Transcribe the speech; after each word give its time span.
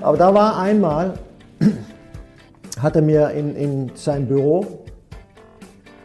Aber 0.00 0.16
da 0.16 0.34
war 0.34 0.58
einmal, 0.58 1.14
hat 2.80 2.96
er 2.96 3.02
mir 3.02 3.30
in, 3.30 3.54
in 3.54 3.90
sein 3.94 4.26
Büro 4.26 4.84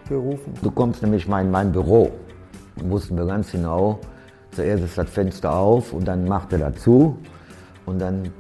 gerufen. 0.10 0.54
Du 0.62 0.70
kommst 0.72 1.02
nämlich 1.02 1.28
mal 1.28 1.42
in 1.42 1.52
mein 1.52 1.72
Büro. 1.72 2.12
Da 2.76 2.90
wussten 2.90 3.16
wir 3.18 3.26
ganz 3.26 3.52
genau, 3.52 4.00
zuerst 4.52 4.84
ist 4.84 4.98
das 4.98 5.10
Fenster 5.10 5.54
auf 5.54 5.94
und 5.94 6.06
dann 6.06 6.28
macht 6.28 6.52
er 6.54 6.60
dazu 6.60 7.18
und 7.86 8.00
dann... 8.00 8.32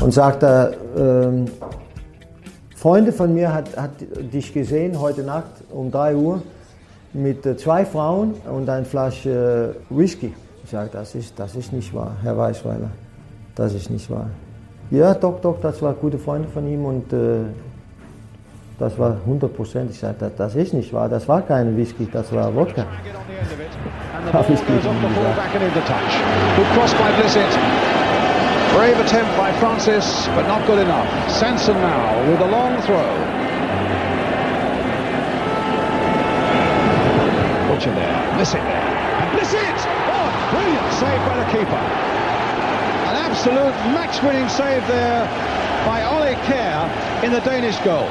Und 0.00 0.12
sagte, 0.12 0.76
ähm, 0.96 1.46
Freunde 2.76 3.12
von 3.12 3.34
mir 3.34 3.52
hat, 3.52 3.76
hat 3.76 3.90
dich 4.32 4.52
gesehen 4.52 5.00
heute 5.00 5.22
Nacht 5.22 5.50
um 5.70 5.90
3 5.90 6.14
Uhr 6.14 6.42
mit 7.12 7.44
äh, 7.44 7.56
zwei 7.56 7.84
Frauen 7.84 8.34
und 8.50 8.68
einer 8.68 8.84
Flasche 8.84 9.74
äh, 9.90 9.94
Whisky. 9.96 10.32
Ich 10.66 10.72
sage, 10.72 10.90
das 10.92 11.14
ist, 11.14 11.38
das 11.38 11.54
ist 11.54 11.72
nicht 11.72 11.94
wahr, 11.94 12.16
Herr 12.24 12.36
Weißweiler. 12.36 12.90
Das 13.54 13.72
ist 13.72 13.88
nicht 13.88 14.10
wahr. 14.10 14.26
Ja, 14.90 15.14
doch, 15.14 15.40
doch, 15.40 15.60
das 15.60 15.80
war 15.80 15.92
gute 15.92 16.18
Freunde 16.18 16.48
von 16.48 16.66
ihm 16.66 16.84
und 16.84 17.12
äh, 17.12 17.44
das 18.76 18.98
war 18.98 19.12
100 19.12 19.56
Prozent. 19.56 19.92
Ich 19.92 20.00
sagte, 20.00 20.24
das, 20.24 20.34
das 20.36 20.56
ist 20.56 20.74
nicht 20.74 20.92
wahr, 20.92 21.08
das 21.08 21.28
war 21.28 21.42
kein 21.42 21.76
Whisky, 21.76 22.08
das 22.12 22.32
war 22.32 22.52
Wodka. 22.52 22.84
Habe 24.32 24.52
ich 24.52 24.68
nicht 24.68 24.82
Brave 28.74 28.98
attempt 29.00 29.36
by 29.36 29.52
Francis, 29.60 30.26
but 30.34 30.48
not 30.48 30.66
good 30.66 30.80
enough. 30.80 31.06
Sanson 31.30 31.76
now 31.76 32.28
with 32.28 32.40
a 32.40 32.50
long 32.50 32.82
throw. 32.82 33.06
Butcher 37.68 37.94
there, 37.94 38.36
miss 38.36 38.52
it 38.52 38.62
there, 38.62 38.95
by 41.24 41.36
the 41.38 41.46
keeper. 41.50 41.82
An 43.08 43.16
absolute 43.16 43.74
match-winning 43.94 44.48
save 44.48 44.86
there 44.86 45.24
by 45.86 46.02
Ole 46.04 46.34
Kjær 46.44 47.24
in 47.24 47.32
the 47.32 47.40
Danish 47.40 47.78
goal. 47.80 48.08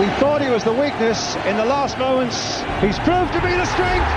We 0.00 0.08
thought 0.18 0.40
he 0.42 0.48
was 0.48 0.64
the 0.64 0.72
weakness 0.72 1.36
in 1.46 1.56
the 1.56 1.64
last 1.64 1.98
moments. 1.98 2.60
He's 2.80 2.98
proved 3.00 3.32
to 3.32 3.40
be 3.40 3.52
the 3.52 3.66
strength, 3.66 4.10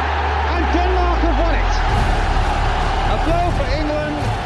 and 0.56 0.64
Denmark 0.74 1.20
have 1.24 1.38
won 1.40 1.56
it. 1.56 1.74
A 3.14 3.18
blow 3.28 3.46
for 3.58 3.68
England. 3.76 4.39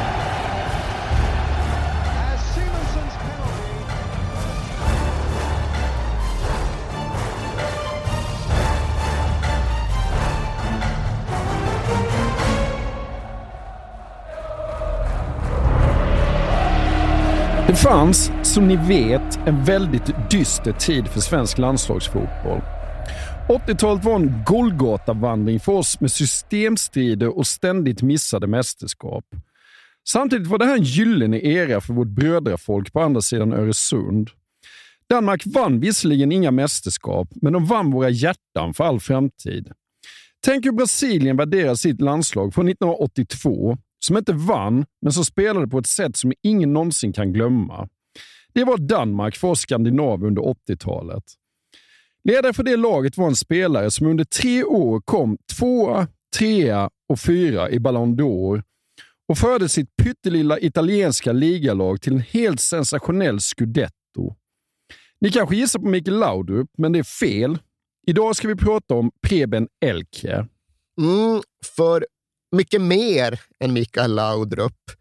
Det 17.73 17.77
fanns, 17.77 18.31
som 18.43 18.67
ni 18.67 18.75
vet, 18.75 19.37
en 19.47 19.63
väldigt 19.63 20.31
dyster 20.31 20.71
tid 20.71 21.07
för 21.07 21.19
svensk 21.19 21.57
landslagsfotboll. 21.57 22.61
80-talet 23.49 24.03
var 24.03 24.15
en 24.15 24.43
Golgata-vandring 24.45 25.59
för 25.59 25.71
oss 25.71 25.99
med 25.99 26.11
systemstrider 26.11 27.37
och 27.37 27.47
ständigt 27.47 28.01
missade 28.01 28.47
mästerskap. 28.47 29.25
Samtidigt 30.07 30.47
var 30.47 30.57
det 30.57 30.65
här 30.65 30.77
en 30.77 30.83
gyllene 30.83 31.39
era 31.39 31.81
för 31.81 31.93
vårt 31.93 32.07
brödrafolk 32.07 32.93
på 32.93 33.01
andra 33.01 33.21
sidan 33.21 33.53
Öresund. 33.53 34.29
Danmark 35.09 35.43
vann 35.45 35.79
visserligen 35.79 36.31
inga 36.31 36.51
mästerskap, 36.51 37.27
men 37.41 37.53
de 37.53 37.65
vann 37.65 37.91
våra 37.91 38.09
hjärtan 38.09 38.73
för 38.73 38.83
all 38.83 38.99
framtid. 38.99 39.71
Tänk 40.45 40.65
hur 40.65 40.71
Brasilien 40.71 41.37
värderar 41.37 41.75
sitt 41.75 42.01
landslag 42.01 42.53
från 42.53 42.67
1982 42.67 43.77
som 44.05 44.17
inte 44.17 44.33
vann, 44.33 44.85
men 45.01 45.13
som 45.13 45.25
spelade 45.25 45.67
på 45.67 45.77
ett 45.77 45.87
sätt 45.87 46.15
som 46.15 46.33
ingen 46.41 46.73
någonsin 46.73 47.13
kan 47.13 47.33
glömma. 47.33 47.89
Det 48.53 48.63
var 48.63 48.77
Danmark 48.77 49.35
för 49.35 49.47
oss 49.47 49.59
skandinaver 49.59 50.27
under 50.27 50.41
80-talet. 50.41 51.23
Ledare 52.23 52.53
för 52.53 52.63
det 52.63 52.77
laget 52.77 53.17
var 53.17 53.27
en 53.27 53.35
spelare 53.35 53.91
som 53.91 54.07
under 54.07 54.23
tre 54.23 54.63
år 54.63 55.01
kom 55.01 55.37
tvåa, 55.57 56.07
trea 56.37 56.89
och 57.09 57.19
fyra 57.19 57.69
i 57.69 57.79
Ballon 57.79 58.19
d'Or 58.19 58.63
och 59.27 59.37
förde 59.37 59.69
sitt 59.69 59.95
pyttelilla 60.03 60.59
italienska 60.59 61.31
ligalag 61.31 62.01
till 62.01 62.13
en 62.13 62.19
helt 62.19 62.59
sensationell 62.59 63.39
scudetto. 63.39 64.35
Ni 65.21 65.31
kanske 65.31 65.55
gissar 65.55 65.79
på 65.79 65.87
Mikael 65.87 66.19
Laudrup, 66.19 66.69
men 66.77 66.91
det 66.91 66.99
är 66.99 67.03
fel. 67.03 67.57
Idag 68.07 68.35
ska 68.35 68.47
vi 68.47 68.55
prata 68.55 68.93
om 68.93 69.11
Preben 69.27 69.67
Elke. 69.85 70.47
Mm, 71.01 71.41
för 71.75 72.05
mycket 72.53 72.81
mer 72.81 73.41
än 73.59 73.73
Mikael 73.73 74.15
Laudrup, 74.15 74.91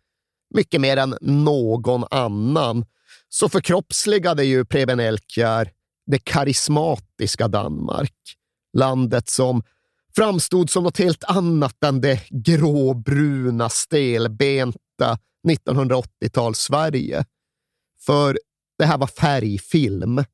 mycket 0.54 0.80
mer 0.80 0.96
än 0.96 1.16
någon 1.20 2.04
annan, 2.10 2.84
så 3.28 3.48
förkroppsligade 3.48 4.44
ju 4.44 4.64
Preben 4.64 5.00
Elkjær 5.00 5.70
det 6.06 6.18
karismatiska 6.18 7.48
Danmark. 7.48 8.14
Landet 8.76 9.28
som 9.28 9.62
framstod 10.16 10.70
som 10.70 10.84
något 10.84 10.98
helt 10.98 11.24
annat 11.24 11.84
än 11.84 12.00
det 12.00 12.28
gråbruna, 12.30 13.68
stelbenta 13.68 15.18
1980-tals-Sverige. 15.48 17.24
För 18.00 18.38
det 18.78 18.84
här 18.84 18.98
var 18.98 19.06
färgfilm. 19.06 20.24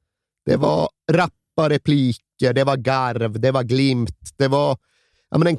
Det 0.44 0.56
var 0.56 0.88
rappa 1.12 1.68
repliker, 1.68 2.52
det 2.52 2.64
var 2.64 2.76
garv, 2.76 3.40
det 3.40 3.50
var 3.50 3.62
glimt, 3.62 4.32
det 4.36 4.48
var 4.48 4.78
ja, 5.30 5.38
men 5.38 5.48
en 5.48 5.56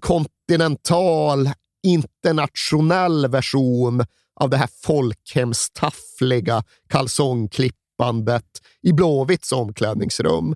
kontinental, 0.49 1.49
internationell 1.83 3.27
version 3.27 4.05
av 4.39 4.49
det 4.49 4.57
här 4.57 4.69
folkhemstaffliga 4.83 6.63
kalsongklippandet 6.89 8.45
i 8.81 8.93
Blåvitts 8.93 9.51
omklädningsrum. 9.51 10.55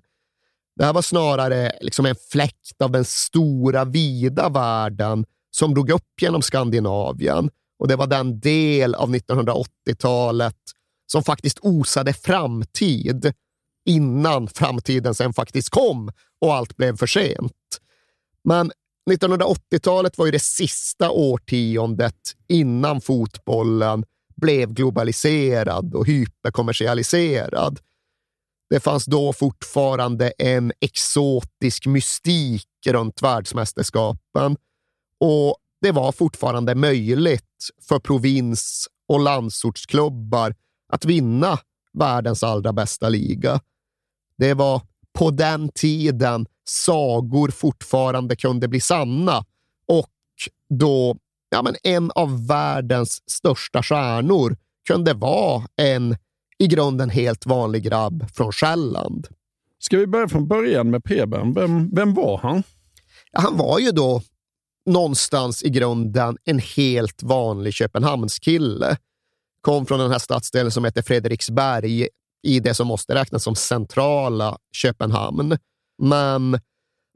Det 0.75 0.85
här 0.85 0.93
var 0.93 1.01
snarare 1.01 1.71
liksom 1.81 2.05
en 2.05 2.15
fläkt 2.31 2.81
av 2.81 2.91
den 2.91 3.05
stora, 3.05 3.85
vida 3.85 4.49
världen 4.49 5.25
som 5.51 5.73
drog 5.73 5.89
upp 5.89 6.21
genom 6.21 6.41
Skandinavien 6.41 7.49
och 7.79 7.87
det 7.87 7.95
var 7.95 8.07
den 8.07 8.39
del 8.39 8.95
av 8.95 9.15
1980-talet 9.15 10.57
som 11.05 11.23
faktiskt 11.23 11.59
osade 11.61 12.13
framtid 12.13 13.33
innan 13.85 14.47
framtiden 14.47 15.15
sen 15.15 15.33
faktiskt 15.33 15.69
kom 15.69 16.11
och 16.41 16.53
allt 16.53 16.77
blev 16.77 16.97
för 16.97 17.07
sent. 17.07 17.79
Men 18.43 18.71
1980-talet 19.11 20.17
var 20.17 20.25
ju 20.25 20.31
det 20.31 20.43
sista 20.43 21.11
årtiondet 21.11 22.35
innan 22.47 23.01
fotbollen 23.01 24.05
blev 24.35 24.73
globaliserad 24.73 25.95
och 25.95 26.07
hyperkommersialiserad. 26.07 27.79
Det 28.69 28.79
fanns 28.79 29.05
då 29.05 29.33
fortfarande 29.33 30.29
en 30.29 30.71
exotisk 30.79 31.85
mystik 31.85 32.67
runt 32.87 33.21
världsmästerskapen 33.21 34.57
och 35.19 35.57
det 35.81 35.91
var 35.91 36.11
fortfarande 36.11 36.75
möjligt 36.75 37.69
för 37.87 37.99
provins 37.99 38.87
och 39.07 39.19
landsortsklubbar 39.19 40.55
att 40.93 41.05
vinna 41.05 41.59
världens 41.93 42.43
allra 42.43 42.73
bästa 42.73 43.09
liga. 43.09 43.59
Det 44.37 44.53
var 44.53 44.81
på 45.13 45.31
den 45.31 45.69
tiden 45.69 46.45
sagor 46.73 47.49
fortfarande 47.49 48.35
kunde 48.35 48.67
bli 48.67 48.79
sanna 48.79 49.45
och 49.87 50.09
då 50.69 51.17
ja, 51.49 51.61
men 51.61 51.75
en 51.83 52.11
av 52.11 52.47
världens 52.47 53.29
största 53.29 53.83
stjärnor 53.83 54.57
kunde 54.87 55.13
vara 55.13 55.63
en 55.75 56.17
i 56.57 56.67
grunden 56.67 57.09
helt 57.09 57.45
vanlig 57.45 57.83
grabb 57.83 58.25
från 58.33 58.51
Själland. 58.51 59.27
Ska 59.79 59.97
vi 59.97 60.07
börja 60.07 60.27
från 60.27 60.47
början 60.47 60.89
med 60.89 61.03
Preben? 61.03 61.53
Vem, 61.53 61.89
vem 61.95 62.13
var 62.13 62.37
han? 62.37 62.63
han 63.33 63.57
var 63.57 63.79
ju 63.79 63.91
då 63.91 64.21
någonstans 64.85 65.63
i 65.63 65.69
grunden 65.69 66.37
en 66.43 66.59
helt 66.59 67.23
vanlig 67.23 67.73
Köpenhamnskille. 67.73 68.97
Kom 69.61 69.85
från 69.85 69.99
den 69.99 70.11
här 70.11 70.19
stadsdelen 70.19 70.71
som 70.71 70.85
heter 70.85 71.01
Fredriksberg 71.01 72.07
i 72.43 72.59
det 72.59 72.73
som 72.73 72.87
måste 72.87 73.15
räknas 73.15 73.43
som 73.43 73.55
centrala 73.55 74.57
Köpenhamn. 74.71 75.57
Men 76.01 76.59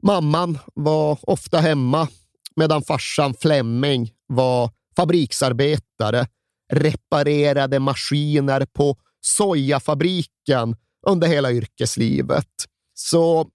mamman 0.02 0.58
var 0.74 1.18
ofta 1.22 1.58
hemma 1.58 2.08
medan 2.56 2.82
farsan 2.82 3.34
Flemming 3.34 4.10
var 4.26 4.70
fabriksarbetare, 4.96 6.26
reparerade 6.72 7.78
maskiner 7.78 8.66
på 8.72 8.96
sojafabriken 9.20 10.76
under 11.06 11.28
hela 11.28 11.52
yrkeslivet. 11.52 12.48
Så 12.94 13.48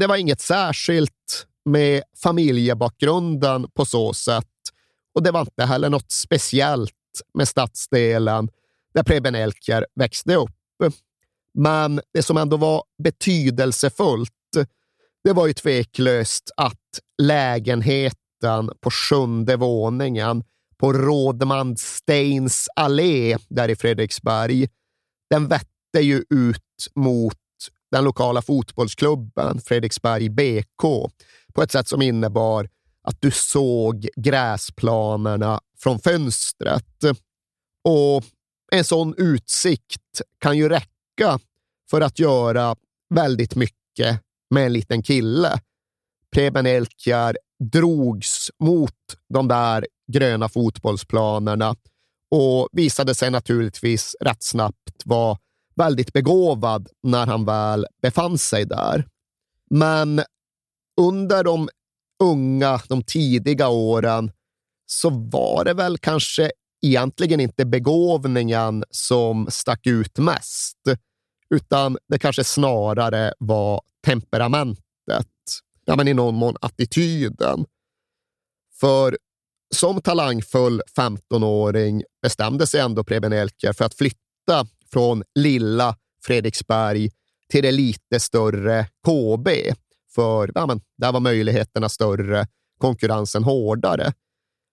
det 0.00 0.06
var 0.06 0.16
inget 0.16 0.40
särskilt 0.40 1.46
med 1.64 2.02
familjebakgrunden 2.22 3.66
på 3.74 3.84
så 3.84 4.14
sätt. 4.14 4.46
Och 5.14 5.22
det 5.22 5.30
var 5.30 5.40
inte 5.40 5.64
heller 5.64 5.90
något 5.90 6.12
speciellt 6.12 6.92
med 7.34 7.48
stadsdelen 7.48 8.48
där 8.94 9.02
Preben 9.02 9.34
Elkjär 9.34 9.86
växte 9.94 10.34
upp. 10.34 10.50
Men 11.58 12.00
det 12.12 12.22
som 12.22 12.36
ändå 12.36 12.56
var 12.56 12.82
betydelsefullt, 13.02 14.30
det 15.24 15.32
var 15.32 15.46
ju 15.46 15.52
tveklöst 15.52 16.50
att 16.56 17.00
lägenheten 17.22 18.70
på 18.80 18.90
sjunde 18.90 19.56
våningen 19.56 20.44
på 20.76 20.92
Rådman 20.92 21.76
Steins 21.76 22.68
allé 22.76 23.36
där 23.48 23.68
i 23.68 23.76
Fredriksberg, 23.76 24.68
den 25.30 25.48
vette 25.48 26.00
ju 26.00 26.24
ut 26.30 26.60
mot 26.94 27.38
den 27.90 28.04
lokala 28.04 28.42
fotbollsklubben 28.42 29.60
Fredriksberg 29.60 30.28
BK 30.28 30.82
på 31.54 31.62
ett 31.62 31.72
sätt 31.72 31.88
som 31.88 32.02
innebar 32.02 32.68
att 33.02 33.20
du 33.20 33.30
såg 33.30 34.08
gräsplanerna 34.16 35.60
från 35.78 35.98
fönstret. 35.98 37.04
Och 37.84 38.24
en 38.72 38.84
sån 38.84 39.14
utsikt 39.16 40.20
kan 40.38 40.58
ju 40.58 40.68
räcka 40.68 41.38
för 41.90 42.00
att 42.00 42.18
göra 42.18 42.76
väldigt 43.14 43.54
mycket 43.54 44.23
med 44.50 44.66
en 44.66 44.72
liten 44.72 45.02
kille. 45.02 45.60
Preben 46.32 46.66
Elkjär 46.66 47.36
drogs 47.72 48.50
mot 48.62 48.92
de 49.34 49.48
där 49.48 49.86
gröna 50.12 50.48
fotbollsplanerna 50.48 51.76
och 52.30 52.68
visade 52.72 53.14
sig 53.14 53.30
naturligtvis 53.30 54.16
rätt 54.20 54.42
snabbt 54.42 55.02
vara 55.04 55.38
väldigt 55.76 56.12
begåvad 56.12 56.88
när 57.02 57.26
han 57.26 57.44
väl 57.44 57.86
befann 58.02 58.38
sig 58.38 58.64
där. 58.64 59.06
Men 59.70 60.22
under 61.00 61.44
de 61.44 61.68
unga, 62.22 62.80
de 62.88 63.02
tidiga 63.02 63.68
åren 63.68 64.30
så 64.86 65.10
var 65.10 65.64
det 65.64 65.74
väl 65.74 65.98
kanske 65.98 66.50
egentligen 66.82 67.40
inte 67.40 67.64
begåvningen 67.64 68.84
som 68.90 69.46
stack 69.50 69.86
ut 69.86 70.18
mest, 70.18 70.78
utan 71.54 71.98
det 72.08 72.18
kanske 72.18 72.44
snarare 72.44 73.32
var 73.38 73.80
temperamentet, 74.06 74.80
ja, 75.84 75.96
men 75.96 76.08
i 76.08 76.14
någon 76.14 76.34
mån 76.34 76.56
attityden. 76.60 77.64
För 78.80 79.18
som 79.74 80.02
talangfull 80.02 80.82
15-åring 80.96 82.02
bestämde 82.22 82.66
sig 82.66 82.80
ändå 82.80 83.04
Preben 83.04 83.32
Elker 83.32 83.72
för 83.72 83.84
att 83.84 83.94
flytta 83.94 84.66
från 84.92 85.22
lilla 85.34 85.96
Fredriksberg 86.24 87.10
till 87.48 87.62
det 87.62 87.72
lite 87.72 88.20
större 88.20 88.86
KB. 89.06 89.48
För 90.14 90.50
ja, 90.54 90.66
men, 90.66 90.80
där 90.98 91.12
var 91.12 91.20
möjligheterna 91.20 91.88
större, 91.88 92.46
konkurrensen 92.78 93.44
hårdare. 93.44 94.12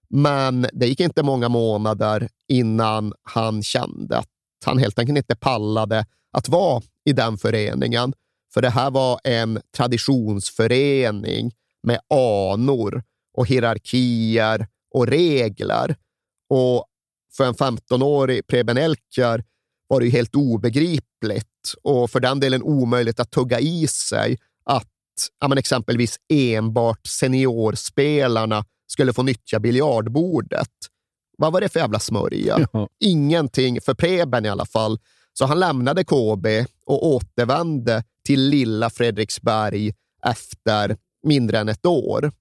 Men 0.08 0.66
det 0.72 0.86
gick 0.86 1.00
inte 1.00 1.22
många 1.22 1.48
månader 1.48 2.28
innan 2.48 3.14
han 3.22 3.62
kände 3.62 4.18
att 4.18 4.28
han 4.64 4.78
helt 4.78 4.98
enkelt 4.98 5.16
inte 5.16 5.36
pallade 5.36 6.06
att 6.32 6.48
vara 6.48 6.82
i 7.04 7.12
den 7.12 7.38
föreningen. 7.38 8.12
För 8.54 8.62
det 8.62 8.70
här 8.70 8.90
var 8.90 9.20
en 9.24 9.60
traditionsförening 9.76 11.52
med 11.82 12.00
anor 12.14 13.02
och 13.34 13.46
hierarkier 13.46 14.66
och 14.94 15.06
regler. 15.06 15.96
Och 16.48 16.86
för 17.36 17.44
en 17.44 17.54
15-årig 17.54 18.46
Preben 18.46 18.76
Elkjär 18.76 19.44
var 19.88 20.00
det 20.00 20.06
ju 20.06 20.12
helt 20.12 20.34
obegripligt 20.34 21.74
och 21.82 22.10
för 22.10 22.20
den 22.20 22.40
delen 22.40 22.62
omöjligt 22.62 23.20
att 23.20 23.30
tugga 23.30 23.60
i 23.60 23.86
sig 23.86 24.38
att 24.64 24.88
ja, 25.40 25.48
men 25.48 25.58
exempelvis 25.58 26.16
enbart 26.28 27.06
seniorspelarna 27.06 28.64
skulle 28.86 29.12
få 29.12 29.22
nyttja 29.22 29.60
biljardbordet. 29.60 30.68
Vad 31.38 31.52
var 31.52 31.60
det 31.60 31.68
för 31.68 31.80
jävla 31.80 31.98
smörja? 31.98 32.68
Ja. 32.72 32.88
Ingenting 33.00 33.80
för 33.80 33.94
Preben 33.94 34.46
i 34.46 34.48
alla 34.48 34.66
fall. 34.66 34.98
Så 35.32 35.46
han 35.46 35.60
lämnade 35.60 36.04
KB 36.04 36.46
och 36.86 37.06
återvände 37.06 38.04
till 38.26 38.48
lilla 38.48 38.90
Fredriksberg 38.90 39.92
efter 40.26 40.96
mindre 41.22 41.58
än 41.58 41.68
ett 41.68 41.86
år. 41.86 42.32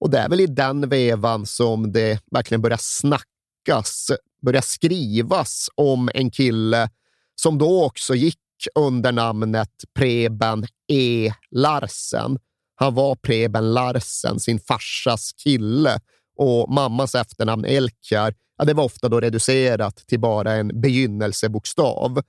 Och 0.00 0.10
det 0.10 0.18
är 0.18 0.28
väl 0.28 0.40
i 0.40 0.46
den 0.46 0.88
vevan 0.88 1.46
som 1.46 1.92
det 1.92 2.22
verkligen 2.30 2.62
börjar 2.62 2.78
snackas, 2.80 4.10
börjar 4.42 4.62
skrivas 4.62 5.70
om 5.74 6.10
en 6.14 6.30
kille 6.30 6.90
som 7.34 7.58
då 7.58 7.84
också 7.84 8.14
gick 8.14 8.38
under 8.74 9.12
namnet 9.12 9.84
Preben 9.94 10.66
E. 10.88 11.32
Larsen. 11.50 12.38
Han 12.74 12.94
var 12.94 13.14
Preben 13.14 13.74
Larsen, 13.74 14.40
sin 14.40 14.60
farsas 14.60 15.32
kille 15.32 16.00
och 16.38 16.72
mammas 16.72 17.14
efternamn 17.14 17.64
Elkjär, 17.64 18.34
ja, 18.56 18.64
det 18.64 18.74
var 18.74 18.84
ofta 18.84 19.08
då 19.08 19.20
reducerat 19.20 19.96
till 19.96 20.20
bara 20.20 20.52
en 20.52 20.80
begynnelsebokstav. 20.80 22.22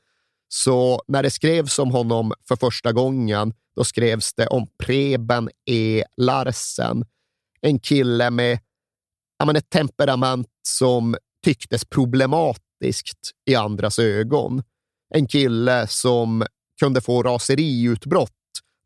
Så 0.48 1.02
när 1.08 1.24
det 1.24 1.30
skrevs 1.30 1.80
om 1.80 1.92
honom 1.92 2.34
för 2.48 2.56
första 2.56 2.92
gången, 2.92 3.54
då 3.76 3.84
skrevs 3.84 4.34
det 4.34 4.48
om 4.48 4.68
Preben 4.84 5.50
E. 5.66 6.04
Larsen. 6.18 7.06
En 7.62 7.80
kille 7.80 8.30
med 8.30 8.60
ja, 9.40 9.46
men 9.46 9.56
ett 9.56 9.70
temperament 9.70 10.48
som 10.68 11.16
tycktes 11.46 11.86
problematiskt 11.86 13.32
i 13.50 13.56
andras 13.56 14.00
ögon. 14.00 14.64
En 15.16 15.28
kille 15.28 15.88
som 15.88 16.46
kunde 16.80 17.02
få 17.02 17.24
raseriutbrott 17.24 18.32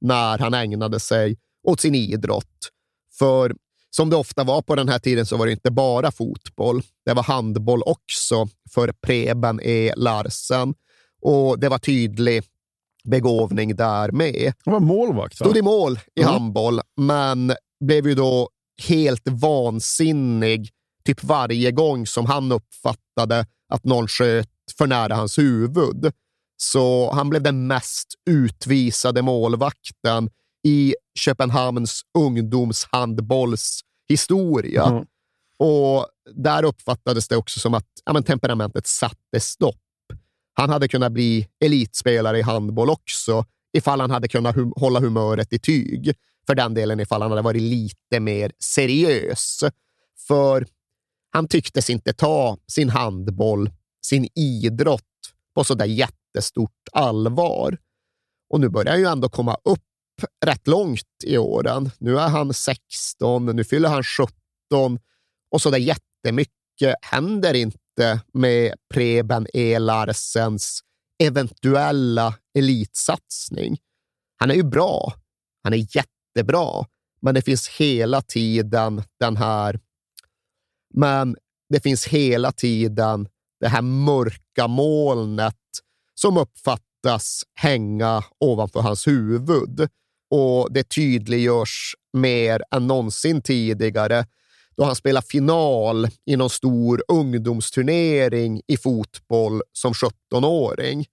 när 0.01 0.37
han 0.37 0.53
ägnade 0.53 0.99
sig 0.99 1.37
åt 1.67 1.79
sin 1.79 1.95
idrott. 1.95 2.69
För 3.19 3.55
som 3.95 4.09
det 4.09 4.15
ofta 4.15 4.43
var 4.43 4.61
på 4.61 4.75
den 4.75 4.89
här 4.89 4.99
tiden 4.99 5.25
så 5.25 5.37
var 5.37 5.45
det 5.45 5.51
inte 5.51 5.71
bara 5.71 6.11
fotboll. 6.11 6.81
Det 7.05 7.13
var 7.13 7.23
handboll 7.23 7.83
också 7.85 8.47
för 8.69 8.93
Preben 9.01 9.59
E. 9.63 9.93
Larsen 9.95 10.73
och 11.21 11.59
det 11.59 11.69
var 11.69 11.77
tydlig 11.77 12.43
begåvning 13.03 13.75
där 13.75 14.11
med. 14.11 14.53
Han 14.65 14.73
var 14.73 14.79
målvakt? 14.79 15.39
Va? 15.39 15.45
Stod 15.45 15.57
i 15.57 15.61
mål 15.61 15.99
i 16.15 16.21
mm. 16.21 16.33
handboll, 16.33 16.79
men 16.97 17.53
blev 17.85 18.07
ju 18.07 18.15
då 18.15 18.49
helt 18.87 19.27
vansinnig 19.27 20.69
typ 21.05 21.23
varje 21.23 21.71
gång 21.71 22.07
som 22.07 22.25
han 22.25 22.51
uppfattade 22.51 23.45
att 23.69 23.83
någon 23.83 24.07
sköt 24.07 24.49
för 24.77 24.87
nära 24.87 25.15
hans 25.15 25.37
huvud. 25.37 26.11
Så 26.57 27.11
han 27.13 27.29
blev 27.29 27.41
den 27.41 27.67
mest 27.67 28.13
utvisade 28.29 29.21
målvakten 29.21 30.29
i 30.63 30.95
Köpenhamns 31.15 32.01
ungdomshandbollshistoria. 32.17 34.85
Mm. 34.85 35.05
Och 35.57 36.07
där 36.35 36.63
uppfattades 36.63 37.27
det 37.27 37.37
också 37.37 37.59
som 37.59 37.73
att 37.73 37.87
ja, 38.05 38.13
men 38.13 38.23
temperamentet 38.23 38.87
satte 38.87 39.39
stopp. 39.39 39.79
Han 40.53 40.69
hade 40.69 40.87
kunnat 40.87 41.11
bli 41.11 41.47
elitspelare 41.65 42.39
i 42.39 42.41
handboll 42.41 42.89
också 42.89 43.45
ifall 43.77 44.01
han 44.01 44.11
hade 44.11 44.27
kunnat 44.27 44.55
hum 44.55 44.73
hålla 44.75 44.99
humöret 44.99 45.53
i 45.53 45.59
tyg. 45.59 46.13
För 46.47 46.55
den 46.55 46.73
delen 46.73 46.99
ifall 46.99 47.21
han 47.21 47.31
hade 47.31 47.41
varit 47.41 47.61
lite 47.61 48.19
mer 48.19 48.51
seriös. 48.59 49.63
För 50.27 50.67
han 51.31 51.47
tycktes 51.47 51.89
inte 51.89 52.13
ta 52.13 52.57
sin 52.67 52.89
handboll, 52.89 53.69
sin 54.05 54.27
idrott 54.35 55.01
på 55.55 55.63
så 55.63 55.73
där 55.73 55.85
jättestort 55.85 56.89
allvar. 56.91 57.77
Och 58.49 58.59
nu 58.59 58.69
börjar 58.69 58.91
han 58.91 58.99
ju 58.99 59.07
ändå 59.07 59.29
komma 59.29 59.57
upp 59.63 59.83
rätt 60.45 60.67
långt 60.67 61.23
i 61.23 61.37
åren. 61.37 61.91
Nu 61.97 62.19
är 62.19 62.29
han 62.29 62.53
16, 62.53 63.45
nu 63.45 63.63
fyller 63.63 63.89
han 63.89 64.03
17 64.03 64.29
och 65.51 65.61
så 65.61 65.69
där 65.69 65.77
jättemycket 65.77 66.95
händer 67.01 67.53
inte 67.53 68.21
med 68.33 68.73
Preben 68.93 69.47
E. 69.53 69.79
Larsens 69.79 70.79
eventuella 71.23 72.35
elitsatsning. 72.57 73.77
Han 74.39 74.51
är 74.51 74.55
ju 74.55 74.63
bra. 74.63 75.13
Han 75.63 75.73
är 75.73 75.97
jättebra, 75.97 76.85
men 77.21 77.35
det 77.35 77.41
finns 77.41 77.67
hela 77.67 78.21
tiden 78.21 79.03
den 79.19 79.37
här 79.37 79.79
men 80.93 81.35
det 81.69 81.79
finns 81.79 82.07
hela 82.07 82.51
tiden 82.51 83.27
det 83.59 83.67
här 83.67 83.81
mörka 83.81 84.67
molnet 84.67 85.55
som 86.15 86.37
uppfattas 86.37 87.43
hänga 87.53 88.23
ovanför 88.39 88.79
hans 88.79 89.07
huvud. 89.07 89.89
Och 90.35 90.73
det 90.73 90.83
tydliggörs 90.83 91.95
mer 92.13 92.61
än 92.75 92.87
någonsin 92.87 93.41
tidigare 93.41 94.25
då 94.77 94.83
han 94.83 94.95
spelar 94.95 95.21
final 95.21 96.07
i 96.25 96.35
någon 96.35 96.49
stor 96.49 97.03
ungdomsturnering 97.07 98.61
i 98.67 98.77
fotboll 98.77 99.61
som 99.71 99.93
17-åring. 99.93 101.05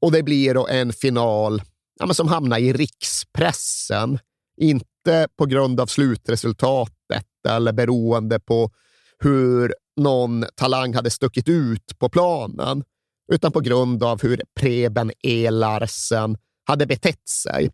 Och 0.00 0.12
det 0.12 0.22
blir 0.22 0.54
då 0.54 0.66
en 0.66 0.92
final 0.92 1.62
ja, 2.00 2.14
som 2.14 2.28
hamnar 2.28 2.58
i 2.58 2.72
rikspressen. 2.72 4.18
Inte 4.60 5.28
på 5.36 5.46
grund 5.46 5.80
av 5.80 5.86
slutresultatet 5.86 7.26
eller 7.48 7.72
beroende 7.72 8.40
på 8.40 8.70
hur 9.18 9.74
någon 9.96 10.44
talang 10.54 10.94
hade 10.94 11.10
stuckit 11.10 11.48
ut 11.48 11.98
på 11.98 12.08
planen, 12.08 12.84
utan 13.32 13.52
på 13.52 13.60
grund 13.60 14.02
av 14.02 14.22
hur 14.22 14.42
Preben 14.60 15.12
E. 15.22 15.50
Larsen 15.50 16.36
hade 16.64 16.86
betett 16.86 17.28
sig. 17.28 17.70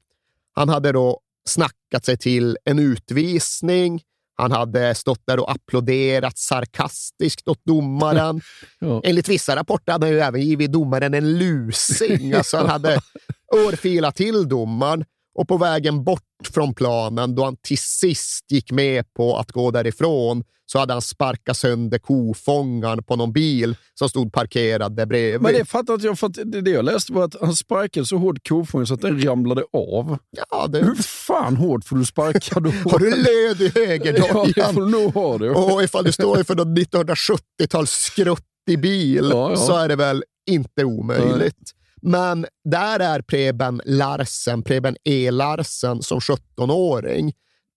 Han 0.54 0.68
hade 0.68 0.92
då 0.92 1.20
snackat 1.48 2.04
sig 2.04 2.16
till 2.16 2.56
en 2.64 2.78
utvisning. 2.78 4.02
Han 4.36 4.52
hade 4.52 4.94
stått 4.94 5.22
där 5.26 5.40
och 5.40 5.50
applåderat 5.50 6.38
sarkastiskt 6.38 7.48
åt 7.48 7.64
domaren. 7.64 8.40
ja. 8.78 9.00
Enligt 9.04 9.28
vissa 9.28 9.56
rapporter 9.56 9.92
hade 9.92 10.06
han 10.06 10.12
ju 10.14 10.20
även 10.20 10.40
givit 10.40 10.72
domaren 10.72 11.14
en 11.14 11.38
lusing. 11.38 12.32
Alltså 12.32 12.56
han 12.56 12.68
hade 12.68 13.00
örfilat 13.68 14.16
till 14.16 14.48
domaren 14.48 15.04
och 15.34 15.48
på 15.48 15.56
vägen 15.56 16.04
bort 16.04 16.22
från 16.54 16.74
planen, 16.74 17.34
då 17.34 17.44
han 17.44 17.56
till 17.56 17.78
sist 17.78 18.52
gick 18.52 18.72
med 18.72 19.14
på 19.14 19.36
att 19.36 19.52
gå 19.52 19.70
därifrån, 19.70 20.44
så 20.66 20.78
hade 20.78 20.92
han 20.92 21.02
sparkat 21.02 21.56
sönder 21.56 21.98
kofångaren 21.98 23.02
på 23.02 23.16
någon 23.16 23.32
bil 23.32 23.76
som 23.94 24.08
stod 24.08 24.32
parkerad 24.32 24.96
där 24.96 25.06
bredvid. 25.06 25.40
Men 25.40 25.52
det 25.52 25.64
fattar 25.64 25.94
inte 25.94 26.06
jag, 26.06 26.18
för 26.18 26.26
att 26.26 26.38
det 26.44 26.70
jag 26.70 26.84
läste 26.84 27.12
var 27.12 27.24
att 27.24 27.36
han 27.40 27.56
sparkade 27.56 28.06
så 28.06 28.16
hårt 28.16 28.48
kofångaren 28.48 28.86
så 28.86 28.94
att 28.94 29.00
den 29.00 29.24
ramlade 29.24 29.64
av. 29.72 30.18
Ja, 30.50 30.66
det... 30.66 30.78
Hur 30.78 30.94
fan 30.94 31.56
hårt 31.56 31.84
får 31.84 31.96
du 31.96 32.04
sparka 32.04 32.60
då? 32.60 32.70
har 32.90 32.98
du 32.98 33.10
löd 33.10 33.60
i 33.60 33.72
högerdojan? 33.74 34.52
ja, 34.56 34.66
det 34.66 34.74
får 34.74 34.80
du 34.80 34.90
nog 34.90 35.14
ha 35.14 35.38
det. 35.38 35.50
Och 35.50 35.82
ifall 35.82 36.04
du 36.04 36.12
står 36.12 36.44
för 36.44 36.54
någon 36.54 36.76
1970-tals 36.76 37.90
skruttig 37.90 38.80
bil 38.80 39.28
ja, 39.32 39.50
ja. 39.50 39.56
så 39.56 39.76
är 39.76 39.88
det 39.88 39.96
väl 39.96 40.24
inte 40.46 40.84
omöjligt. 40.84 41.40
Nej. 41.40 41.83
Men 42.06 42.46
där 42.64 43.00
är 43.00 43.22
Preben 43.22 43.80
Larsen, 43.84 44.62
Preben 44.62 44.96
E. 45.04 45.30
Larsen, 45.30 46.02
som 46.02 46.18
17-åring. 46.18 47.32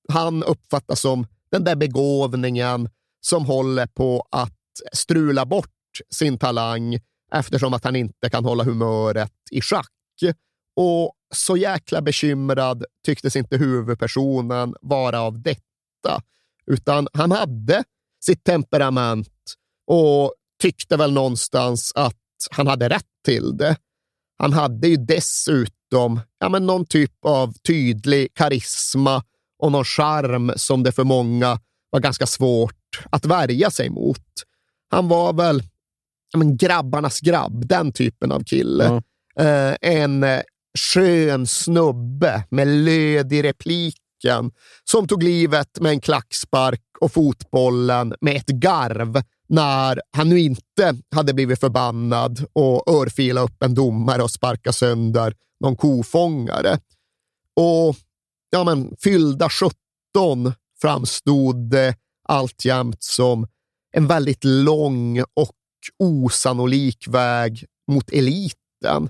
Han 0.09 0.43
uppfattas 0.43 1.01
som 1.01 1.27
den 1.51 1.63
där 1.63 1.75
begåvningen 1.75 2.89
som 3.21 3.45
håller 3.45 3.87
på 3.87 4.27
att 4.31 4.53
strula 4.93 5.45
bort 5.45 5.71
sin 6.09 6.39
talang 6.39 6.99
eftersom 7.31 7.73
att 7.73 7.83
han 7.83 7.95
inte 7.95 8.29
kan 8.29 8.45
hålla 8.45 8.63
humöret 8.63 9.33
i 9.51 9.61
schack. 9.61 9.91
Och 10.75 11.13
så 11.33 11.57
jäkla 11.57 12.01
bekymrad 12.01 12.85
tycktes 13.05 13.35
inte 13.35 13.57
huvudpersonen 13.57 14.75
vara 14.81 15.21
av 15.21 15.41
detta, 15.41 16.21
utan 16.65 17.07
han 17.13 17.31
hade 17.31 17.83
sitt 18.25 18.43
temperament 18.43 19.53
och 19.87 20.33
tyckte 20.61 20.97
väl 20.97 21.13
någonstans 21.13 21.91
att 21.95 22.17
han 22.51 22.67
hade 22.67 22.89
rätt 22.89 23.05
till 23.25 23.57
det. 23.57 23.77
Han 24.37 24.53
hade 24.53 24.87
ju 24.87 24.97
dessutom 24.97 26.19
ja, 26.39 26.49
men 26.49 26.65
någon 26.65 26.85
typ 26.85 27.25
av 27.25 27.53
tydlig 27.53 28.33
karisma 28.33 29.23
och 29.59 29.71
någon 29.71 29.85
charm 29.85 30.51
som 30.55 30.83
det 30.83 30.91
för 30.91 31.03
många 31.03 31.59
var 31.89 31.99
ganska 31.99 32.25
svårt 32.25 33.03
att 33.09 33.25
värja 33.25 33.71
sig 33.71 33.89
mot. 33.89 34.25
Han 34.89 35.07
var 35.07 35.33
väl 35.33 35.63
ja, 36.33 36.39
men 36.39 36.57
grabbarnas 36.57 37.19
grabb, 37.19 37.67
den 37.67 37.91
typen 37.91 38.31
av 38.31 38.43
kille. 38.43 39.01
Ja. 39.35 39.43
Eh, 39.43 39.75
en 39.81 40.25
skön 40.79 41.47
snubbe 41.47 42.43
med 42.49 42.67
löd 42.67 43.33
i 43.33 43.41
repliken 43.43 44.51
som 44.83 45.07
tog 45.07 45.23
livet 45.23 45.79
med 45.79 45.91
en 45.91 45.99
klackspark 45.99 46.81
och 46.99 47.11
fotbollen 47.11 48.13
med 48.21 48.35
ett 48.35 48.47
garv 48.49 49.21
när 49.47 50.01
han 50.11 50.29
nu 50.29 50.39
inte 50.39 50.95
hade 51.15 51.33
blivit 51.33 51.59
förbannad 51.59 52.45
och 52.53 52.91
örfila 52.91 53.41
upp 53.41 53.63
en 53.63 53.75
domare 53.75 54.23
och 54.23 54.31
sparka 54.31 54.73
sönder 54.73 55.33
någon 55.59 55.75
kofångare. 55.75 56.79
Och 57.55 57.95
ja, 58.49 58.63
men, 58.63 58.95
fyllda 58.99 59.49
17 59.49 60.53
framstod 60.81 61.69
det 61.69 61.95
alltjämt 62.29 63.03
som 63.03 63.47
en 63.91 64.07
väldigt 64.07 64.43
lång 64.43 65.19
och 65.19 65.55
osannolik 65.99 67.07
väg 67.07 67.65
mot 67.91 68.09
eliten. 68.11 69.09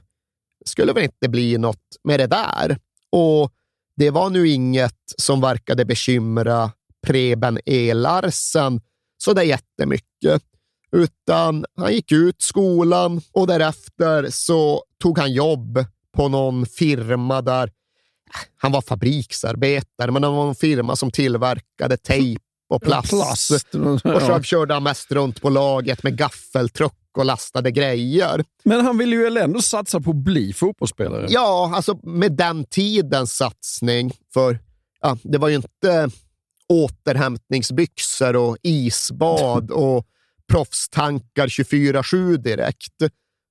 Det 0.60 0.70
skulle 0.70 0.94
väl 0.94 1.04
inte 1.04 1.30
bli 1.30 1.58
något 1.58 1.86
med 2.04 2.20
det 2.20 2.28
där. 2.28 2.78
Och 3.12 3.52
det 3.96 4.10
var 4.10 4.30
nu 4.30 4.50
inget 4.50 5.14
som 5.18 5.42
verkade 5.42 5.86
bekymra 5.86 6.72
Preben 7.08 7.60
E. 7.66 7.94
Larsen 7.94 8.82
så 9.18 9.34
där 9.34 9.44
jättemycket, 9.44 10.44
utan 10.92 11.66
han 11.76 11.94
gick 11.94 12.12
ut 12.12 12.42
skolan 12.42 13.22
och 13.32 13.48
därefter 13.48 14.30
så 14.30 14.84
tog 15.02 15.20
han 15.20 15.34
jobb 15.34 15.86
på 16.16 16.28
någon 16.28 16.66
firma 16.66 17.42
där 17.42 17.72
han 18.58 18.72
var 18.72 18.82
fabriksarbetare, 18.82 20.12
men 20.12 20.22
det 20.22 20.28
var 20.28 20.48
en 20.48 20.56
firma 20.56 20.96
som 20.96 21.12
tillverkade 21.12 21.98
tejp 21.98 22.42
och 22.70 22.82
plast. 22.82 23.10
plast. 23.10 23.76
Och 24.04 24.22
så 24.22 24.42
körde 24.44 24.74
han 24.74 24.84
mest 24.84 25.12
runt 25.12 25.42
på 25.42 25.50
laget 25.50 26.04
med 26.04 26.18
gaffeltruck 26.18 26.94
och 27.18 27.26
lastade 27.26 27.72
grejer. 27.72 28.44
Men 28.64 28.86
han 28.86 28.98
ville 28.98 29.16
ju 29.16 29.38
ändå 29.38 29.62
satsa 29.62 30.02
på 30.02 30.10
att 30.10 30.16
bli 30.16 30.54
fotbollsspelare. 30.54 31.26
Ja, 31.30 31.72
alltså 31.76 32.00
med 32.04 32.32
den 32.32 32.66
tidens 32.66 33.38
satsning. 33.38 34.12
För 34.34 34.60
ja, 35.02 35.18
det 35.24 35.38
var 35.38 35.48
ju 35.48 35.56
inte 35.56 36.10
återhämtningsbyxor 36.70 38.36
och 38.36 38.58
isbad 38.64 39.72
och 39.72 40.08
proffstankar 40.52 41.48
24-7 41.48 42.38
direkt, 42.38 43.02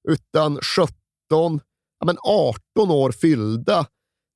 utan 0.09 0.59
17, 0.61 0.91
ja, 1.31 2.07
men 2.07 2.17
18 2.23 2.91
år 2.91 3.13
fyllda. 3.13 3.87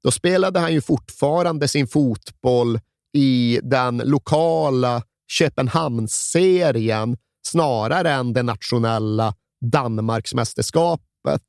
Då 0.03 0.11
spelade 0.11 0.61
han 0.61 0.73
ju 0.73 0.81
fortfarande 0.81 1.69
sin 1.69 1.87
fotboll 1.87 2.81
i 3.13 3.61
den 3.63 3.99
lokala 3.99 5.03
Köpenhamnsserien 5.29 7.17
snarare 7.47 8.11
än 8.13 8.33
det 8.33 8.43
nationella 8.43 9.35
Danmarksmästerskapet. 9.73 11.43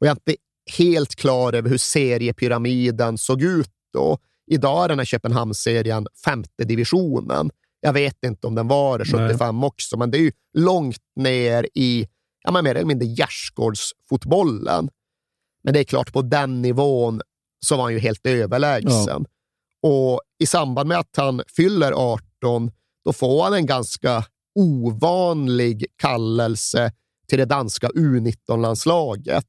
Och 0.00 0.06
jag 0.06 0.10
är 0.10 0.16
inte 0.30 0.36
helt 0.78 1.16
klar 1.16 1.52
över 1.52 1.70
hur 1.70 1.78
seriepyramiden 1.78 3.18
såg 3.18 3.42
ut 3.42 3.70
då. 3.92 4.18
Idag 4.50 4.84
är 4.84 4.88
den 4.88 4.98
här 4.98 5.04
Köpenhamnsserien 5.04 6.06
femte 6.24 6.64
divisionen. 6.64 7.50
Jag 7.80 7.92
vet 7.92 8.24
inte 8.24 8.46
om 8.46 8.54
den 8.54 8.68
var 8.68 8.98
det 8.98 9.04
75 9.04 9.60
Nej. 9.60 9.66
också, 9.66 9.96
men 9.96 10.10
det 10.10 10.18
är 10.18 10.22
ju 10.22 10.32
långt 10.58 11.02
ner 11.16 11.68
i 11.74 12.08
ja, 12.44 12.50
men 12.50 12.64
mer 12.64 12.74
eller 12.74 12.86
mindre 12.86 13.08
gärdsgårdsfotbollen. 13.08 14.88
Men 15.64 15.74
det 15.74 15.80
är 15.80 15.84
klart, 15.84 16.12
på 16.12 16.22
den 16.22 16.62
nivån 16.62 17.20
så 17.66 17.76
var 17.76 17.82
han 17.84 17.92
ju 17.92 17.98
helt 17.98 18.26
överlägsen. 18.26 19.26
Ja. 19.80 19.88
Och 19.88 20.20
i 20.38 20.46
samband 20.46 20.88
med 20.88 20.98
att 20.98 21.16
han 21.16 21.42
fyller 21.56 21.92
18, 21.92 22.70
då 23.04 23.12
får 23.12 23.44
han 23.44 23.54
en 23.54 23.66
ganska 23.66 24.24
ovanlig 24.54 25.86
kallelse 25.96 26.92
till 27.28 27.38
det 27.38 27.44
danska 27.44 27.88
U19-landslaget. 27.88 29.44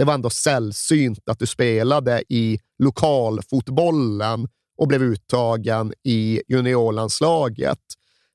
Det 0.00 0.04
var 0.04 0.14
ändå 0.14 0.30
sällsynt 0.30 1.28
att 1.28 1.38
du 1.38 1.46
spelade 1.46 2.24
i 2.28 2.60
lokalfotbollen 2.78 4.48
och 4.78 4.88
blev 4.88 5.02
uttagen 5.02 5.92
i 6.04 6.42
juniorlandslaget. 6.48 7.78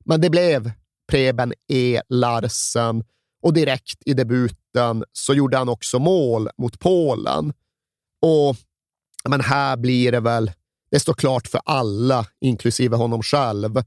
Men 0.06 0.22
det 0.22 0.30
blev 0.30 0.72
Preben 1.12 1.54
E. 1.72 2.02
Larsen 2.10 3.04
och 3.42 3.54
direkt 3.54 4.02
i 4.06 4.14
debuten 4.14 5.04
så 5.12 5.34
gjorde 5.34 5.58
han 5.58 5.70
också 5.70 6.00
mål 6.00 6.50
mot 6.58 6.80
Polen. 6.80 7.54
Och 8.22 8.56
men 9.30 9.42
här 9.42 9.78
blir 9.78 10.12
det 10.12 10.20
väl, 10.20 10.52
det 10.92 11.00
står 11.00 11.14
klart 11.14 11.48
för 11.48 11.62
alla, 11.66 12.26
inklusive 12.42 12.96
honom 12.96 13.24
själv, 13.24 13.78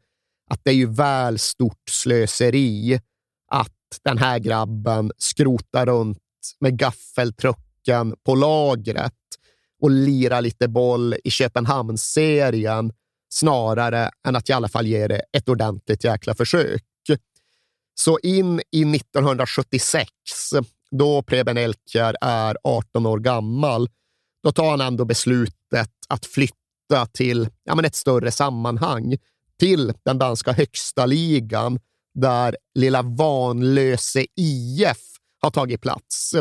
att 0.50 0.61
det 0.62 0.70
är 0.70 0.75
ju 0.75 0.87
väl 0.87 1.38
stort 1.38 1.90
slöseri 1.90 3.00
att 3.52 3.75
den 4.04 4.18
här 4.18 4.38
grabben 4.38 5.12
skrotar 5.18 5.87
runt 5.87 6.18
med 6.61 6.78
veckan 7.88 8.14
på 8.25 8.35
lagret 8.35 9.12
och 9.83 9.90
lira 9.90 10.40
lite 10.40 10.68
boll 10.68 11.14
i 11.25 11.30
Köpenhamnsserien 11.30 12.92
snarare 13.30 14.11
än 14.26 14.37
att 14.37 14.49
i 14.49 14.52
alla 14.52 14.68
fall 14.68 14.87
ge 14.87 15.09
det 15.09 15.23
ett 15.33 15.49
ordentligt 15.49 16.04
jäkla 16.04 16.35
försök. 16.35 16.83
Så 17.95 18.18
in 18.18 18.61
i 18.71 18.97
1976, 18.97 20.11
då 20.90 21.23
Preben 21.23 21.57
Elkjær 21.57 22.14
är 22.21 22.57
18 22.64 23.07
år 23.07 23.18
gammal, 23.18 23.88
då 24.42 24.52
tar 24.52 24.71
han 24.71 24.80
ändå 24.80 25.04
beslutet 25.04 25.90
att 26.09 26.26
flytta 26.26 27.07
till 27.12 27.49
ja, 27.64 27.75
men 27.75 27.85
ett 27.85 27.95
större 27.95 28.30
sammanhang, 28.30 29.16
till 29.59 29.92
den 30.04 30.18
danska 30.18 30.52
högsta 30.52 31.07
ligan 31.07 31.80
där 32.14 32.57
lilla 32.75 33.02
Vanlöse 33.02 34.26
IF 34.37 34.99
har 35.40 35.50
tagit 35.50 35.80
plats. 35.80 36.35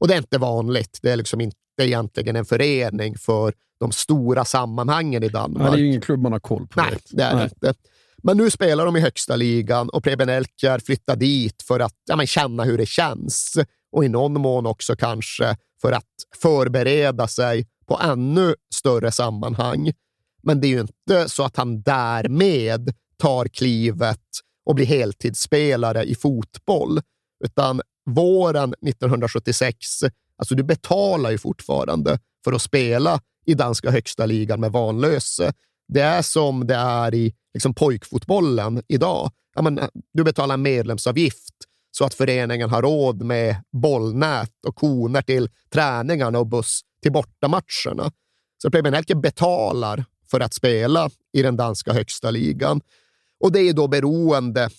Och 0.00 0.08
det 0.08 0.14
är 0.14 0.18
inte 0.18 0.38
vanligt. 0.38 0.98
Det 1.02 1.10
är 1.10 1.16
liksom 1.16 1.40
inte 1.40 1.56
egentligen 1.82 2.36
en 2.36 2.44
förening 2.44 3.18
för 3.18 3.54
de 3.80 3.92
stora 3.92 4.44
sammanhangen 4.44 5.22
i 5.22 5.28
Danmark. 5.28 5.66
Ja, 5.66 5.70
det 5.70 5.76
är 5.76 5.80
ju 5.80 5.86
ingen 5.86 6.00
klubb 6.00 6.20
man 6.20 6.32
har 6.32 6.40
koll 6.40 6.66
på. 6.66 6.80
Nej, 6.80 6.98
det 7.10 7.22
är 7.22 7.36
det 7.36 7.44
inte. 7.44 7.74
Men 8.22 8.36
nu 8.36 8.50
spelar 8.50 8.84
de 8.84 8.96
i 8.96 9.00
högsta 9.00 9.36
ligan 9.36 9.88
och 9.88 10.04
Preben 10.04 10.28
Elkjær 10.28 10.78
flyttar 10.78 11.16
dit 11.16 11.62
för 11.62 11.80
att 11.80 11.94
ja, 12.08 12.16
men 12.16 12.26
känna 12.26 12.64
hur 12.64 12.78
det 12.78 12.86
känns 12.86 13.58
och 13.92 14.04
i 14.04 14.08
någon 14.08 14.40
mån 14.40 14.66
också 14.66 14.96
kanske 14.96 15.56
för 15.80 15.92
att 15.92 16.04
förbereda 16.36 17.28
sig 17.28 17.66
på 17.86 18.00
ännu 18.02 18.54
större 18.74 19.12
sammanhang. 19.12 19.92
Men 20.42 20.60
det 20.60 20.66
är 20.66 20.68
ju 20.68 20.80
inte 20.80 21.28
så 21.28 21.44
att 21.44 21.56
han 21.56 21.82
därmed 21.82 22.94
tar 23.16 23.44
klivet 23.44 24.24
och 24.66 24.74
blir 24.74 24.86
heltidsspelare 24.86 26.04
i 26.04 26.14
fotboll, 26.14 27.00
utan 27.44 27.80
våren 28.08 28.74
1976, 28.86 29.76
alltså 30.36 30.54
du 30.54 30.62
betalar 30.62 31.30
ju 31.30 31.38
fortfarande 31.38 32.18
för 32.44 32.52
att 32.52 32.62
spela 32.62 33.20
i 33.46 33.54
danska 33.54 33.90
högsta 33.90 34.26
ligan 34.26 34.60
med 34.60 34.72
Vanlöse. 34.72 35.52
Det 35.88 36.00
är 36.00 36.22
som 36.22 36.66
det 36.66 36.74
är 36.74 37.14
i 37.14 37.34
liksom 37.54 37.74
pojkfotbollen 37.74 38.82
idag. 38.88 39.30
Ja, 39.54 39.62
men, 39.62 39.80
du 40.12 40.24
betalar 40.24 40.56
medlemsavgift 40.56 41.54
så 41.90 42.04
att 42.04 42.14
föreningen 42.14 42.70
har 42.70 42.82
råd 42.82 43.22
med 43.22 43.56
bollnät 43.72 44.52
och 44.66 44.74
koner 44.76 45.22
till 45.22 45.50
träningarna 45.72 46.38
och 46.38 46.46
buss 46.46 46.80
till 47.02 47.12
bortamatcherna. 47.12 48.12
Så 48.62 48.70
Preben 48.70 48.94
Elke 48.94 49.14
betalar 49.14 50.04
för 50.30 50.40
att 50.40 50.54
spela 50.54 51.10
i 51.32 51.42
den 51.42 51.56
danska 51.56 51.92
högsta 51.92 52.30
ligan. 52.30 52.80
Och 53.40 53.52
det 53.52 53.60
är 53.60 53.72
då 53.72 53.88
beroende 53.88 54.70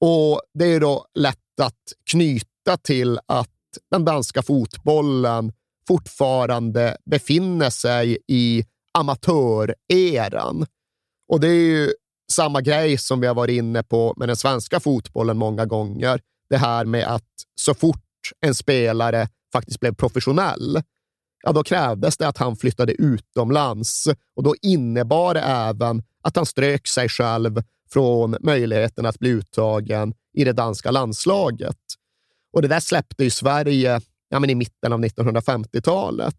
och 0.00 0.40
det 0.54 0.64
är 0.64 0.80
då 0.80 1.06
lätt 1.14 1.60
att 1.62 1.92
knyta 2.10 2.76
till 2.82 3.18
att 3.26 3.48
den 3.90 4.04
danska 4.04 4.42
fotbollen 4.42 5.52
fortfarande 5.88 6.96
befinner 7.10 7.70
sig 7.70 8.18
i 8.26 8.64
amatöreran. 8.92 10.66
Och 11.28 11.40
det 11.40 11.48
är 11.48 11.54
ju 11.54 11.92
samma 12.32 12.60
grej 12.60 12.98
som 12.98 13.20
vi 13.20 13.26
har 13.26 13.34
varit 13.34 13.58
inne 13.58 13.82
på 13.82 14.14
med 14.16 14.28
den 14.28 14.36
svenska 14.36 14.80
fotbollen 14.80 15.38
många 15.38 15.66
gånger. 15.66 16.20
Det 16.50 16.56
här 16.56 16.84
med 16.84 17.06
att 17.06 17.28
så 17.54 17.74
fort 17.74 18.04
en 18.40 18.54
spelare 18.54 19.28
faktiskt 19.52 19.80
blev 19.80 19.94
professionell, 19.94 20.82
ja, 21.42 21.52
då 21.52 21.62
krävdes 21.62 22.16
det 22.16 22.28
att 22.28 22.38
han 22.38 22.56
flyttade 22.56 22.92
utomlands 22.92 24.08
och 24.36 24.42
då 24.42 24.54
innebar 24.62 25.34
det 25.34 25.40
även 25.40 26.02
att 26.22 26.36
han 26.36 26.46
strök 26.46 26.86
sig 26.86 27.08
själv 27.08 27.62
från 27.92 28.36
möjligheten 28.40 29.06
att 29.06 29.18
bli 29.18 29.30
uttagen 29.30 30.14
i 30.34 30.44
det 30.44 30.52
danska 30.52 30.90
landslaget. 30.90 31.78
Och 32.52 32.62
det 32.62 32.68
där 32.68 32.80
släppte 32.80 33.24
ju 33.24 33.30
Sverige 33.30 34.00
ja, 34.28 34.38
men 34.38 34.50
i 34.50 34.54
mitten 34.54 34.92
av 34.92 35.00
1950-talet. 35.04 36.38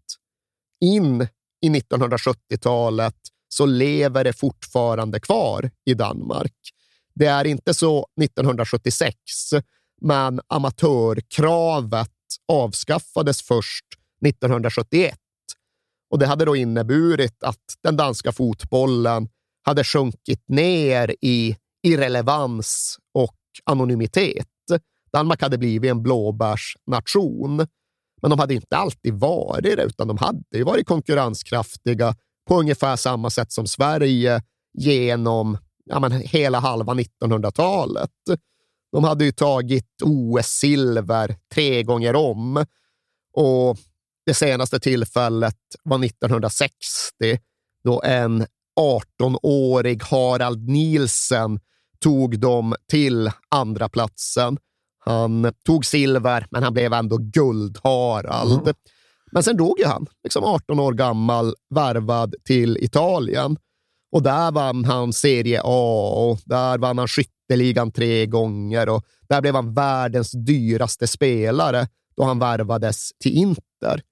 In 0.80 1.28
i 1.62 1.68
1970-talet 1.68 3.16
så 3.48 3.66
lever 3.66 4.24
det 4.24 4.32
fortfarande 4.32 5.20
kvar 5.20 5.70
i 5.84 5.94
Danmark. 5.94 6.54
Det 7.14 7.26
är 7.26 7.44
inte 7.44 7.74
så 7.74 8.06
1976, 8.22 9.16
men 10.00 10.40
amatörkravet 10.46 12.10
avskaffades 12.48 13.42
först 13.42 13.84
1971. 14.26 15.18
Och 16.10 16.18
Det 16.18 16.26
hade 16.26 16.44
då 16.44 16.56
inneburit 16.56 17.42
att 17.42 17.74
den 17.82 17.96
danska 17.96 18.32
fotbollen 18.32 19.28
hade 19.62 19.84
sjunkit 19.84 20.44
ner 20.48 21.14
i 21.20 21.56
irrelevans 21.82 22.98
och 23.14 23.36
anonymitet. 23.64 24.46
Danmark 25.12 25.42
hade 25.42 25.58
blivit 25.58 25.90
en 25.90 26.02
blåbärsnation, 26.02 27.56
men 28.22 28.30
de 28.30 28.38
hade 28.38 28.54
inte 28.54 28.76
alltid 28.76 29.14
varit 29.14 29.76
det, 29.76 29.82
utan 29.82 30.08
de 30.08 30.18
hade 30.18 30.64
varit 30.64 30.86
konkurrenskraftiga 30.86 32.14
på 32.48 32.60
ungefär 32.60 32.96
samma 32.96 33.30
sätt 33.30 33.52
som 33.52 33.66
Sverige 33.66 34.42
genom 34.78 35.58
ja, 35.84 36.00
men, 36.00 36.12
hela 36.12 36.60
halva 36.60 36.94
1900-talet. 36.94 38.10
De 38.92 39.04
hade 39.04 39.24
ju 39.24 39.32
tagit 39.32 40.02
OS-silver 40.02 41.36
tre 41.54 41.82
gånger 41.82 42.16
om 42.16 42.64
och 43.36 43.78
det 44.26 44.34
senaste 44.34 44.80
tillfället 44.80 45.58
var 45.84 46.04
1960 46.04 47.38
då 47.84 48.02
en 48.02 48.46
18-årig 48.80 50.02
Harald 50.02 50.68
Nielsen 50.68 51.60
tog 52.00 52.38
dem 52.38 52.74
till 52.88 53.30
andra 53.48 53.88
platsen. 53.88 54.58
Han 55.04 55.52
tog 55.66 55.86
silver, 55.86 56.46
men 56.50 56.62
han 56.62 56.74
blev 56.74 56.92
ändå 56.92 57.16
guld-Harald. 57.16 58.62
Mm. 58.62 58.74
Men 59.32 59.42
sen 59.42 59.56
dog 59.56 59.78
ju 59.78 59.84
han, 59.84 60.06
liksom 60.24 60.44
18 60.44 60.80
år 60.80 60.92
gammal, 60.92 61.54
värvad 61.74 62.34
till 62.44 62.76
Italien. 62.80 63.56
Och 64.12 64.22
där 64.22 64.52
vann 64.52 64.84
han 64.84 65.12
Serie 65.12 65.60
A 65.64 66.12
och 66.16 66.40
där 66.44 66.78
vann 66.78 66.98
han 66.98 67.08
skytteligan 67.08 67.92
tre 67.92 68.26
gånger 68.26 68.88
och 68.88 69.04
där 69.28 69.40
blev 69.40 69.54
han 69.54 69.74
världens 69.74 70.32
dyraste 70.32 71.06
spelare 71.06 71.88
då 72.16 72.24
han 72.24 72.38
värvades 72.38 73.10
till 73.18 73.32
Inter. 73.32 74.02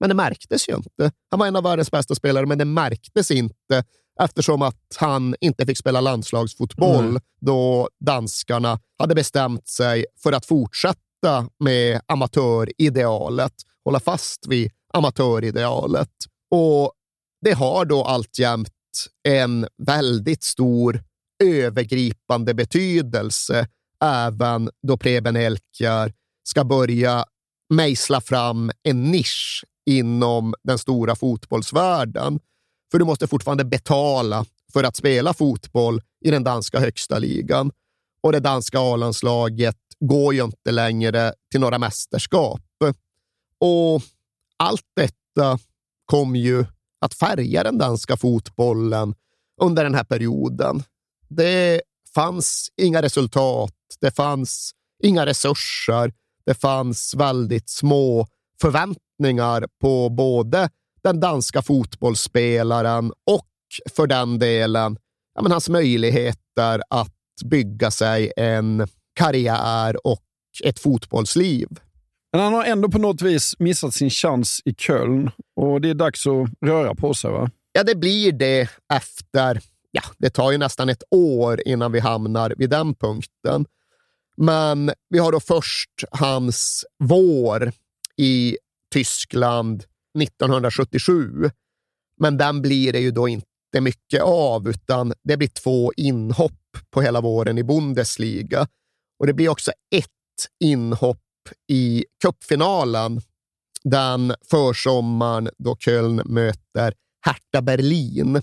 Men 0.00 0.08
det 0.08 0.14
märktes 0.14 0.68
ju 0.68 0.76
inte. 0.76 1.12
Han 1.30 1.40
var 1.40 1.46
en 1.46 1.56
av 1.56 1.62
världens 1.62 1.90
bästa 1.90 2.14
spelare, 2.14 2.46
men 2.46 2.58
det 2.58 2.64
märktes 2.64 3.30
inte 3.30 3.84
eftersom 4.20 4.62
att 4.62 4.96
han 4.96 5.34
inte 5.40 5.66
fick 5.66 5.78
spela 5.78 6.00
landslagsfotboll 6.00 7.04
mm. 7.04 7.22
då 7.40 7.88
danskarna 8.00 8.80
hade 8.98 9.14
bestämt 9.14 9.68
sig 9.68 10.06
för 10.22 10.32
att 10.32 10.46
fortsätta 10.46 11.48
med 11.58 12.00
amatöridealet, 12.06 13.54
hålla 13.84 14.00
fast 14.00 14.46
vid 14.46 14.70
amatöridealet. 14.92 16.10
Och 16.50 16.92
det 17.44 17.52
har 17.52 17.84
då 17.84 18.04
alltjämt 18.04 18.70
en 19.28 19.66
väldigt 19.86 20.42
stor 20.42 21.02
övergripande 21.44 22.54
betydelse 22.54 23.66
även 24.04 24.70
då 24.86 24.96
Preben 24.96 25.36
Elkjær 25.36 26.12
ska 26.42 26.64
börja 26.64 27.24
mejsla 27.74 28.20
fram 28.20 28.70
en 28.82 29.10
nisch 29.10 29.64
inom 29.86 30.54
den 30.62 30.78
stora 30.78 31.16
fotbollsvärlden. 31.16 32.40
För 32.94 32.98
du 32.98 33.04
måste 33.04 33.26
fortfarande 33.26 33.64
betala 33.64 34.44
för 34.72 34.84
att 34.84 34.96
spela 34.96 35.34
fotboll 35.34 36.02
i 36.24 36.30
den 36.30 36.44
danska 36.44 36.80
högsta 36.80 37.18
ligan. 37.18 37.70
Och 38.22 38.32
det 38.32 38.40
danska 38.40 38.78
A-landslaget 38.80 39.76
går 40.00 40.34
ju 40.34 40.44
inte 40.44 40.70
längre 40.70 41.32
till 41.50 41.60
några 41.60 41.78
mästerskap. 41.78 42.60
Och 43.60 44.02
allt 44.56 44.82
detta 44.96 45.58
kom 46.04 46.36
ju 46.36 46.64
att 47.00 47.14
färga 47.14 47.62
den 47.62 47.78
danska 47.78 48.16
fotbollen 48.16 49.14
under 49.60 49.84
den 49.84 49.94
här 49.94 50.04
perioden. 50.04 50.82
Det 51.28 51.82
fanns 52.14 52.68
inga 52.76 53.02
resultat, 53.02 53.74
det 54.00 54.10
fanns 54.10 54.72
inga 55.02 55.26
resurser, 55.26 56.12
det 56.46 56.54
fanns 56.54 57.14
väldigt 57.14 57.70
små 57.70 58.26
förväntningar 58.60 59.68
på 59.80 60.08
både 60.08 60.68
den 61.04 61.20
danska 61.20 61.62
fotbollsspelaren 61.62 63.12
och 63.30 63.48
för 63.96 64.06
den 64.06 64.38
delen 64.38 64.98
ja, 65.34 65.42
men 65.42 65.52
hans 65.52 65.68
möjligheter 65.68 66.82
att 66.90 67.14
bygga 67.44 67.90
sig 67.90 68.32
en 68.36 68.88
karriär 69.14 70.06
och 70.06 70.22
ett 70.64 70.78
fotbollsliv. 70.78 71.68
Men 72.32 72.40
han 72.40 72.54
har 72.54 72.64
ändå 72.64 72.90
på 72.90 72.98
något 72.98 73.22
vis 73.22 73.54
missat 73.58 73.94
sin 73.94 74.10
chans 74.10 74.60
i 74.64 74.74
Köln 74.74 75.30
och 75.56 75.80
det 75.80 75.90
är 75.90 75.94
dags 75.94 76.26
att 76.26 76.48
röra 76.66 76.94
på 76.94 77.14
sig, 77.14 77.30
va? 77.30 77.50
Ja, 77.72 77.82
det 77.82 77.94
blir 77.94 78.32
det 78.32 78.70
efter... 78.94 79.60
Ja, 79.90 80.02
det 80.18 80.30
tar 80.30 80.52
ju 80.52 80.58
nästan 80.58 80.88
ett 80.88 81.02
år 81.10 81.60
innan 81.66 81.92
vi 81.92 82.00
hamnar 82.00 82.54
vid 82.58 82.70
den 82.70 82.94
punkten. 82.94 83.66
Men 84.36 84.92
vi 85.08 85.18
har 85.18 85.32
då 85.32 85.40
först 85.40 85.90
hans 86.10 86.84
vår 86.98 87.72
i 88.16 88.56
Tyskland 88.92 89.84
1977. 90.22 91.50
Men 92.20 92.36
den 92.36 92.62
blir 92.62 92.92
det 92.92 93.00
ju 93.00 93.10
då 93.10 93.28
inte 93.28 93.80
mycket 93.80 94.22
av, 94.22 94.68
utan 94.68 95.12
det 95.22 95.36
blir 95.36 95.48
två 95.48 95.92
inhopp 95.96 96.52
på 96.90 97.02
hela 97.02 97.20
våren 97.20 97.58
i 97.58 97.64
Bundesliga. 97.64 98.66
Och 99.18 99.26
det 99.26 99.32
blir 99.32 99.48
också 99.48 99.70
ett 99.94 100.08
inhopp 100.64 101.18
i 101.68 102.04
cupfinalen 102.22 103.20
den 103.84 104.34
försommaren 104.50 105.50
då 105.58 105.76
Köln 105.76 106.22
möter 106.24 106.94
Hertha 107.26 107.62
Berlin. 107.62 108.42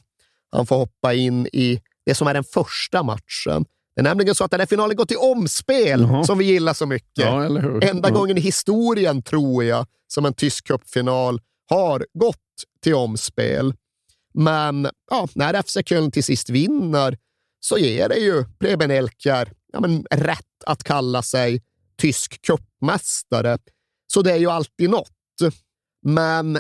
Han 0.52 0.66
får 0.66 0.76
hoppa 0.76 1.14
in 1.14 1.48
i 1.54 1.82
det 2.06 2.16
som 2.16 2.28
är 2.28 2.34
den 2.34 2.44
första 2.44 3.04
matchen. 3.04 3.66
Det 3.96 4.02
är 4.02 4.04
nämligen 4.04 4.36
så 4.36 4.44
att 4.44 4.52
den 4.52 4.60
här 4.60 4.68
finalen 4.68 4.98
går 4.98 5.06
till 5.06 5.18
omspel, 5.18 6.02
Jaha. 6.02 6.24
som 6.24 6.38
vi 6.38 6.46
gillar 6.46 6.74
så 6.74 6.86
mycket. 6.86 7.26
Ja, 7.26 7.46
Enda 7.82 8.10
ja. 8.10 8.16
gången 8.16 8.38
i 8.38 8.42
historien, 8.42 9.22
tror 9.22 9.64
jag, 9.64 9.86
som 10.08 10.26
en 10.26 10.34
tysk 10.34 10.68
cupfinal 10.68 11.42
har 11.70 12.06
gått 12.14 12.38
till 12.82 12.96
omspel. 12.96 13.74
Men 14.34 14.88
ja, 15.10 15.28
när 15.36 15.62
FC 15.62 15.78
Köln 15.86 16.12
till 16.12 16.24
sist 16.24 16.50
vinner 16.50 17.18
så 17.60 17.78
ger 17.78 18.10
det 18.10 18.18
ju 18.18 18.46
Preben 18.60 18.92
Elkjær 18.92 19.54
ja, 19.74 19.80
men 19.80 20.06
rätt 20.12 20.64
att 20.66 20.84
kalla 20.84 21.22
sig 21.22 21.62
tysk 21.98 22.42
cupmästare. 22.42 23.58
Så 24.14 24.22
det 24.22 24.32
är 24.32 24.38
ju 24.38 24.50
alltid 24.50 24.90
något. 24.90 25.10
Men 26.06 26.60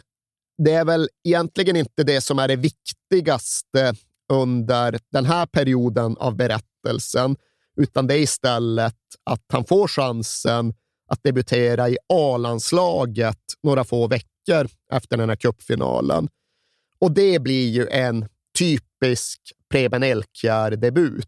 det 0.58 0.72
är 0.72 0.86
väl 0.86 1.10
egentligen 1.24 1.76
inte 1.76 2.04
det 2.04 2.22
som 2.22 2.40
är 2.40 2.48
det 2.48 2.56
viktigaste 2.56 3.94
under 4.32 5.00
den 5.12 5.26
här 5.26 5.46
perioden 5.46 6.18
av 6.18 6.36
berättelsen, 6.36 7.36
utan 7.78 8.08
det 8.08 8.14
är 8.14 8.20
istället 8.20 8.98
att 9.24 9.46
han 9.54 9.66
får 9.66 9.88
chansen 9.88 10.74
att 11.12 11.24
debutera 11.24 11.90
i 11.90 11.98
A-landslaget 12.14 13.40
några 13.64 13.84
få 13.84 14.08
veckor 14.08 14.68
efter 14.94 15.18
den 15.18 15.30
här 15.30 15.36
cupfinalen. 15.36 16.30
Och 17.00 17.12
det 17.12 17.40
blir 17.40 17.70
ju 17.70 17.88
en 17.88 18.28
typisk 18.58 19.40
Preben 19.70 20.04
Elkjær-debut. 20.04 21.28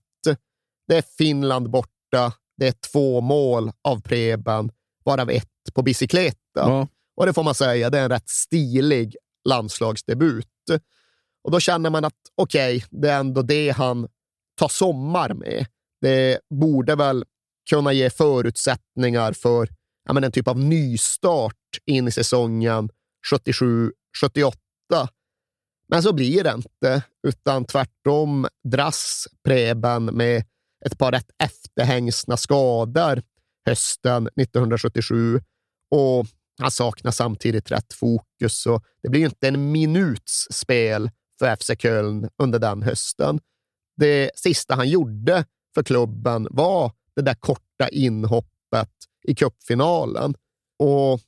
Det 0.88 0.98
är 0.98 1.04
Finland 1.18 1.70
borta, 1.70 2.34
det 2.58 2.68
är 2.68 2.72
två 2.92 3.22
mål 3.22 3.72
av 3.82 4.02
Preben, 4.02 4.72
varav 5.04 5.30
ett 5.30 5.50
på 5.74 5.82
bicykleta. 5.82 6.38
Ja. 6.54 6.88
Och 7.16 7.26
det 7.26 7.34
får 7.34 7.44
man 7.44 7.56
säga, 7.56 7.90
det 7.90 8.00
är 8.00 8.04
en 8.04 8.10
rätt 8.10 8.30
stilig 8.30 9.16
landslagsdebut. 9.50 10.48
Och 11.44 11.52
då 11.52 11.60
känner 11.60 11.90
man 11.90 12.06
att 12.06 12.14
okej, 12.36 12.78
okay, 12.78 12.88
det 12.92 13.10
är 13.10 13.20
ändå 13.20 13.42
det 13.42 13.70
han 13.70 14.08
tar 14.60 14.68
sommar 14.68 15.34
med. 15.34 15.66
Det 16.02 16.40
borde 16.50 16.96
väl 16.96 17.26
kunna 17.70 17.94
ge 17.94 18.10
förutsättningar 18.10 19.34
för 19.34 19.70
ja, 20.06 20.14
men 20.14 20.24
en 20.24 20.32
typ 20.32 20.48
av 20.48 20.60
nystart 20.60 21.56
in 21.86 22.08
i 22.08 22.12
säsongen 22.12 22.90
77-78. 23.32 24.54
Men 25.88 26.04
så 26.04 26.14
blir 26.14 26.44
det 26.44 26.54
inte, 26.54 27.04
utan 27.28 27.66
tvärtom 27.66 28.48
dras 28.64 29.28
Preben 29.44 30.06
med 30.06 30.44
ett 30.86 30.98
par 30.98 31.12
rätt 31.12 31.30
efterhängsna 31.44 32.38
skador 32.38 33.22
hösten 33.66 34.28
1977 34.28 35.42
och 35.90 36.26
han 36.60 36.72
saknar 36.72 37.12
samtidigt 37.12 37.72
rätt 37.72 37.94
fokus. 37.94 38.66
Och 38.66 38.84
det 39.04 39.10
blir 39.10 39.26
inte 39.26 39.48
en 39.48 39.72
minuts 39.72 40.48
spel 40.52 41.12
för 41.40 41.56
FC 41.56 41.72
Köln 41.80 42.30
under 42.38 42.60
den 42.60 42.84
hösten. 42.84 43.40
Det 43.98 44.32
sista 44.36 44.76
han 44.76 44.90
gjorde 44.90 45.46
för 45.76 45.84
klubben 45.84 46.48
var 46.52 46.92
det 47.16 47.22
där 47.22 47.34
korta 47.34 47.90
inhoppet 47.92 48.90
i 49.24 49.36
cupfinalen. 49.36 50.36
Och 50.80 51.20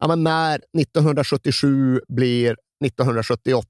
ja, 0.00 0.08
men 0.08 0.24
när 0.24 0.54
1977 0.54 2.00
blir 2.08 2.56
1978 2.84 3.66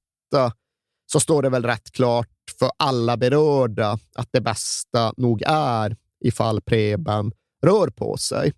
så 1.12 1.20
står 1.20 1.42
det 1.42 1.48
väl 1.48 1.64
rätt 1.64 1.90
klart 1.92 2.28
för 2.58 2.70
alla 2.76 3.16
berörda 3.16 3.98
att 4.14 4.28
det 4.32 4.40
bästa 4.40 5.12
nog 5.16 5.42
är 5.46 5.96
ifall 6.24 6.60
Preben 6.60 7.32
rör 7.62 7.88
på 7.88 8.16
sig. 8.16 8.52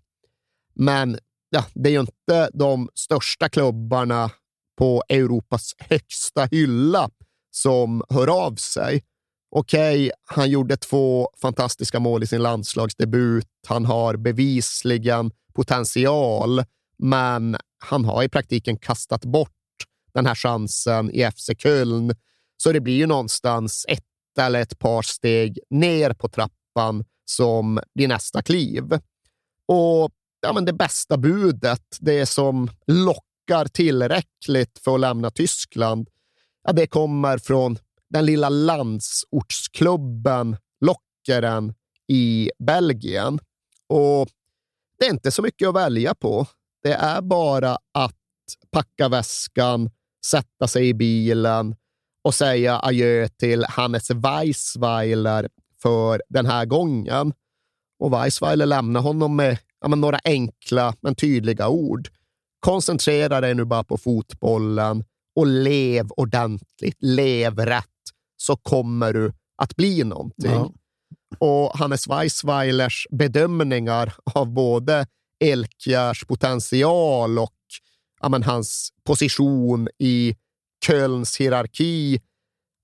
Men 0.73 1.19
ja, 1.49 1.65
det 1.73 1.89
är 1.89 1.93
ju 1.93 1.99
inte 1.99 2.49
de 2.53 2.89
största 2.93 3.49
klubbarna 3.49 4.31
på 4.77 5.03
Europas 5.09 5.75
högsta 5.77 6.45
hylla 6.51 7.09
som 7.51 8.03
hör 8.09 8.45
av 8.45 8.55
sig. 8.55 9.03
Okej, 9.51 10.05
okay, 10.05 10.11
han 10.25 10.49
gjorde 10.49 10.77
två 10.77 11.29
fantastiska 11.41 11.99
mål 11.99 12.23
i 12.23 12.27
sin 12.27 12.41
landslagsdebut. 12.41 13.47
Han 13.67 13.85
har 13.85 14.15
bevisligen 14.15 15.31
potential, 15.53 16.63
men 16.97 17.57
han 17.79 18.05
har 18.05 18.23
i 18.23 18.29
praktiken 18.29 18.77
kastat 18.77 19.25
bort 19.25 19.51
den 20.13 20.25
här 20.25 20.35
chansen 20.35 21.11
i 21.11 21.31
FC 21.31 21.49
Köln. 21.57 22.15
Så 22.57 22.71
det 22.71 22.79
blir 22.79 22.95
ju 22.95 23.07
någonstans 23.07 23.85
ett 23.89 24.03
eller 24.39 24.61
ett 24.61 24.79
par 24.79 25.01
steg 25.01 25.59
ner 25.69 26.13
på 26.13 26.29
trappan 26.29 27.05
som 27.25 27.79
blir 27.95 28.07
nästa 28.07 28.41
kliv. 28.41 28.83
Och 29.65 30.11
ja, 30.41 30.53
men 30.53 30.65
det 30.65 30.73
bästa 30.73 31.17
budet, 31.17 31.97
det 31.99 32.25
som 32.25 32.69
lockar 32.87 33.65
tillräckligt 33.65 34.79
för 34.83 34.95
att 34.95 34.99
lämna 34.99 35.31
Tyskland, 35.31 36.09
ja, 36.63 36.71
det 36.71 36.87
kommer 36.87 37.37
från 37.37 37.77
den 38.09 38.25
lilla 38.25 38.49
landsortsklubben 38.49 40.57
Lockeren 40.81 41.73
i 42.07 42.51
Belgien. 42.59 43.39
Och 43.87 44.29
det 44.99 45.05
är 45.05 45.09
inte 45.09 45.31
så 45.31 45.41
mycket 45.41 45.67
att 45.67 45.75
välja 45.75 46.15
på. 46.15 46.47
Det 46.83 46.93
är 46.93 47.21
bara 47.21 47.77
att 47.93 48.15
packa 48.71 49.09
väskan, 49.09 49.89
sätta 50.25 50.67
sig 50.67 50.87
i 50.87 50.93
bilen 50.93 51.75
och 52.23 52.33
säga 52.33 52.79
adjö 52.79 53.27
till 53.27 53.63
Hannes 53.63 54.11
Weissweiler 54.11 55.49
för 55.81 56.21
den 56.29 56.45
här 56.45 56.65
gången. 56.65 57.33
Och 57.99 58.13
Weissweiler 58.13 58.65
lämnar 58.65 59.01
honom 59.01 59.35
med 59.35 59.57
ja, 59.81 59.87
några 59.87 60.19
enkla 60.23 60.95
men 61.01 61.15
tydliga 61.15 61.69
ord. 61.69 62.09
Koncentrera 62.59 63.41
dig 63.41 63.55
nu 63.55 63.65
bara 63.65 63.83
på 63.83 63.97
fotbollen 63.97 65.03
och 65.35 65.47
lev 65.47 66.07
ordentligt. 66.17 66.97
Lev 66.99 67.59
rätt 67.59 67.85
så 68.37 68.55
kommer 68.55 69.13
du 69.13 69.33
att 69.57 69.75
bli 69.75 70.03
någonting. 70.03 70.51
Ja. 70.51 70.73
Och 71.37 71.79
Hannes 71.79 72.07
Weissweilers 72.07 73.07
bedömningar 73.11 74.13
av 74.35 74.53
både 74.53 75.07
Elkjärs 75.39 76.25
potential 76.25 77.39
och 77.39 77.55
ja, 78.21 78.29
men, 78.29 78.43
hans 78.43 78.89
position 79.03 79.87
i 79.97 80.35
Kölns 80.85 81.37
hierarki, 81.37 82.21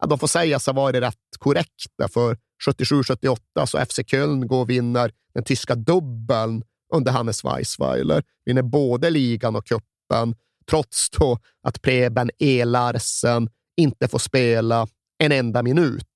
ja, 0.01 0.07
de 0.07 0.19
får 0.19 0.27
sägas 0.27 0.65
ha 0.65 0.73
varit 0.73 1.01
rätt 1.01 1.37
korrekta. 1.39 2.07
För 2.09 2.37
77-78 2.67 3.65
så 3.65 3.85
FC 3.85 3.99
Köln 4.07 4.47
går 4.47 4.61
och 4.61 4.69
vinner 4.69 5.11
den 5.33 5.43
tyska 5.43 5.75
dubbeln 5.75 6.63
under 6.93 7.11
Hannes 7.11 7.43
Weissweiler. 7.43 8.23
Vinner 8.45 8.61
både 8.61 9.09
ligan 9.09 9.55
och 9.55 9.67
kuppen 9.67 10.35
trots 10.69 11.09
då 11.09 11.39
att 11.61 11.81
Preben 11.81 12.31
E. 12.39 12.65
Larsen 12.65 13.49
inte 13.77 14.07
får 14.07 14.19
spela 14.19 14.87
en 15.17 15.31
enda 15.31 15.63
minut. 15.63 16.07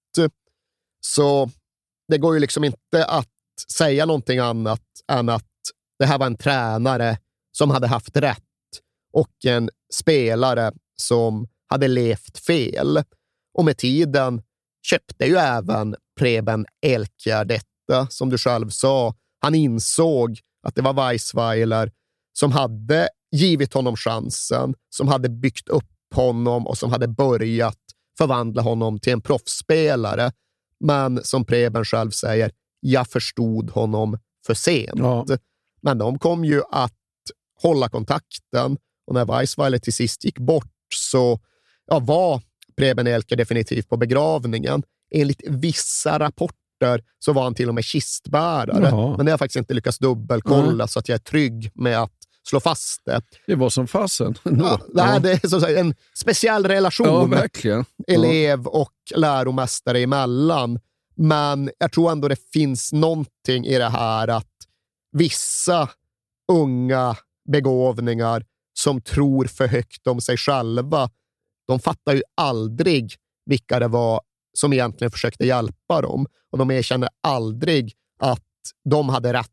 Så 1.02 1.50
det 2.08 2.18
går 2.18 2.34
ju 2.34 2.40
liksom 2.40 2.64
inte 2.64 3.06
att 3.06 3.28
säga 3.72 4.06
någonting 4.06 4.40
annat 4.40 4.82
än 5.12 5.30
att 5.30 5.46
det 6.00 6.06
här 6.06 6.18
var 6.18 6.26
en 6.26 6.38
tränare 6.38 7.18
som 7.52 7.72
hade 7.72 7.88
haft 7.88 8.18
rätt 8.18 8.44
och 9.14 9.46
en 9.46 9.70
spelare 9.94 10.72
som 10.96 11.48
hade 11.68 11.88
levt 11.88 12.40
fel. 12.40 13.04
Och 13.54 13.66
med 13.66 13.78
tiden 13.78 14.42
köpte 14.86 15.26
ju 15.26 15.36
även 15.36 15.96
Preben 16.20 16.66
Elkjær 16.82 17.46
detta. 17.46 18.08
Som 18.10 18.30
du 18.30 18.38
själv 18.38 18.70
sa, 18.70 19.16
han 19.40 19.56
insåg 19.56 20.40
att 20.68 20.76
det 20.76 20.82
var 20.82 20.94
Weissweiler 20.94 21.92
som 22.34 22.52
hade 22.52 23.10
givit 23.32 23.74
honom 23.74 23.96
chansen, 23.96 24.74
som 24.90 25.08
hade 25.08 25.30
byggt 25.30 25.70
upp 25.70 25.86
honom 26.16 26.68
och 26.68 26.78
som 26.78 26.92
hade 26.92 27.08
börjat 27.08 27.78
förvandla 28.18 28.62
honom 28.62 29.00
till 29.00 29.14
en 29.14 29.22
proffsspelare. 29.22 30.32
Men 30.80 31.24
som 31.24 31.46
Preben 31.46 31.86
själv 31.86 32.12
säger, 32.12 32.52
jag 32.80 33.08
förstod 33.08 33.70
honom 33.70 34.18
för 34.46 34.54
sent. 34.54 35.00
Ja. 35.00 35.26
Men 35.82 35.98
de 35.98 36.20
kom 36.20 36.46
ju 36.46 36.62
att 36.72 36.94
hålla 37.62 37.90
kontakten 37.90 38.78
och 39.08 39.14
när 39.14 39.26
Weissweiler 39.26 39.78
till 39.78 39.94
sist 39.94 40.26
gick 40.26 40.40
bort 40.40 40.74
så 40.96 41.40
ja, 41.88 42.00
var 42.00 42.42
Preben 42.78 43.08
Elke 43.08 43.36
definitivt 43.36 43.90
på 43.90 43.98
begravningen. 43.98 44.84
Enligt 45.12 45.42
vissa 45.48 46.20
rapporter 46.20 47.04
så 47.20 47.34
var 47.34 47.44
han 47.44 47.54
till 47.54 47.70
och 47.70 47.76
med 47.76 47.84
kistbärare, 47.84 48.90
Jaha. 48.90 49.18
men 49.18 49.26
det 49.26 49.32
har 49.32 49.34
jag 49.34 49.40
faktiskt 49.40 49.56
inte 49.56 49.74
lyckats 49.74 49.98
dubbelkolla 49.98 50.74
mm. 50.74 50.88
så 50.88 51.00
att 51.00 51.10
jag 51.10 51.16
är 51.16 51.20
trygg 51.20 51.72
med 51.74 52.02
att 52.02 52.19
slå 52.50 52.60
fast 52.60 53.06
det. 53.06 53.22
Det 53.48 53.56
var 53.56 53.70
som 53.70 53.88
fasen. 53.88 54.36
Ja, 54.44 54.80
ja. 54.94 55.20
Det 55.20 55.44
är 55.44 55.48
så 55.48 55.60
säga, 55.62 55.80
en 55.80 55.96
speciell 56.14 56.66
relation 56.66 57.38
ja, 57.64 57.84
elev 58.08 58.68
och 58.68 58.94
läromästare 59.16 60.00
emellan. 60.00 60.80
Men 61.16 61.70
jag 61.78 61.92
tror 61.92 62.12
ändå 62.12 62.28
det 62.28 62.52
finns 62.54 62.94
någonting 62.94 63.66
i 63.66 63.78
det 63.78 63.90
här 63.90 64.28
att 64.28 64.46
vissa 65.12 65.90
unga 66.52 67.16
begåvningar 67.52 68.46
som 68.74 69.02
tror 69.02 69.46
för 69.46 69.68
högt 69.68 70.08
om 70.08 70.22
sig 70.22 70.38
själva, 70.38 71.10
de 71.68 71.80
fattar 71.80 72.14
ju 72.14 72.22
aldrig 72.36 73.16
vilka 73.46 73.80
det 73.80 73.88
var 73.88 74.22
som 74.54 74.74
egentligen 74.74 75.12
försökte 75.12 75.46
hjälpa 75.46 76.02
dem 76.02 76.28
och 76.52 76.58
de 76.58 76.72
erkänner 76.72 77.10
aldrig 77.24 77.94
att 78.20 78.44
de 78.90 79.10
hade 79.10 79.34
rätt 79.34 79.50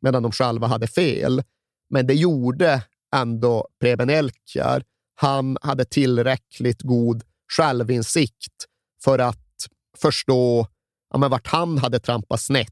medan 0.00 0.22
de 0.22 0.32
själva 0.32 0.66
hade 0.66 0.86
fel. 0.86 1.42
Men 1.90 2.06
det 2.06 2.14
gjorde 2.14 2.82
ändå 3.16 3.68
Preben 3.80 4.10
Elkjær. 4.10 4.84
Han 5.14 5.58
hade 5.62 5.84
tillräckligt 5.84 6.82
god 6.82 7.22
självinsikt 7.56 8.66
för 9.04 9.18
att 9.18 9.66
förstå 9.96 10.66
ja, 11.10 11.18
men 11.18 11.30
vart 11.30 11.46
han 11.46 11.78
hade 11.78 12.00
trampat 12.00 12.40
snett 12.40 12.68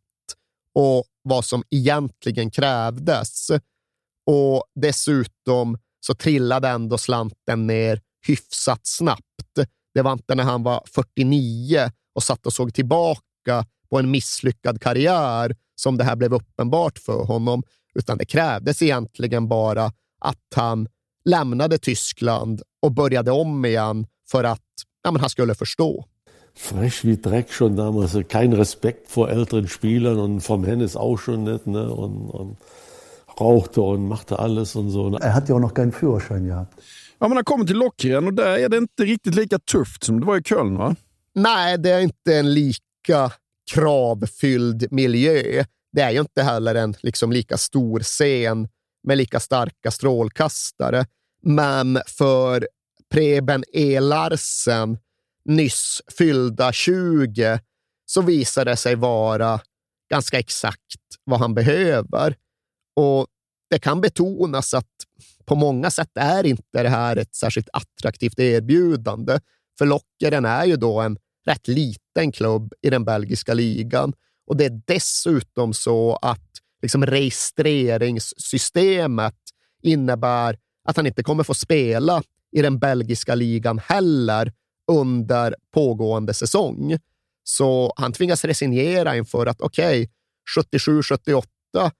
och 0.74 1.04
vad 1.22 1.44
som 1.44 1.62
egentligen 1.70 2.50
krävdes. 2.50 3.50
Och 4.26 4.64
dessutom 4.74 5.78
så 6.00 6.14
trillade 6.14 6.68
ändå 6.68 6.98
slanten 6.98 7.66
ner 7.66 8.00
hyfsat 8.26 8.86
snabbt. 8.86 9.58
Det 9.94 10.02
var 10.02 10.12
inte 10.12 10.34
när 10.34 10.44
han 10.44 10.62
var 10.62 10.82
49 10.86 11.90
och 12.14 12.22
satt 12.22 12.46
och 12.46 12.52
såg 12.52 12.74
tillbaka 12.74 13.66
på 13.90 13.98
en 13.98 14.10
misslyckad 14.10 14.80
karriär 14.80 15.56
som 15.74 15.96
det 15.96 16.04
här 16.04 16.16
blev 16.16 16.34
uppenbart 16.34 16.98
för 16.98 17.24
honom, 17.24 17.62
utan 17.98 18.18
det 18.18 18.24
krävdes 18.24 18.82
egentligen 18.82 19.48
bara 19.48 19.92
att 20.20 20.46
han 20.54 20.88
lämnade 21.24 21.78
Tyskland 21.78 22.62
och 22.82 22.92
började 22.92 23.30
om 23.30 23.64
igen 23.64 24.06
för 24.30 24.44
att 24.44 24.60
ja, 25.04 25.10
men 25.10 25.20
han 25.20 25.30
skulle 25.30 25.54
förstå. 25.54 26.04
Frech 26.56 27.04
wie 27.04 27.16
Dreck 27.16 27.52
schon 27.52 27.76
damals, 27.76 28.12
kein 28.28 28.54
Respekt 28.54 29.10
vor 29.10 29.30
älteren 29.30 29.68
Spielern 29.68 30.18
und 30.18 30.40
vom 30.40 30.64
Hennes 30.64 30.96
auch 30.96 31.20
schon 31.20 31.44
nicht. 31.44 31.66
Ne? 31.66 31.88
Und, 31.88 32.30
und 32.30 32.56
rauchte 33.40 33.80
und 33.80 34.08
machte 34.08 34.38
alles 34.38 34.76
und 34.76 34.90
so. 34.90 35.16
Er 35.16 35.34
hat 35.34 35.48
ja 35.48 35.54
auch 35.54 35.60
noch 35.60 35.74
keinen 35.74 35.92
Führerschein 35.92 36.46
gehabt. 36.46 36.74
Ja, 37.20 37.28
men 37.28 37.36
han 37.36 37.44
kommer 37.44 37.64
till 37.64 37.76
Lockren 37.76 38.26
och 38.26 38.34
där 38.34 38.58
är 38.58 38.68
det 38.68 38.76
inte 38.76 39.04
riktigt 39.04 39.34
lika 39.34 39.58
tufft 39.58 40.04
som 40.04 40.20
det 40.20 40.26
var 40.26 40.38
i 40.38 40.42
Köln, 40.42 40.78
va? 40.78 40.96
Nej, 41.34 41.78
det 41.78 41.90
är 41.90 42.00
inte 42.00 42.36
en 42.36 42.54
lika 42.54 43.32
kravfylld 43.70 44.92
miljö. 44.92 45.64
Det 45.92 46.00
är 46.00 46.10
ju 46.10 46.20
inte 46.20 46.42
heller 46.42 46.74
en 46.74 46.94
liksom 47.00 47.32
lika 47.32 47.56
stor 47.56 48.00
scen 48.00 48.68
med 49.02 49.18
lika 49.18 49.40
starka 49.40 49.90
strålkastare. 49.90 51.06
Men 51.42 52.00
för 52.06 52.68
Preben 53.10 53.64
E. 53.72 54.00
Larsen, 54.00 54.98
nyss 55.44 56.02
fyllda 56.18 56.72
20, 56.72 57.60
så 58.06 58.22
visar 58.22 58.64
det 58.64 58.76
sig 58.76 58.94
vara 58.94 59.60
ganska 60.10 60.38
exakt 60.38 61.00
vad 61.24 61.40
han 61.40 61.54
behöver. 61.54 62.36
Och 62.96 63.26
det 63.70 63.78
kan 63.78 64.00
betonas 64.00 64.74
att 64.74 64.86
på 65.44 65.54
många 65.54 65.90
sätt 65.90 66.10
är 66.14 66.46
inte 66.46 66.82
det 66.82 66.88
här 66.88 67.16
ett 67.16 67.34
särskilt 67.34 67.68
attraktivt 67.72 68.38
erbjudande. 68.38 69.40
För 69.78 69.86
Lockeren 69.86 70.44
är 70.44 70.64
ju 70.64 70.76
då 70.76 71.00
en 71.00 71.18
rätt 71.46 71.68
liten 71.68 72.32
klubb 72.32 72.74
i 72.82 72.90
den 72.90 73.04
belgiska 73.04 73.54
ligan 73.54 74.12
och 74.48 74.56
det 74.56 74.64
är 74.64 74.80
dessutom 74.86 75.72
så 75.72 76.18
att 76.22 76.48
liksom 76.82 77.06
registreringssystemet 77.06 79.34
innebär 79.82 80.58
att 80.84 80.96
han 80.96 81.06
inte 81.06 81.22
kommer 81.22 81.44
få 81.44 81.54
spela 81.54 82.22
i 82.56 82.62
den 82.62 82.78
belgiska 82.78 83.34
ligan 83.34 83.78
heller 83.78 84.52
under 84.92 85.54
pågående 85.74 86.34
säsong. 86.34 86.98
Så 87.44 87.92
han 87.96 88.12
tvingas 88.12 88.44
resignera 88.44 89.16
inför 89.16 89.46
att 89.46 89.60
okej, 89.60 90.08
okay, 90.56 90.64
77-78, 90.64 91.44
ja, 91.72 91.90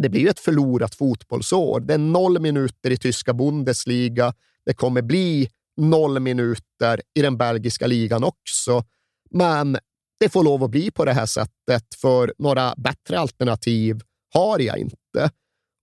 det 0.00 0.08
blir 0.08 0.20
ju 0.20 0.28
ett 0.28 0.40
förlorat 0.40 0.94
fotbollsår. 0.94 1.80
Det 1.80 1.94
är 1.94 1.98
noll 1.98 2.40
minuter 2.40 2.90
i 2.90 2.96
tyska 2.96 3.34
Bundesliga. 3.34 4.34
Det 4.66 4.74
kommer 4.74 5.02
bli 5.02 5.48
noll 5.76 6.20
minuter 6.20 7.00
i 7.14 7.22
den 7.22 7.36
belgiska 7.36 7.86
ligan 7.86 8.24
också. 8.24 8.84
Men 9.30 9.78
det 10.22 10.28
får 10.28 10.44
lov 10.44 10.64
att 10.64 10.70
bli 10.70 10.90
på 10.90 11.04
det 11.04 11.12
här 11.12 11.26
sättet, 11.26 11.84
för 12.00 12.34
några 12.38 12.74
bättre 12.76 13.18
alternativ 13.18 14.00
har 14.34 14.58
jag 14.58 14.78
inte. 14.78 15.30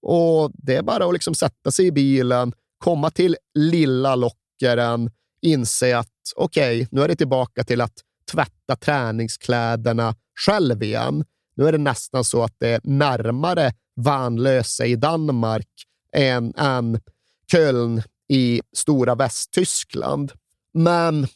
Och 0.01 0.51
Det 0.53 0.75
är 0.75 0.81
bara 0.83 1.05
att 1.05 1.13
liksom 1.13 1.35
sätta 1.35 1.71
sig 1.71 1.85
i 1.85 1.91
bilen, 1.91 2.53
komma 2.77 3.09
till 3.09 3.35
lilla 3.53 4.15
lockaren, 4.15 5.11
inse 5.41 5.97
att 5.97 6.07
okej, 6.35 6.81
okay, 6.81 6.87
nu 6.91 7.01
är 7.01 7.07
det 7.07 7.15
tillbaka 7.15 7.63
till 7.63 7.81
att 7.81 7.93
tvätta 8.31 8.75
träningskläderna 8.75 10.15
själv 10.45 10.83
igen. 10.83 11.25
Nu 11.55 11.67
är 11.67 11.71
det 11.71 11.77
nästan 11.77 12.23
så 12.23 12.43
att 12.43 12.55
det 12.57 12.69
är 12.69 12.81
närmare 12.83 13.73
Vanlöse 13.95 14.85
i 14.85 14.95
Danmark 14.95 15.67
än, 16.15 16.53
än 16.57 16.99
Köln 17.51 18.01
i 18.29 18.61
stora 18.75 19.15
Västtyskland. 19.15 20.31
Men, 20.73 21.27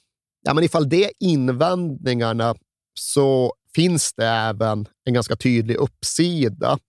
ja, 0.44 0.54
men 0.54 0.64
ifall 0.64 0.90
det 0.90 1.06
är 1.06 1.12
invändningarna 1.20 2.56
så 2.94 3.54
finns 3.76 4.14
det 4.14 4.28
även 4.28 4.88
en 5.06 5.14
ganska 5.14 5.36
tydlig 5.36 5.76
uppsida. 5.76 6.80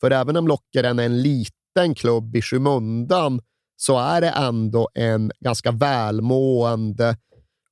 För 0.00 0.10
även 0.10 0.36
om 0.36 0.48
Lockeren 0.48 0.98
är 0.98 1.04
en 1.04 1.22
liten 1.22 1.94
klubb 1.96 2.36
i 2.36 2.42
skymundan 2.42 3.40
så 3.76 3.98
är 3.98 4.20
det 4.20 4.30
ändå 4.30 4.88
en 4.94 5.32
ganska 5.40 5.70
välmående 5.70 7.16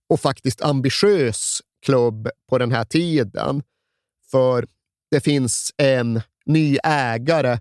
och 0.08 0.20
faktiskt 0.20 0.62
ambitiös 0.62 1.60
klubb 1.86 2.28
på 2.48 2.58
den 2.58 2.72
här 2.72 2.84
tiden. 2.84 3.62
För 4.30 4.66
det 5.10 5.20
finns 5.20 5.70
en 5.76 6.20
ny 6.46 6.78
ägare 6.84 7.58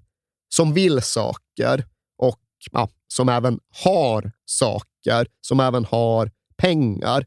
som 0.56 0.74
vill 0.74 1.02
saker 1.02 1.86
och 2.18 2.40
ja, 2.72 2.90
som 3.08 3.30
även 3.30 3.60
har 3.84 4.32
saker, 4.46 5.28
som 5.42 5.60
även 5.60 5.86
har 5.86 6.32
pengar. 6.58 7.26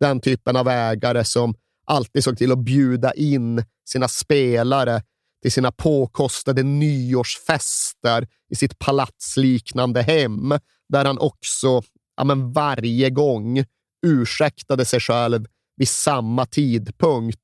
Den 0.00 0.20
typen 0.20 0.56
av 0.56 0.68
ägare 0.68 1.24
som 1.24 1.54
alltid 1.84 2.24
såg 2.24 2.38
till 2.38 2.52
att 2.52 2.58
bjuda 2.58 3.12
in 3.12 3.64
sina 3.88 4.08
spelare 4.08 5.02
till 5.42 5.52
sina 5.52 5.72
påkostade 5.72 6.62
nyårsfester 6.62 8.28
i 8.50 8.56
sitt 8.56 8.78
palatsliknande 8.78 10.02
hem, 10.02 10.54
där 10.88 11.04
han 11.04 11.18
också 11.18 11.82
ja, 12.16 12.24
men 12.24 12.52
varje 12.52 13.10
gång 13.10 13.64
ursäktade 14.06 14.84
sig 14.84 15.00
själv 15.00 15.46
vid 15.76 15.88
samma 15.88 16.46
tidpunkt 16.46 17.40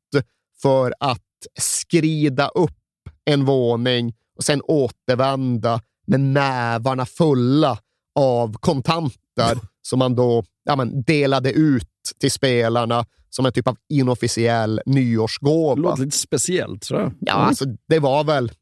för 0.63 0.95
att 1.01 1.21
skrida 1.59 2.49
upp 2.49 2.79
en 3.25 3.45
våning 3.45 4.15
och 4.37 4.45
sen 4.45 4.63
återvända 4.65 5.81
med 6.07 6.21
nävarna 6.21 7.07
fulla 7.07 7.79
av 8.15 8.57
kontanter 8.61 9.59
som 9.83 9.99
man 9.99 10.15
då 10.15 10.45
ja, 10.65 10.77
men, 10.77 11.03
delade 11.03 11.53
ut 11.53 11.89
till 12.21 12.31
spelarna 12.31 13.07
som 13.31 13.47
en 13.47 13.53
typ 13.53 13.69
av 13.69 13.77
inofficiell 13.89 14.81
nyårsgåva. 14.87 15.75
Det 15.75 15.81
låter 15.81 16.05
lite 16.05 16.17
speciellt. 16.17 16.83
Tror 16.83 17.01
jag. 17.01 17.13
Ja, 17.21 17.33
alltså, 17.33 17.65
det 17.89 17.99
var 17.99 18.25
väl 18.25 18.53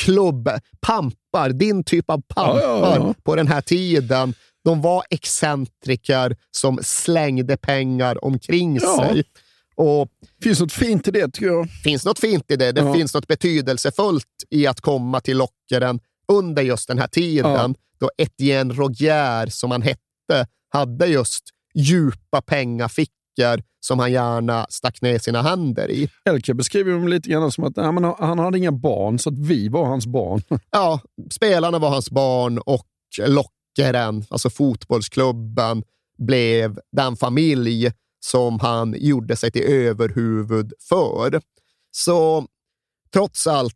klubbpampar, 0.00 1.52
din 1.52 1.84
typ 1.84 2.10
av 2.10 2.22
pampar 2.34 2.60
ja, 2.62 2.80
ja, 2.80 2.96
ja. 2.96 3.14
på 3.22 3.36
den 3.36 3.46
här 3.46 3.60
tiden. 3.60 4.34
De 4.64 4.82
var 4.82 5.04
excentriker 5.10 6.36
som 6.50 6.78
slängde 6.82 7.56
pengar 7.56 8.24
omkring 8.24 8.80
sig. 8.80 9.24
Och 9.76 10.08
finns 10.42 10.60
något 10.60 10.72
fint 10.72 11.08
i 11.08 11.10
det, 11.10 11.32
tycker 11.32 11.46
jag. 11.46 11.70
finns 11.70 12.04
något 12.04 12.18
fint 12.18 12.50
i 12.50 12.56
det. 12.56 12.72
Det 12.72 12.92
finns 12.92 13.14
något 13.14 13.26
betydelsefullt 13.26 14.24
i 14.50 14.66
att 14.66 14.80
komma 14.80 15.20
till 15.20 15.36
Lockeren 15.36 16.00
under 16.32 16.62
just 16.62 16.88
den 16.88 16.98
här 16.98 17.06
tiden 17.06 17.74
då 18.00 18.10
Etienne 18.16 18.74
Rogier, 18.74 19.46
som 19.46 19.70
han 19.70 19.82
hette, 19.82 20.46
hade 20.68 21.06
just 21.06 21.44
djupa 21.74 22.42
pengafickor 22.42 23.17
som 23.80 23.98
han 23.98 24.12
gärna 24.12 24.66
stack 24.68 25.02
ner 25.02 25.18
sina 25.18 25.42
händer 25.42 25.90
i. 25.90 26.08
Elke 26.24 26.54
beskriver 26.54 26.92
dem 26.92 27.08
lite 27.08 27.28
grann 27.28 27.52
som 27.52 27.64
att 27.64 27.76
ja, 27.76 27.92
men 27.92 28.04
han 28.04 28.38
hade 28.38 28.58
inga 28.58 28.72
barn, 28.72 29.18
så 29.18 29.28
att 29.28 29.38
vi 29.38 29.68
var 29.68 29.84
hans 29.84 30.06
barn. 30.06 30.42
ja, 30.70 31.00
spelarna 31.30 31.78
var 31.78 31.90
hans 31.90 32.10
barn 32.10 32.58
och 32.58 32.86
Lockeren, 33.26 34.24
alltså 34.30 34.50
fotbollsklubben, 34.50 35.82
blev 36.18 36.78
den 36.92 37.16
familj 37.16 37.92
som 38.20 38.60
han 38.60 38.94
gjorde 38.98 39.36
sig 39.36 39.50
till 39.50 39.62
överhuvud 39.62 40.72
för. 40.88 41.40
Så 41.90 42.46
trots 43.12 43.46
allt 43.46 43.74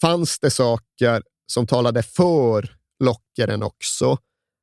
fanns 0.00 0.38
det 0.38 0.50
saker 0.50 1.22
som 1.46 1.66
talade 1.66 2.02
för 2.02 2.70
Lockeren 3.04 3.62
också. 3.62 4.18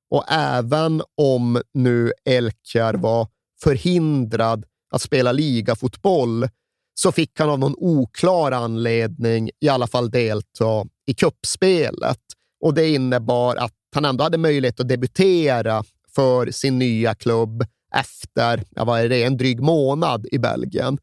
Och 0.10 0.26
även 0.32 1.02
om 1.18 1.62
nu 1.74 2.14
Elkjär 2.26 2.94
var 2.94 3.28
förhindrad 3.64 4.66
att 4.92 5.02
spela 5.02 5.32
ligafotboll 5.32 6.48
så 6.94 7.12
fick 7.12 7.40
han 7.40 7.50
av 7.50 7.60
någon 7.60 7.76
oklar 7.78 8.52
anledning 8.52 9.50
i 9.60 9.70
alla 9.70 9.88
fall 9.88 10.10
delta 10.10 10.86
i 11.06 11.14
kuppspelet. 11.14 12.20
Och 12.62 12.74
det 12.74 12.90
innebar 12.90 13.56
att 13.56 13.74
han 13.96 14.06
ändå 14.06 14.24
hade 14.24 14.38
möjlighet 14.38 14.80
att 14.80 14.88
debutera 14.88 15.84
för 16.16 16.52
sin 16.52 16.80
nya 16.80 17.16
klubb 17.16 17.66
efter 17.96 18.64
ja, 18.70 18.86
vad 18.86 19.02
är 19.02 19.10
det, 19.10 19.24
en 19.24 19.38
dryg 19.38 19.62
månad 19.62 20.28
i 20.32 20.40
Belgien. 20.40 20.98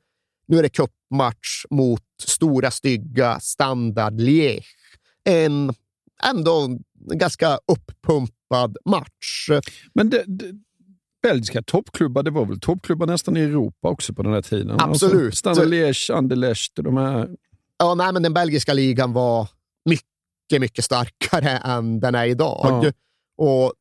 Nu 0.46 0.58
är 0.58 0.62
det 0.62 0.68
cupmatch 0.68 1.64
mot 1.70 2.02
stora 2.22 2.70
stygga 2.70 3.40
Standard 3.40 4.20
Liège. 4.20 4.64
En 5.24 5.74
ändå 6.22 6.78
ganska 6.94 7.58
uppumpad 7.72 8.76
match. 8.84 9.48
Men 9.94 10.10
det, 10.10 10.24
det, 10.26 10.52
belgiska 11.22 11.62
toppklubbar, 11.62 12.22
det 12.22 12.30
var 12.30 12.44
väl 12.44 12.60
toppklubbar 12.60 13.06
nästan 13.06 13.36
i 13.36 13.40
Europa 13.40 13.88
också 13.88 14.14
på 14.14 14.22
den 14.22 14.32
här 14.32 14.42
tiden? 14.42 14.76
Absolut. 14.80 15.24
Alltså, 15.24 15.36
Standard 15.36 15.68
Liège, 15.68 16.14
Anderlecht, 16.14 16.72
de 16.76 16.96
här... 16.96 17.28
Ja, 17.78 17.94
nej, 17.94 18.12
men 18.12 18.22
den 18.22 18.34
belgiska 18.34 18.74
ligan 18.74 19.12
var 19.12 19.48
mycket, 19.84 20.60
mycket 20.60 20.84
starkare 20.84 21.50
än 21.50 22.00
den 22.00 22.14
är 22.14 22.26
idag. 22.26 22.84
Ja. 22.84 22.92
Och 23.44 23.72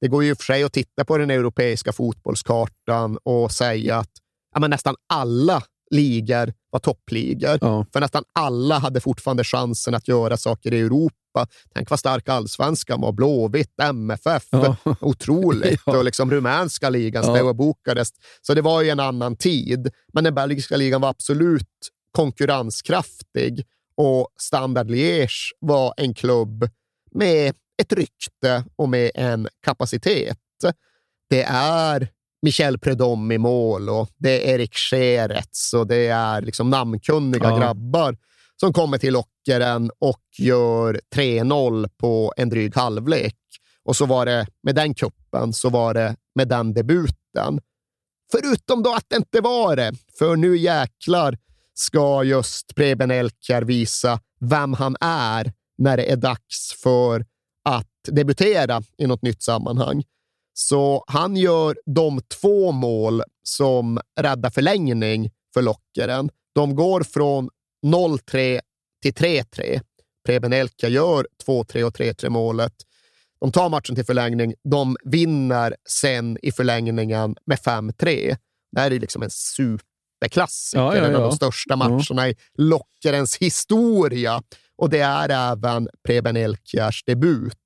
Det 0.00 0.08
går 0.08 0.24
ju 0.24 0.36
för 0.36 0.44
sig 0.44 0.62
att 0.62 0.72
titta 0.72 1.04
på 1.04 1.18
den 1.18 1.30
europeiska 1.30 1.92
fotbollskartan 1.92 3.18
och 3.22 3.52
säga 3.52 3.96
att 3.96 4.10
ja, 4.54 4.60
men 4.60 4.70
nästan 4.70 4.94
alla 5.06 5.62
ligor 5.90 6.52
var 6.70 6.80
toppligor. 6.80 7.58
Ja. 7.60 7.86
För 7.92 8.00
nästan 8.00 8.24
alla 8.32 8.78
hade 8.78 9.00
fortfarande 9.00 9.44
chansen 9.44 9.94
att 9.94 10.08
göra 10.08 10.36
saker 10.36 10.74
i 10.74 10.80
Europa. 10.80 11.46
Tänk 11.74 11.90
vad 11.90 11.98
stark 11.98 12.28
allsvenskan 12.28 13.00
var. 13.00 13.12
Blåvitt, 13.12 13.80
MFF, 13.80 14.46
ja. 14.50 14.76
otroligt. 15.00 15.80
ja. 15.86 15.98
Och 15.98 16.04
liksom 16.04 16.30
rumänska 16.30 16.90
ligan, 16.90 17.24
ja. 17.26 17.34
Steaua 17.34 17.54
Bukarest. 17.54 18.14
Så 18.40 18.54
det 18.54 18.62
var 18.62 18.82
ju 18.82 18.90
en 18.90 19.00
annan 19.00 19.36
tid. 19.36 19.90
Men 20.12 20.24
den 20.24 20.34
belgiska 20.34 20.76
ligan 20.76 21.00
var 21.00 21.08
absolut 21.08 21.90
konkurrenskraftig 22.12 23.64
och 23.96 24.28
Standard 24.40 24.90
Liège 24.90 25.52
var 25.58 25.94
en 25.96 26.14
klubb 26.14 26.68
med 27.10 27.54
ett 27.82 27.92
rykte 27.92 28.64
och 28.76 28.88
med 28.88 29.10
en 29.14 29.48
kapacitet. 29.64 30.38
Det 31.30 31.42
är 31.42 32.08
Michel 32.42 32.78
Predom 32.78 33.32
i 33.32 33.38
mål 33.38 33.88
och 33.88 34.08
det 34.18 34.50
är 34.50 34.54
Erik 34.54 34.74
Scherets 34.74 35.74
och 35.74 35.86
det 35.86 36.06
är 36.06 36.42
liksom 36.42 36.70
namnkunniga 36.70 37.48
Ja. 37.50 37.58
grabbar 37.58 38.16
som 38.60 38.72
kommer 38.72 38.98
till 38.98 39.12
Lockeren 39.12 39.90
och 39.98 40.20
gör 40.38 41.00
3-0 41.14 41.88
på 41.98 42.32
en 42.36 42.48
dryg 42.48 42.76
halvlek. 42.76 43.36
Och 43.84 43.96
så 43.96 44.06
var 44.06 44.26
det 44.26 44.46
med 44.62 44.74
den 44.74 44.94
kuppen, 44.94 45.52
så 45.52 45.68
var 45.68 45.94
det 45.94 46.16
med 46.34 46.48
den 46.48 46.74
debuten. 46.74 47.60
Förutom 48.32 48.82
då 48.82 48.94
att 48.94 49.04
det 49.08 49.16
inte 49.16 49.40
var 49.40 49.76
det, 49.76 49.92
för 50.18 50.36
nu 50.36 50.56
jäklar 50.56 51.38
ska 51.74 52.24
just 52.24 52.74
Preben 52.74 53.10
Elkjær 53.10 53.62
visa 53.62 54.20
vem 54.40 54.72
han 54.74 54.96
är 55.00 55.52
när 55.78 55.96
det 55.96 56.12
är 56.12 56.16
dags 56.16 56.72
för 56.82 57.24
att 57.64 57.86
debutera 58.08 58.82
i 58.98 59.06
något 59.06 59.22
nytt 59.22 59.42
sammanhang. 59.42 60.02
Så 60.62 61.04
han 61.06 61.36
gör 61.36 61.76
de 61.86 62.20
två 62.40 62.72
mål 62.72 63.22
som 63.42 64.00
räddar 64.20 64.50
förlängning 64.50 65.30
för 65.54 65.62
Lockeren. 65.62 66.30
De 66.54 66.74
går 66.74 67.02
från 67.02 67.50
0-3 67.86 68.60
till 69.02 69.12
3-3. 69.12 69.80
Preben 70.26 70.52
Elkjær 70.52 70.90
gör 70.90 71.26
2-3 71.46 71.82
och 71.82 71.96
3-3 71.96 72.28
målet. 72.28 72.72
De 73.40 73.52
tar 73.52 73.68
matchen 73.68 73.94
till 73.94 74.04
förlängning. 74.04 74.54
De 74.70 74.96
vinner 75.04 75.76
sen 75.88 76.38
i 76.42 76.52
förlängningen 76.52 77.36
med 77.46 77.58
5-3. 77.58 78.36
Det 78.72 78.80
här 78.80 78.90
är 78.90 79.00
liksom 79.00 79.22
en 79.22 79.30
superklassiker. 79.30 80.82
Ja, 80.82 80.96
ja, 80.96 81.04
En 81.04 81.14
av 81.14 81.20
ja. 81.20 81.26
de 81.26 81.36
största 81.36 81.76
matcherna 81.76 82.28
i 82.28 82.36
Lockerens 82.54 83.36
historia. 83.36 84.42
Och 84.76 84.90
det 84.90 85.00
är 85.00 85.28
även 85.28 85.88
Preben 86.06 86.36
Elkjärs 86.36 87.04
debut. 87.04 87.56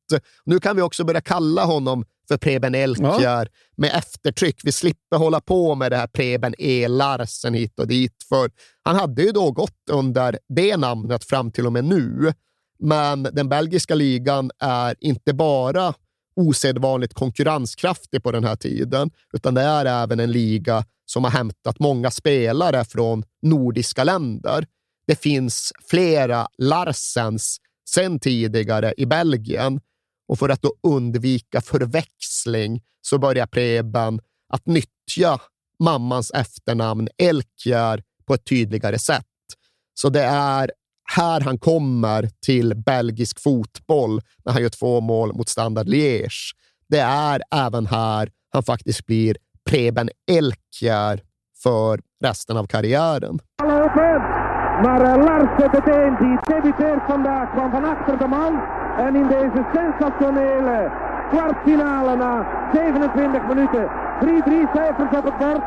Nu 0.45 0.61
kan 0.61 0.77
vi 0.77 0.83
också 0.83 1.05
börja 1.05 1.21
kalla 1.21 1.65
honom 1.65 2.05
för 2.29 2.37
Preben 2.37 2.75
Elkjær 2.75 3.49
med 3.77 3.91
eftertryck. 3.95 4.61
Vi 4.65 4.73
slipper 4.73 5.17
hålla 5.17 5.41
på 5.41 5.75
med 5.75 5.93
det 5.93 5.97
här 5.97 6.07
Preben 6.07 6.55
E. 6.59 6.89
Larsen 6.89 7.55
hit 7.55 7.81
och 7.81 7.87
dit, 7.87 8.27
för 8.29 8.51
han 8.83 8.97
hade 8.97 9.23
ju 9.23 9.33
då 9.33 9.51
gått 9.51 9.91
under 9.91 10.39
det 10.49 10.77
namnet 10.77 11.25
fram 11.25 11.51
till 11.51 11.67
och 11.67 11.73
med 11.73 11.85
nu. 11.85 12.33
Men 12.79 13.23
den 13.23 13.49
belgiska 13.49 13.95
ligan 13.95 14.51
är 14.59 14.97
inte 15.01 15.35
bara 15.35 15.95
osedvanligt 16.37 17.15
konkurrenskraftig 17.15 18.23
på 18.23 18.33
den 18.33 18.45
här 18.45 18.57
tiden, 18.57 19.11
utan 19.33 19.55
det 19.55 19.63
är 19.63 19.87
även 19.87 20.21
en 20.21 20.33
liga 20.33 20.85
som 21.07 21.25
har 21.25 21.31
hämtat 21.31 21.79
många 21.79 22.11
spelare 22.11 22.85
från 22.85 23.25
nordiska 23.43 24.05
länder. 24.05 24.67
Det 25.07 25.17
finns 25.17 25.73
flera 25.91 26.49
Larsens 26.59 27.59
sen 27.89 28.21
tidigare 28.21 28.95
i 28.97 29.07
Belgien 29.07 29.81
och 30.29 30.39
för 30.39 30.49
att 30.49 30.63
då 30.63 30.73
undvika 30.83 31.61
förväxling 31.61 32.83
så 33.01 33.19
börjar 33.19 33.47
Preben 33.47 34.21
att 34.49 34.67
nyttja 34.67 35.41
mammans 35.79 36.31
efternamn 36.31 37.09
Elkjær 37.19 38.03
på 38.27 38.35
ett 38.35 38.45
tydligare 38.45 38.99
sätt. 38.99 39.25
Så 39.95 40.09
det 40.09 40.23
är 40.25 40.71
här 41.15 41.41
han 41.41 41.59
kommer 41.59 42.31
till 42.47 42.75
belgisk 42.77 43.43
fotboll 43.43 44.21
när 44.45 44.53
han 44.53 44.63
gör 44.63 44.69
två 44.69 45.01
mål 45.01 45.37
mot 45.37 45.49
Standard 45.49 45.87
Liège. 45.87 46.55
Det 46.89 47.01
är 47.01 47.43
även 47.55 47.87
här 47.87 48.31
han 48.53 48.63
faktiskt 48.63 49.07
blir 49.07 49.37
Preben 49.71 50.11
Elkjær 50.31 51.23
för 51.63 52.01
resten 52.25 52.57
av 52.57 52.67
karriären. 52.67 53.39
Alle 53.63 53.85
op 53.85 53.91
hem. 53.91 54.23
Maar 54.83 55.05
eh, 55.05 55.25
Larsen 55.25 55.71
meteen, 55.73 56.17
die 56.21 56.39
debuteert 56.55 57.09
vandaag, 57.09 57.47
kwam 57.55 57.71
en 58.99 59.17
in 59.17 59.29
deze 59.29 59.63
sensationele 59.75 60.91
kwartfinale 61.31 62.17
na 62.17 62.33
27 62.73 63.49
minuten. 63.49 63.89
3-3 64.21 64.73
cijfers 64.75 65.19
op 65.19 65.25
het 65.25 65.39
bord. 65.39 65.63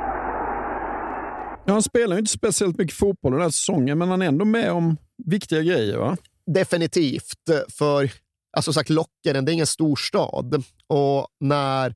Ja, 1.66 1.74
han 1.74 1.82
spelar 1.82 2.16
ju 2.16 2.20
inte 2.20 2.32
speciellt 2.32 2.78
mycket 2.78 2.96
fotboll 2.98 3.32
den 3.32 3.42
här 3.42 3.50
säsongen, 3.50 3.98
men 3.98 4.10
han 4.10 4.22
är 4.22 4.26
ändå 4.28 4.46
med 4.46 4.72
om 4.72 4.98
viktiga 5.26 5.62
grejer. 5.62 5.98
va? 5.98 6.18
Definitivt, 6.46 7.50
för 7.78 8.12
alltså 8.58 8.74
sagt, 8.74 8.90
Lockeren 8.90 9.46
det 9.46 9.52
är 9.52 9.54
ingen 9.54 9.68
storstad 9.68 10.64
och 10.88 11.28
när 11.40 11.96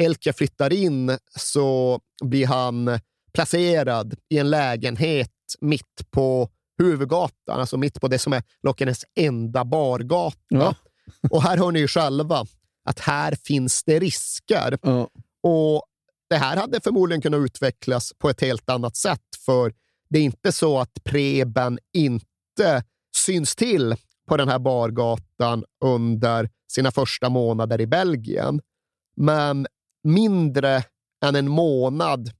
Elke 0.00 0.32
flyttar 0.32 0.72
in 0.72 1.18
så 1.38 2.00
blir 2.24 2.46
han 2.46 2.98
placerad 3.32 4.14
i 4.28 4.38
en 4.38 4.50
lägenhet 4.50 5.30
mitt 5.60 6.10
på 6.10 6.48
huvudgatan, 6.84 7.60
alltså 7.60 7.76
mitt 7.76 8.00
på 8.00 8.08
det 8.08 8.18
som 8.18 8.32
är 8.32 8.42
Lockerens 8.62 9.04
enda 9.14 9.64
bargata. 9.64 10.36
Ja. 10.48 10.74
Och 11.30 11.42
här 11.42 11.56
hör 11.56 11.72
ni 11.72 11.78
ju 11.78 11.88
själva 11.88 12.46
att 12.84 13.00
här 13.00 13.34
finns 13.44 13.84
det 13.84 13.98
risker. 13.98 14.78
Ja. 14.82 15.08
Och 15.42 15.84
det 16.30 16.36
här 16.36 16.56
hade 16.56 16.80
förmodligen 16.80 17.22
kunnat 17.22 17.38
utvecklas 17.38 18.12
på 18.18 18.30
ett 18.30 18.40
helt 18.40 18.70
annat 18.70 18.96
sätt, 18.96 19.20
för 19.46 19.72
det 20.08 20.18
är 20.18 20.22
inte 20.22 20.52
så 20.52 20.78
att 20.78 21.04
Preben 21.04 21.78
inte 21.92 22.84
syns 23.16 23.56
till 23.56 23.94
på 24.28 24.36
den 24.36 24.48
här 24.48 24.58
bargatan 24.58 25.64
under 25.84 26.50
sina 26.72 26.90
första 26.90 27.28
månader 27.28 27.80
i 27.80 27.86
Belgien. 27.86 28.60
Men 29.16 29.66
mindre 30.04 30.84
än 31.24 31.36
en 31.36 31.48
månad 31.48 32.30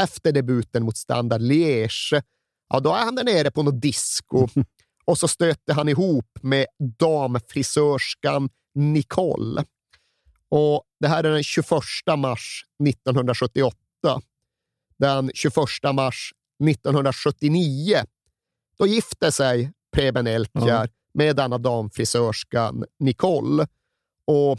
efter 0.00 0.32
debuten 0.32 0.82
mot 0.82 0.96
Standard 0.96 1.40
Liège, 1.40 2.22
ja, 2.72 2.80
då 2.80 2.94
är 2.94 3.04
han 3.04 3.14
där 3.14 3.24
nere 3.24 3.50
på 3.50 3.62
något 3.62 3.82
disco 3.82 4.48
och 5.04 5.18
så 5.18 5.28
stöter 5.28 5.74
han 5.74 5.88
ihop 5.88 6.38
med 6.42 6.66
damfrisörskan 6.98 8.48
Nicole. 8.74 9.64
Och 10.48 10.84
Det 11.00 11.08
här 11.08 11.24
är 11.24 11.32
den 11.32 11.42
21 11.42 11.68
mars 12.16 12.64
1978. 12.88 13.76
Den 14.98 15.30
21 15.34 15.56
mars 15.94 16.32
1979 16.70 18.04
då 18.78 18.86
gifte 18.86 19.32
sig 19.32 19.72
Preben 19.92 20.26
Elkjær 20.26 20.88
med 21.14 21.36
denna 21.36 21.58
damfrisörskan 21.58 22.84
Nicole. 22.98 23.66
Och 24.26 24.58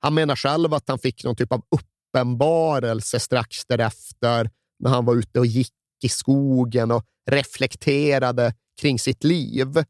han 0.00 0.14
menar 0.14 0.36
själv 0.36 0.74
att 0.74 0.88
han 0.88 0.98
fick 0.98 1.24
någon 1.24 1.36
typ 1.36 1.52
av 1.52 1.62
uppenbarelse 1.70 3.20
strax 3.20 3.66
därefter 3.66 4.50
när 4.78 4.90
han 4.90 5.04
var 5.04 5.14
ute 5.14 5.38
och 5.38 5.46
gick 5.46 5.72
i 6.02 6.08
skogen 6.08 6.90
och 6.90 7.04
reflekterade 7.30 8.54
kring 8.80 8.98
sitt 8.98 9.24
liv. 9.24 9.84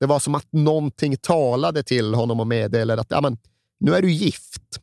Det 0.00 0.06
var 0.06 0.18
som 0.18 0.34
att 0.34 0.52
någonting 0.52 1.16
talade 1.16 1.82
till 1.82 2.14
honom 2.14 2.40
och 2.40 2.46
meddelade 2.46 3.00
att 3.00 3.10
ja, 3.10 3.20
men, 3.20 3.38
nu 3.80 3.94
är 3.94 4.02
du 4.02 4.12
gift 4.12 4.80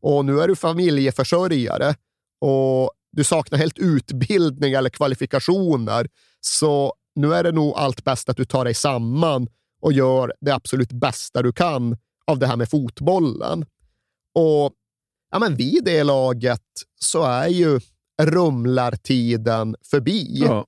och 0.00 0.24
nu 0.24 0.40
är 0.40 0.48
du 0.48 0.56
familjeförsörjare 0.56 1.94
och 2.40 2.92
du 3.12 3.24
saknar 3.24 3.58
helt 3.58 3.78
utbildning 3.78 4.72
eller 4.72 4.90
kvalifikationer. 4.90 6.08
Så 6.40 6.94
nu 7.14 7.34
är 7.34 7.42
det 7.42 7.52
nog 7.52 7.74
allt 7.76 8.04
bäst 8.04 8.28
att 8.28 8.36
du 8.36 8.44
tar 8.44 8.64
dig 8.64 8.74
samman 8.74 9.48
och 9.80 9.92
gör 9.92 10.32
det 10.40 10.50
absolut 10.50 10.92
bästa 10.92 11.42
du 11.42 11.52
kan 11.52 11.96
av 12.26 12.38
det 12.38 12.46
här 12.46 12.56
med 12.56 12.70
fotbollen. 12.70 13.64
Och 14.34 14.72
ja, 15.30 15.38
men 15.38 15.56
vid 15.56 15.84
det 15.84 16.04
laget 16.04 16.62
så 17.00 17.22
är 17.22 17.48
ju 17.48 17.80
rumlartiden 18.22 19.76
förbi. 19.90 20.26
Ja. 20.34 20.66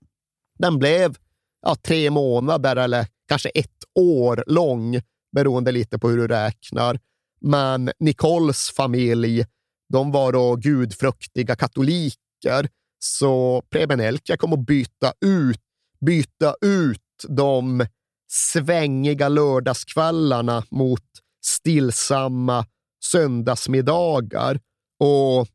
Den 0.60 0.78
blev 0.78 1.16
ja, 1.62 1.74
tre 1.74 2.10
månader 2.10 2.76
eller 2.76 3.06
kanske 3.28 3.48
ett 3.48 3.84
år 3.98 4.44
lång, 4.46 5.00
beroende 5.32 5.72
lite 5.72 5.98
på 5.98 6.08
hur 6.08 6.16
du 6.16 6.28
räknar. 6.28 6.98
Men 7.40 7.90
Nicoles 7.98 8.70
familj, 8.70 9.44
de 9.92 10.12
var 10.12 10.32
då 10.32 10.56
gudfruktiga 10.56 11.56
katoliker, 11.56 12.68
så 12.98 13.62
Preben 13.70 14.00
Elkjær 14.00 14.36
kom 14.36 14.52
att 14.52 14.66
byta 14.66 15.12
ut, 15.20 15.60
byta 16.00 16.54
ut 16.60 17.00
de 17.28 17.86
svängiga 18.32 19.28
lördagskvällarna 19.28 20.64
mot 20.70 21.04
stillsamma 21.44 22.66
söndagsmiddagar. 23.04 24.60
Och 24.98 25.48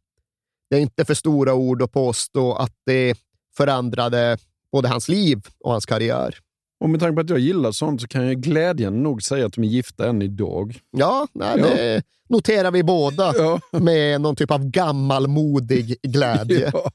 det 0.70 0.76
är 0.76 0.80
inte 0.80 1.06
för 1.06 1.14
stora 1.14 1.54
ord 1.54 1.82
att 1.82 1.92
påstå 1.92 2.54
att 2.54 2.74
det 2.86 3.18
förändrade 3.58 4.38
både 4.76 4.88
hans 4.90 5.08
liv 5.10 5.42
och 5.60 5.72
hans 5.72 5.86
karriär. 5.86 6.38
Och 6.80 6.90
med 6.90 7.00
tanke 7.00 7.16
på 7.16 7.22
att 7.22 7.30
jag 7.30 7.40
gillar 7.40 7.72
sånt 7.72 8.02
så 8.02 8.08
kan 8.08 8.26
jag 8.28 8.42
glädjande 8.42 9.00
nog 9.00 9.24
säga 9.24 9.46
att 9.46 9.54
de 9.54 9.64
är 9.64 9.68
gifta 9.68 10.10
än 10.10 10.22
idag. 10.22 10.80
Ja, 10.92 11.28
nej, 11.34 11.56
Ja. 11.60 11.68
det 11.68 12.04
noterar 12.30 12.72
vi 12.72 12.84
båda 12.84 13.34
Ja. 13.38 13.60
med 13.80 14.22
någon 14.22 14.36
typ 14.36 14.52
av 14.52 14.66
gammalmodig 14.70 15.96
glädje. 16.04 16.70
Ja. 16.74 16.92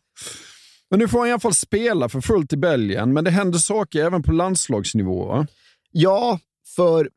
Men 0.91 0.99
nu 0.99 1.09
får 1.09 1.19
han 1.19 1.29
i 1.29 1.31
alla 1.33 1.41
fall 1.41 1.55
spela 1.55 2.09
för 2.09 2.21
fullt 2.21 2.53
i 2.53 2.57
Belgien, 2.57 3.13
men 3.13 3.25
det 3.25 3.31
händer 3.31 3.59
saker 3.59 4.05
även 4.05 4.23
på 4.23 4.33
landslagsnivå. 4.33 5.25
Va? 5.27 5.47
Ja, 5.91 6.39
för 6.77 7.11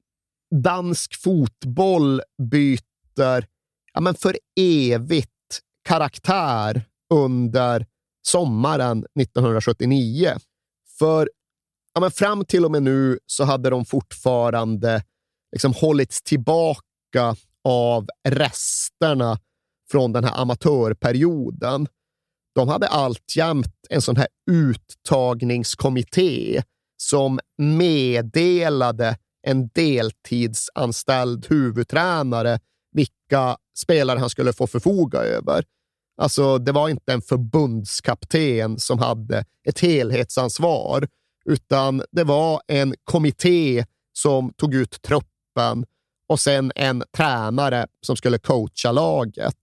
dansk 0.64 1.22
fotboll 1.22 2.22
byter 2.52 3.46
ja, 3.94 4.02
men 4.02 4.16
för 4.16 4.38
evigt 4.60 5.30
karaktär 5.88 6.82
under 7.14 7.86
sommaren 8.28 9.06
1979. 9.20 10.34
För 11.00 11.30
ja, 11.94 12.02
men 12.02 12.12
fram 12.12 12.46
till 12.46 12.66
och 12.66 12.72
med 12.72 12.84
nu 12.84 13.20
så 13.26 13.44
hade 13.44 13.70
de 13.70 13.86
fortfarande 13.86 15.04
liksom 15.52 15.74
hållits 15.74 16.22
tillbaka 16.22 17.36
av 17.64 18.08
resterna 18.28 19.40
från 19.92 20.14
den 20.14 20.24
här 20.24 20.42
amatörperioden. 20.42 21.88
De 22.56 22.68
hade 22.68 22.88
alltjämt 22.88 23.88
en 23.90 24.02
sån 24.02 24.18
här 24.18 24.28
uttagningskommitté 24.52 26.64
som 26.98 27.40
meddelade 27.58 29.18
en 29.48 29.68
deltidsanställd 29.68 31.46
huvudtränare 31.50 32.60
vilka 32.92 33.58
spelare 33.78 34.20
han 34.20 34.30
skulle 34.30 34.54
få 34.54 34.68
förfoga 34.68 35.20
över. 35.20 35.64
Alltså, 36.18 36.58
det 36.58 36.72
var 36.72 36.90
inte 36.90 37.14
en 37.14 37.22
förbundskapten 37.22 38.80
som 38.80 39.00
hade 39.00 39.46
ett 39.68 39.80
helhetsansvar, 39.80 41.08
utan 41.46 42.04
det 42.12 42.24
var 42.24 42.62
en 42.68 42.96
kommitté 43.04 43.86
som 44.14 44.54
tog 44.54 44.74
ut 44.74 45.02
truppen 45.02 45.86
och 46.28 46.40
sen 46.40 46.72
en 46.76 47.04
tränare 47.18 47.88
som 48.02 48.16
skulle 48.16 48.38
coacha 48.38 48.92
laget. 48.92 49.58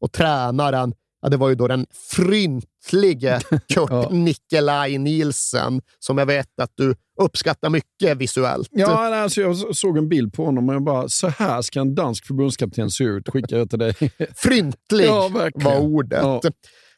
Och 0.00 0.12
tränaren, 0.12 0.94
ja, 1.22 1.28
det 1.28 1.36
var 1.36 1.48
ju 1.48 1.54
då 1.54 1.68
den 1.68 1.86
fryntlige 1.92 3.40
Kurt 3.68 3.90
ja. 3.90 4.08
Nikolaj 4.10 4.98
Nielsen, 4.98 5.82
som 5.98 6.18
jag 6.18 6.26
vet 6.26 6.60
att 6.60 6.72
du 6.74 6.94
uppskattar 7.20 7.70
mycket 7.70 8.16
visuellt. 8.16 8.68
Ja, 8.70 9.16
alltså 9.16 9.40
jag 9.40 9.76
såg 9.76 9.98
en 9.98 10.08
bild 10.08 10.32
på 10.32 10.44
honom 10.44 10.68
och 10.68 10.74
jag 10.74 10.82
bara, 10.82 11.08
så 11.08 11.28
här 11.28 11.62
ska 11.62 11.80
en 11.80 11.94
dansk 11.94 12.26
förbundskapten 12.26 12.90
se 12.90 13.04
ut. 13.04 13.28
Skickar 13.28 13.56
jag 13.56 13.70
till 13.70 13.78
dig. 13.78 13.94
Fryntlig 14.36 15.06
ja, 15.06 15.50
var 15.54 15.78
ordet. 15.80 16.22
Ja. 16.22 16.40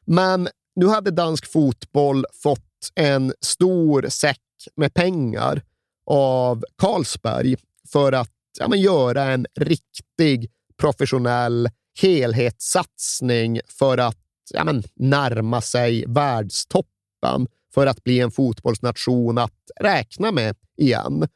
Men 0.06 0.48
nu 0.76 0.86
hade 0.86 1.10
dansk 1.10 1.52
fotboll 1.52 2.24
fått 2.42 2.60
en 2.94 3.32
stor 3.40 4.06
säck 4.08 4.38
med 4.76 4.94
pengar 4.94 5.62
av 6.06 6.64
Carlsberg 6.78 7.56
för 7.92 8.12
att 8.12 8.30
ja, 8.58 8.68
men 8.68 8.80
göra 8.80 9.24
en 9.24 9.46
riktig 9.60 10.50
professionell 10.80 11.68
helhetssatsning 12.00 13.60
för 13.78 13.98
att 13.98 14.18
ja, 14.50 14.64
men, 14.64 14.82
närma 14.94 15.60
sig 15.60 16.04
världstoppen 16.08 17.46
för 17.74 17.86
att 17.86 18.04
bli 18.04 18.20
en 18.20 18.30
fotbollsnation 18.30 19.38
att 19.38 19.70
räkna 19.80 20.32
med 20.32 20.56
igen. 20.76 21.28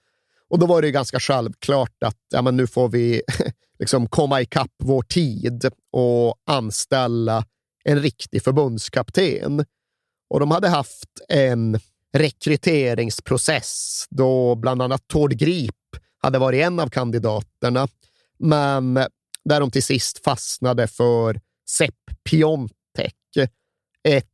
Och 0.48 0.58
då 0.58 0.66
var 0.66 0.82
det 0.82 0.90
ganska 0.90 1.20
självklart 1.20 2.02
att 2.04 2.16
ja, 2.30 2.42
men 2.42 2.56
nu 2.56 2.66
får 2.66 2.88
vi 2.88 3.22
liksom 3.78 4.08
komma 4.08 4.40
ikapp 4.40 4.72
vår 4.82 5.02
tid 5.02 5.70
och 5.92 6.34
anställa 6.46 7.44
en 7.84 8.02
riktig 8.02 8.42
förbundskapten. 8.42 9.64
Och 10.30 10.40
de 10.40 10.50
hade 10.50 10.68
haft 10.68 11.20
en 11.28 11.80
rekryteringsprocess 12.12 14.04
då 14.10 14.54
bland 14.54 14.82
annat 14.82 15.08
Tord 15.08 15.32
Grip 15.32 15.74
hade 16.18 16.38
varit 16.38 16.64
en 16.64 16.80
av 16.80 16.88
kandidaterna, 16.88 17.88
men 18.38 18.94
där 19.44 19.60
de 19.60 19.70
till 19.70 19.82
sist 19.82 20.24
fastnade 20.24 20.88
för 20.88 21.40
Sepp 21.68 21.94
Piontek, 22.30 23.14
ett 24.02 24.26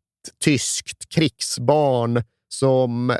tyskt 0.45 1.09
krigsbarn 1.09 2.23
som 2.49 3.17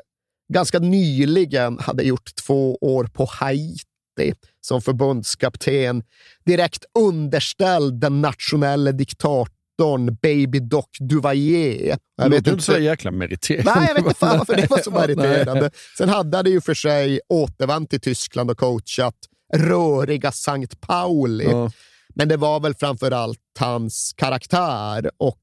ganska 0.53 0.79
nyligen 0.79 1.79
hade 1.79 2.03
gjort 2.03 2.35
två 2.47 2.77
år 2.81 3.05
på 3.05 3.25
Haiti 3.25 4.35
som 4.61 4.83
förbundskapten, 4.83 6.03
direkt 6.45 6.85
underställd 6.99 8.01
den 8.01 8.21
nationella 8.21 8.93
diktatorn 8.93 10.17
Baby 10.23 10.61
Doc 10.61 10.85
Duvalier. 11.01 11.99
Jag 12.17 12.31
vet 12.31 12.47
inte 12.47 12.63
så 12.63 12.79
jäkla 12.79 13.11
meriterande. 13.11 13.73
Nej, 13.75 13.89
jag 13.89 13.95
vet 13.95 14.07
inte 14.07 14.19
fan 14.19 14.39
varför 14.39 14.57
det 14.57 14.71
var 14.71 14.79
så 14.79 14.91
meriterande. 14.91 15.71
Sen 15.99 16.09
hade 16.09 16.37
han 16.37 16.47
ju 16.47 16.61
för 16.61 16.75
sig 16.75 17.21
återvänt 17.29 17.91
till 17.91 18.01
Tyskland 18.01 18.51
och 18.51 18.59
coachat 18.59 19.17
röriga 19.55 20.33
Sankt 20.33 20.81
Pauli. 20.81 21.45
Ja. 21.45 21.71
Men 22.15 22.29
det 22.29 22.37
var 22.37 22.61
väl 22.61 22.75
framför 22.75 23.11
allt 23.11 23.39
hans 23.59 24.15
karaktär 24.17 25.11
och 25.17 25.39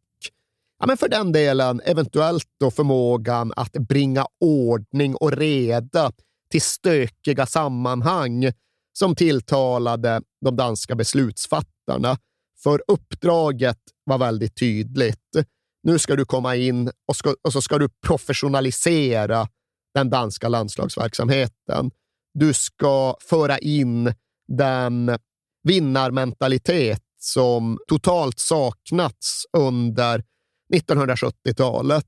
ja, 0.81 0.87
men 0.87 0.97
för 0.97 1.09
den 1.09 1.31
delen 1.31 1.81
eventuellt 1.85 2.47
då 2.59 2.71
förmågan 2.71 3.53
att 3.55 3.71
bringa 3.71 4.25
ordning 4.39 5.15
och 5.15 5.31
reda 5.31 6.11
till 6.51 6.61
stökiga 6.61 7.45
sammanhang 7.45 8.51
som 8.93 9.15
tilltalade 9.15 10.21
de 10.45 10.55
danska 10.55 10.95
beslutsfattarna. 10.95 12.17
För 12.63 12.81
uppdraget 12.87 13.77
var 14.03 14.17
väldigt 14.17 14.55
tydligt. 14.55 15.35
Nu 15.83 15.99
ska 15.99 16.15
du 16.15 16.25
komma 16.25 16.55
in 16.55 16.91
och, 17.07 17.15
ska, 17.15 17.35
och 17.41 17.53
så 17.53 17.61
ska 17.61 17.77
du 17.77 17.89
professionalisera 18.07 19.47
den 19.93 20.09
danska 20.09 20.49
landslagsverksamheten. 20.49 21.91
Du 22.33 22.53
ska 22.53 23.15
föra 23.29 23.57
in 23.57 24.13
den 24.47 25.17
vinnarmentalitet 25.63 27.01
som 27.19 27.79
totalt 27.87 28.39
saknats 28.39 29.45
under 29.57 30.23
1970-talet. 30.71 32.05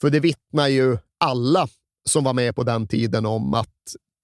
För 0.00 0.10
det 0.10 0.20
vittnar 0.20 0.68
ju 0.68 0.98
alla 1.20 1.68
som 2.08 2.24
var 2.24 2.32
med 2.32 2.56
på 2.56 2.62
den 2.62 2.88
tiden 2.88 3.26
om 3.26 3.54
att 3.54 3.68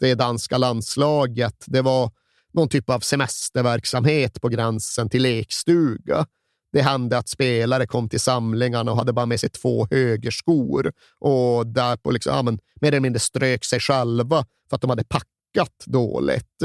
det 0.00 0.14
danska 0.14 0.58
landslaget, 0.58 1.64
det 1.66 1.82
var 1.82 2.10
någon 2.52 2.68
typ 2.68 2.90
av 2.90 3.00
semesterverksamhet 3.00 4.40
på 4.40 4.48
gränsen 4.48 5.08
till 5.08 5.22
lekstuga. 5.22 6.26
Det 6.72 6.82
hände 6.82 7.18
att 7.18 7.28
spelare 7.28 7.86
kom 7.86 8.08
till 8.08 8.20
samlingarna 8.20 8.90
och 8.92 8.96
hade 8.96 9.12
bara 9.12 9.26
med 9.26 9.40
sig 9.40 9.50
två 9.50 9.86
högerskor 9.90 10.92
och 11.18 11.66
därpå 11.66 12.10
liksom, 12.10 12.34
ja, 12.34 12.42
men, 12.42 12.58
mer 12.80 12.88
eller 12.88 13.00
mindre 13.00 13.20
strök 13.20 13.64
sig 13.64 13.80
själva 13.80 14.46
för 14.68 14.76
att 14.76 14.80
de 14.80 14.90
hade 14.90 15.04
packat 15.04 15.84
dåligt 15.86 16.62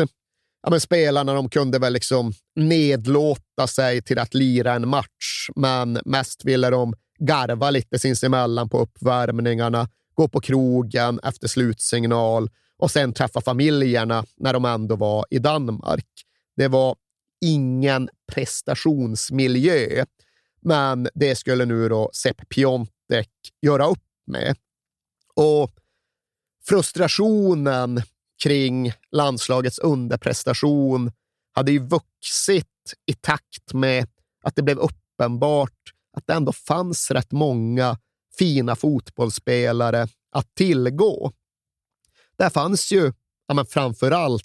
ja, 0.67 0.71
men 0.71 0.81
spelarna 0.81 1.33
de 1.33 1.49
kunde 1.49 1.79
väl 1.79 1.93
liksom 1.93 2.33
nedlåta 2.55 3.67
sig 3.67 4.01
till 4.01 4.19
att 4.19 4.33
lira 4.33 4.73
en 4.73 4.89
match, 4.89 5.49
men 5.55 5.99
mest 6.05 6.45
ville 6.45 6.69
de 6.69 6.93
garva 7.19 7.71
lite 7.71 7.99
sinsemellan 7.99 8.69
på 8.69 8.79
uppvärmningarna, 8.79 9.89
gå 10.13 10.27
på 10.27 10.41
krogen 10.41 11.19
efter 11.23 11.47
slutsignal 11.47 12.49
och 12.77 12.91
sen 12.91 13.13
träffa 13.13 13.41
familjerna 13.41 14.25
när 14.37 14.53
de 14.53 14.65
ändå 14.65 14.95
var 14.95 15.25
i 15.29 15.39
Danmark. 15.39 16.07
Det 16.55 16.67
var 16.67 16.95
ingen 17.41 18.09
prestationsmiljö, 18.33 20.05
men 20.61 21.09
det 21.13 21.35
skulle 21.35 21.65
nu 21.65 21.89
då 21.89 22.09
Sepp 22.13 22.49
Piontek 22.49 23.31
göra 23.61 23.87
upp 23.87 24.03
med. 24.25 24.55
Och 25.35 25.71
frustrationen 26.65 28.01
kring 28.43 28.91
landslagets 29.11 29.79
underprestation 29.79 31.11
hade 31.53 31.71
ju 31.71 31.79
vuxit 31.79 32.93
i 33.05 33.13
takt 33.13 33.73
med 33.73 34.07
att 34.43 34.55
det 34.55 34.63
blev 34.63 34.79
uppenbart 34.79 35.93
att 36.17 36.27
det 36.27 36.33
ändå 36.33 36.51
fanns 36.51 37.11
rätt 37.11 37.31
många 37.31 37.97
fina 38.37 38.75
fotbollsspelare 38.75 40.07
att 40.31 40.55
tillgå. 40.55 41.31
Där 42.37 42.49
fanns 42.49 42.91
ju 42.91 43.13
ja, 43.47 43.53
men 43.53 43.65
framför 43.65 44.11
allt 44.11 44.43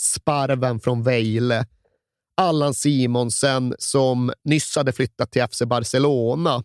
sparven 0.00 0.80
från 0.80 1.02
Vejle, 1.02 1.66
Allan 2.36 2.74
Simonsen 2.74 3.74
som 3.78 4.32
nyss 4.44 4.76
hade 4.76 4.92
flyttat 4.92 5.32
till 5.32 5.46
FC 5.46 5.62
Barcelona, 5.66 6.64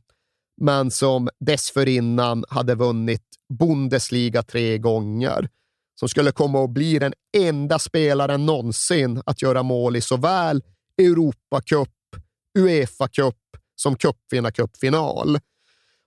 men 0.62 0.92
som 0.92 1.30
dessförinnan 1.40 2.46
hade 2.50 2.76
vunnit 2.76 3.24
Bundesliga 3.60 4.44
tre 4.44 4.78
gånger 4.78 5.50
som 6.00 6.10
skulle 6.10 6.32
komma 6.32 6.64
att 6.64 6.70
bli 6.70 7.00
den 7.00 7.14
enda 7.38 7.80
spelaren 7.80 8.46
någonsin 8.46 9.22
att 9.26 9.42
göra 9.42 9.64
mål 9.64 9.96
i 9.96 10.02
såväl 10.02 10.64
Europacup, 10.98 11.90
Uefa 12.60 13.08
Cup 13.08 13.36
som 13.76 13.96
cupvinnarcupfinal. 13.96 15.40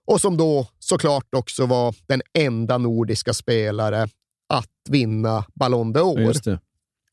Och 0.05 0.21
som 0.21 0.37
då 0.37 0.67
såklart 0.79 1.35
också 1.35 1.65
var 1.65 1.95
den 2.07 2.21
enda 2.33 2.77
nordiska 2.77 3.33
spelare 3.33 4.07
att 4.49 4.69
vinna 4.89 5.45
Ballon 5.53 5.95
d'Or. 5.95 6.59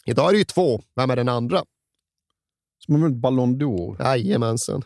Idag 0.07 0.29
är 0.29 0.33
det 0.33 0.39
ju 0.39 0.45
två. 0.45 0.83
Vem 0.97 1.11
är 1.11 1.17
den 1.17 1.29
andra? 1.29 1.65
Som 2.79 2.95
har 2.95 3.03
vunnit 3.03 3.19
Ballon 3.19 3.57
d'Or? 3.57 4.03
Jajamensan. 4.03 4.83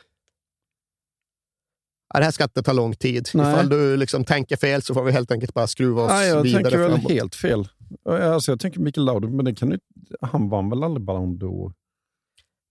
Ja, 2.14 2.18
det 2.18 2.24
här 2.24 2.32
ska 2.32 2.44
inte 2.44 2.62
ta 2.62 2.72
lång 2.72 2.94
tid. 2.94 3.28
Nej. 3.34 3.52
Ifall 3.52 3.68
du 3.68 3.96
liksom 3.96 4.24
tänker 4.24 4.56
fel 4.56 4.82
så 4.82 4.94
får 4.94 5.04
vi 5.04 5.12
helt 5.12 5.30
enkelt 5.30 5.54
bara 5.54 5.66
skruva 5.66 6.02
oss 6.02 6.10
Nej, 6.10 6.28
jag 6.28 6.42
vidare 6.42 6.62
tänker 6.62 6.78
väl 6.78 6.90
framåt. 6.90 7.12
helt 7.12 7.34
fel. 7.34 7.68
Alltså, 8.08 8.52
jag 8.52 8.60
tänker 8.60 8.80
Mikael 8.80 9.04
Laudrup, 9.04 9.30
men 9.30 9.44
det 9.44 9.54
kan 9.54 9.70
ju, 9.70 9.78
han 10.20 10.48
vann 10.48 10.70
väl 10.70 10.82
aldrig 10.82 11.06
Ballon 11.06 11.38
d'Or? 11.38 11.72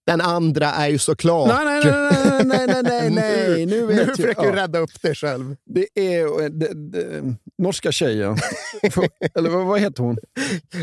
Den 0.06 0.22
andra 0.22 0.68
är 0.68 0.88
ju 0.88 0.98
såklart... 0.98 1.48
Nej, 1.48 1.66
nej, 1.66 1.82
nej, 1.86 2.46
nej, 2.46 2.68
nej, 2.68 2.84
nej, 2.84 3.10
nej. 3.10 3.66
nu 3.66 3.86
vet 3.86 4.08
nu 4.08 4.16
försöker 4.16 4.42
du 4.42 4.48
ja. 4.48 4.56
rädda 4.56 4.80
upp 4.80 5.02
dig 5.02 5.16
själv. 5.16 5.56
Det 5.66 5.88
är 5.96 6.50
det, 6.50 6.74
det, 6.74 7.36
norska 7.58 7.92
tjejen. 7.92 8.38
Eller 9.36 9.50
vad 9.50 9.80
heter 9.80 10.04
hon? 10.04 10.18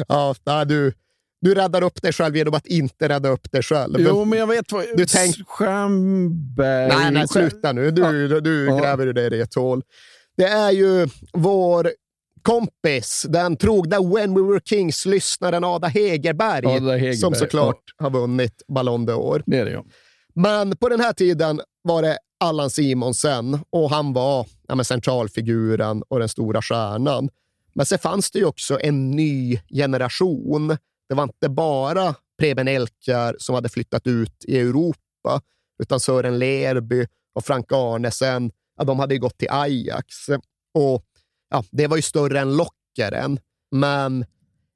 Ja, 0.09 0.34
du, 0.64 0.93
du 1.41 1.55
räddar 1.55 1.82
upp 1.82 2.03
dig 2.03 2.12
själv 2.12 2.36
genom 2.36 2.55
att 2.55 2.66
inte 2.66 3.09
rädda 3.09 3.28
upp 3.28 3.53
dig 3.53 3.62
själv. 3.62 4.01
Jo, 4.01 4.24
men 4.24 4.38
jag 4.38 4.47
vet 4.47 4.72
vad... 4.72 4.84
Du 4.97 5.07
tänk... 5.07 5.49
Stjernberg... 5.49 6.88
Nej, 6.88 7.11
nej, 7.11 7.28
sluta 7.28 7.72
nu. 7.72 7.91
Du, 7.91 8.03
ja. 8.03 8.41
du 8.41 8.66
gräver 8.66 9.07
ja. 9.07 9.12
dig 9.12 9.38
i 9.38 9.41
ett 9.41 9.55
hål. 9.55 9.82
Det 10.36 10.47
är 10.47 10.70
ju 10.70 11.09
vår 11.32 11.91
kompis, 12.43 13.26
den 13.28 13.57
trogna 13.57 14.01
When 14.01 14.34
We 14.34 14.41
Were 14.41 14.61
Kings-lyssnaren 14.61 15.64
Ada 15.64 15.88
Hegerberg, 15.88 16.66
Ada 16.66 16.97
Hegerberg, 16.97 17.16
som 17.16 17.34
såklart 17.34 17.82
har 17.97 18.11
vunnit 18.11 18.62
Ballon 18.68 19.09
d'Or. 19.09 19.43
Det 19.47 19.59
är 19.59 19.64
det 19.64 19.70
ja. 19.70 19.84
Men 20.34 20.76
på 20.76 20.88
den 20.88 21.01
här 21.01 21.12
tiden 21.12 21.61
var 21.82 22.03
det 22.03 22.18
Allan 22.41 22.70
Simonsen 22.70 23.59
och 23.70 23.91
han 23.91 24.12
var 24.12 24.47
ja, 24.68 24.84
centralfiguren 24.84 26.03
och 26.09 26.18
den 26.18 26.28
stora 26.28 26.62
stjärnan. 26.62 27.28
Men 27.74 27.86
sen 27.86 27.99
fanns 27.99 28.30
det 28.30 28.38
ju 28.38 28.45
också 28.45 28.80
en 28.80 29.11
ny 29.11 29.61
generation. 29.68 30.68
Det 31.09 31.14
var 31.14 31.22
inte 31.22 31.49
bara 31.49 32.14
Preben 32.38 32.68
Elkjær 32.68 33.36
som 33.38 33.55
hade 33.55 33.68
flyttat 33.68 34.07
ut 34.07 34.45
i 34.45 34.59
Europa, 34.59 35.41
utan 35.82 36.01
Sören 36.01 36.38
Lerby 36.38 37.07
och 37.34 37.45
Frank 37.45 37.72
Arnesen, 37.72 38.51
ja, 38.76 38.84
de 38.84 38.99
hade 38.99 39.14
ju 39.14 39.20
gått 39.20 39.38
till 39.38 39.51
Ajax. 39.51 40.16
Och 40.74 41.05
ja, 41.51 41.64
Det 41.70 41.86
var 41.86 41.96
ju 41.96 42.03
större 42.03 42.40
än 42.40 42.57
lockaren, 42.57 43.38
men 43.70 44.24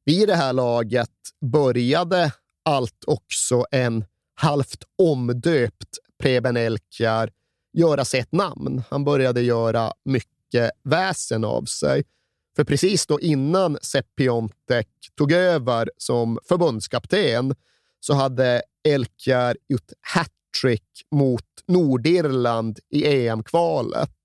vid 0.04 0.28
det 0.28 0.34
här 0.34 0.52
laget 0.52 1.10
började 1.40 2.32
allt 2.64 3.04
också 3.06 3.64
en 3.70 4.04
halvt 4.34 4.84
omdöpt 4.98 5.98
Preben 6.18 6.56
Elkjær 6.56 7.30
göra 7.72 8.04
sig 8.04 8.20
ett 8.20 8.32
namn. 8.32 8.82
Han 8.90 9.04
började 9.04 9.40
göra 9.40 9.92
mycket 10.04 10.70
väsen 10.84 11.44
av 11.44 11.64
sig. 11.64 12.04
För 12.56 12.64
precis 12.64 13.06
då 13.06 13.20
innan 13.20 13.78
Sepp 13.82 14.06
Piontek 14.16 14.88
tog 15.16 15.32
över 15.32 15.90
som 15.96 16.38
förbundskapten 16.48 17.54
så 18.00 18.14
hade 18.14 18.62
Elkjær 18.88 19.56
gjort 19.68 19.92
hattrick 20.00 21.06
mot 21.10 21.44
Nordirland 21.66 22.78
i 22.90 23.26
EM-kvalet. 23.26 24.16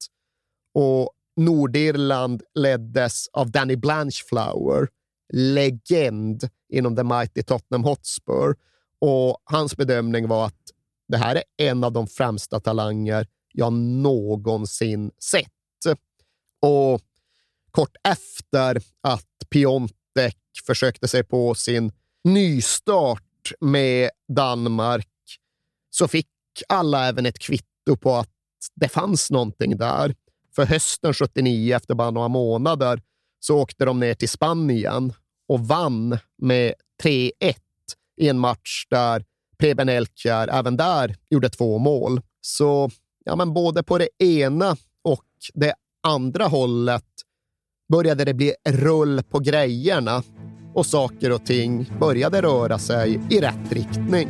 Och 0.73 1.11
Nordirland 1.39 2.43
leddes 2.55 3.27
av 3.33 3.51
Danny 3.51 3.75
Blanchflower, 3.75 4.87
legend 5.33 6.49
inom 6.69 6.95
the 6.95 7.03
mighty 7.03 7.43
Tottenham 7.43 7.83
Hotspur. 7.83 8.55
Och 9.01 9.41
hans 9.43 9.77
bedömning 9.77 10.27
var 10.27 10.45
att 10.45 10.61
det 11.07 11.17
här 11.17 11.35
är 11.35 11.43
en 11.57 11.83
av 11.83 11.91
de 11.91 12.07
främsta 12.07 12.59
talanger 12.59 13.27
jag 13.53 13.73
någonsin 13.73 15.11
sett. 15.19 15.95
Och 16.61 17.01
kort 17.71 17.95
efter 18.03 18.81
att 19.01 19.49
Piontek 19.49 20.37
försökte 20.67 21.07
sig 21.07 21.23
på 21.23 21.55
sin 21.55 21.91
nystart 22.23 23.51
med 23.59 24.09
Danmark 24.27 25.07
så 25.89 26.07
fick 26.07 26.27
alla 26.69 27.07
även 27.07 27.25
ett 27.25 27.39
kvitto 27.39 27.97
på 28.01 28.15
att 28.15 28.29
det 28.75 28.89
fanns 28.89 29.31
någonting 29.31 29.77
där. 29.77 30.15
För 30.55 30.65
hösten 30.65 31.13
79, 31.13 31.75
efter 31.75 31.95
bara 31.95 32.11
några 32.11 32.27
månader, 32.27 33.01
så 33.39 33.57
åkte 33.57 33.85
de 33.85 33.99
ner 33.99 34.13
till 34.13 34.29
Spanien 34.29 35.13
och 35.47 35.67
vann 35.67 36.17
med 36.37 36.73
3-1 37.03 37.31
i 38.17 38.29
en 38.29 38.39
match 38.39 38.85
där 38.89 39.25
Preben 39.57 39.89
Elkjær 39.89 40.47
även 40.47 40.77
där 40.77 41.15
gjorde 41.29 41.49
två 41.49 41.77
mål. 41.77 42.21
Så 42.41 42.89
ja, 43.25 43.35
men 43.35 43.53
både 43.53 43.83
på 43.83 43.97
det 43.97 44.23
ena 44.23 44.77
och 45.03 45.25
det 45.53 45.73
andra 46.03 46.47
hållet 46.47 47.05
började 47.91 48.25
det 48.25 48.33
bli 48.33 48.53
rull 48.69 49.23
på 49.23 49.39
grejerna 49.39 50.23
och 50.73 50.85
saker 50.85 51.31
och 51.31 51.45
ting 51.45 51.91
började 51.99 52.41
röra 52.41 52.79
sig 52.79 53.21
i 53.29 53.41
rätt 53.41 53.71
riktning. 53.71 54.29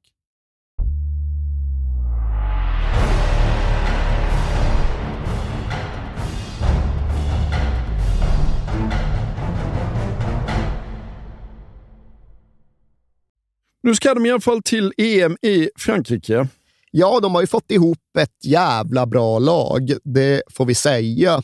Nu 13.83 13.95
ska 13.95 14.13
de 14.13 14.25
i 14.25 14.31
alla 14.31 14.39
fall 14.39 14.61
till 14.61 14.93
EM 14.97 15.37
i 15.41 15.69
Frankrike. 15.77 16.47
Ja, 16.91 17.19
de 17.19 17.35
har 17.35 17.41
ju 17.41 17.47
fått 17.47 17.71
ihop 17.71 18.17
ett 18.19 18.45
jävla 18.45 19.05
bra 19.05 19.39
lag, 19.39 19.93
det 20.03 20.41
får 20.49 20.65
vi 20.65 20.75
säga. 20.75 21.41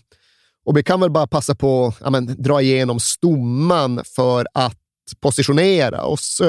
Och 0.65 0.77
vi 0.77 0.83
kan 0.83 0.99
väl 0.99 1.11
bara 1.11 1.27
passa 1.27 1.55
på 1.55 1.93
att 2.01 2.13
ja, 2.13 2.19
dra 2.19 2.61
igenom 2.61 2.99
stomman 2.99 4.01
för 4.15 4.47
att 4.53 4.77
positionera 5.19 6.03
oss. 6.03 6.41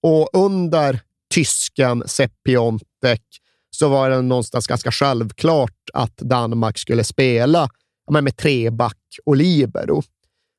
Och 0.00 0.28
under 0.32 1.00
tysken 1.34 2.02
Sepp 2.06 2.32
Piontek 2.44 3.22
så 3.70 3.88
var 3.88 4.10
det 4.10 4.22
någonstans 4.22 4.66
ganska 4.66 4.92
självklart 4.92 5.90
att 5.94 6.16
Danmark 6.16 6.78
skulle 6.78 7.04
spela 7.04 7.68
ja, 8.06 8.20
med 8.20 8.36
treback 8.36 8.98
och 9.24 9.36
libero. 9.36 10.02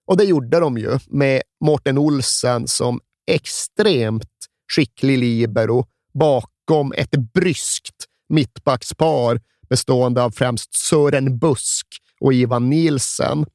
Och 0.08 0.18
det 0.18 0.24
gjorde 0.24 0.60
de 0.60 0.78
ju 0.78 1.00
med 1.08 1.42
Mårten 1.66 1.98
Olsen 1.98 2.68
som 2.68 3.00
extremt 3.32 4.37
skicklig 4.68 5.18
libero 5.18 5.86
bakom 6.14 6.94
ett 6.94 7.12
bryskt 7.34 8.06
mittbackspar 8.30 9.42
bestående 9.70 10.24
av 10.24 10.32
främst 10.32 10.74
Sören 10.78 11.38
Busk 11.38 11.88
och 12.22 12.34
Ivan 12.34 12.70
Nielsen. 12.70 13.46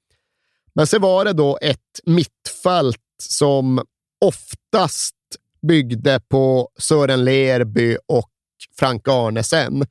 Men 0.75 0.87
så 0.87 0.99
var 0.99 1.25
det 1.25 1.33
då 1.33 1.59
ett 1.63 1.79
mittfält 2.05 2.99
som 3.23 3.83
oftast 4.25 5.15
byggde 5.63 6.21
på 6.29 6.69
Sören 6.79 7.25
Lerby 7.25 7.97
och 8.07 8.31
Frank 8.79 9.09
Arnesen. 9.09 9.87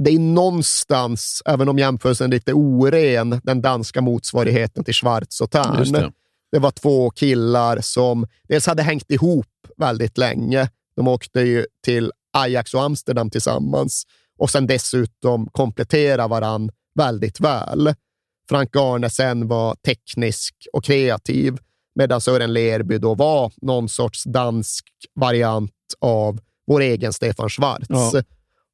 Det 0.00 0.10
är 0.10 0.18
någonstans, 0.18 1.42
även 1.46 1.68
om 1.68 1.78
jämförelsen 1.78 2.26
är 2.26 2.36
lite 2.36 2.52
oren, 2.52 3.40
den 3.44 3.62
danska 3.62 4.00
motsvarigheten 4.00 4.84
till 4.84 4.94
Schwarz 4.94 5.40
och 5.40 5.50
Tern. 5.50 5.92
det. 5.92 6.12
det 6.52 6.58
var 6.58 6.70
två 6.70 7.10
killar 7.10 7.80
som 7.80 8.26
dels 8.48 8.66
hade 8.66 8.82
hängt 8.82 9.10
ihop 9.10 9.46
väldigt 9.76 10.18
länge. 10.18 10.70
De 10.96 11.08
åkte 11.08 11.40
ju 11.40 11.66
till 11.84 12.12
Ajax 12.32 12.74
och 12.74 12.82
Amsterdam 12.82 13.30
tillsammans 13.30 14.06
och 14.38 14.50
sen 14.50 14.66
dessutom 14.66 15.46
komplettera 15.52 16.28
varann 16.28 16.70
väldigt 16.94 17.40
väl. 17.40 17.94
Frank 18.48 18.76
Arnesen 18.76 19.48
var 19.48 19.74
teknisk 19.74 20.54
och 20.72 20.84
kreativ, 20.84 21.58
medan 21.94 22.20
Sören 22.20 22.52
Lerby 22.52 22.98
då 22.98 23.14
var 23.14 23.52
någon 23.56 23.88
sorts 23.88 24.24
dansk 24.24 24.84
variant 25.14 25.72
av 26.00 26.40
vår 26.66 26.80
egen 26.80 27.12
Stefan 27.12 27.48
Schwarz. 27.48 27.86
Ja. 27.88 28.22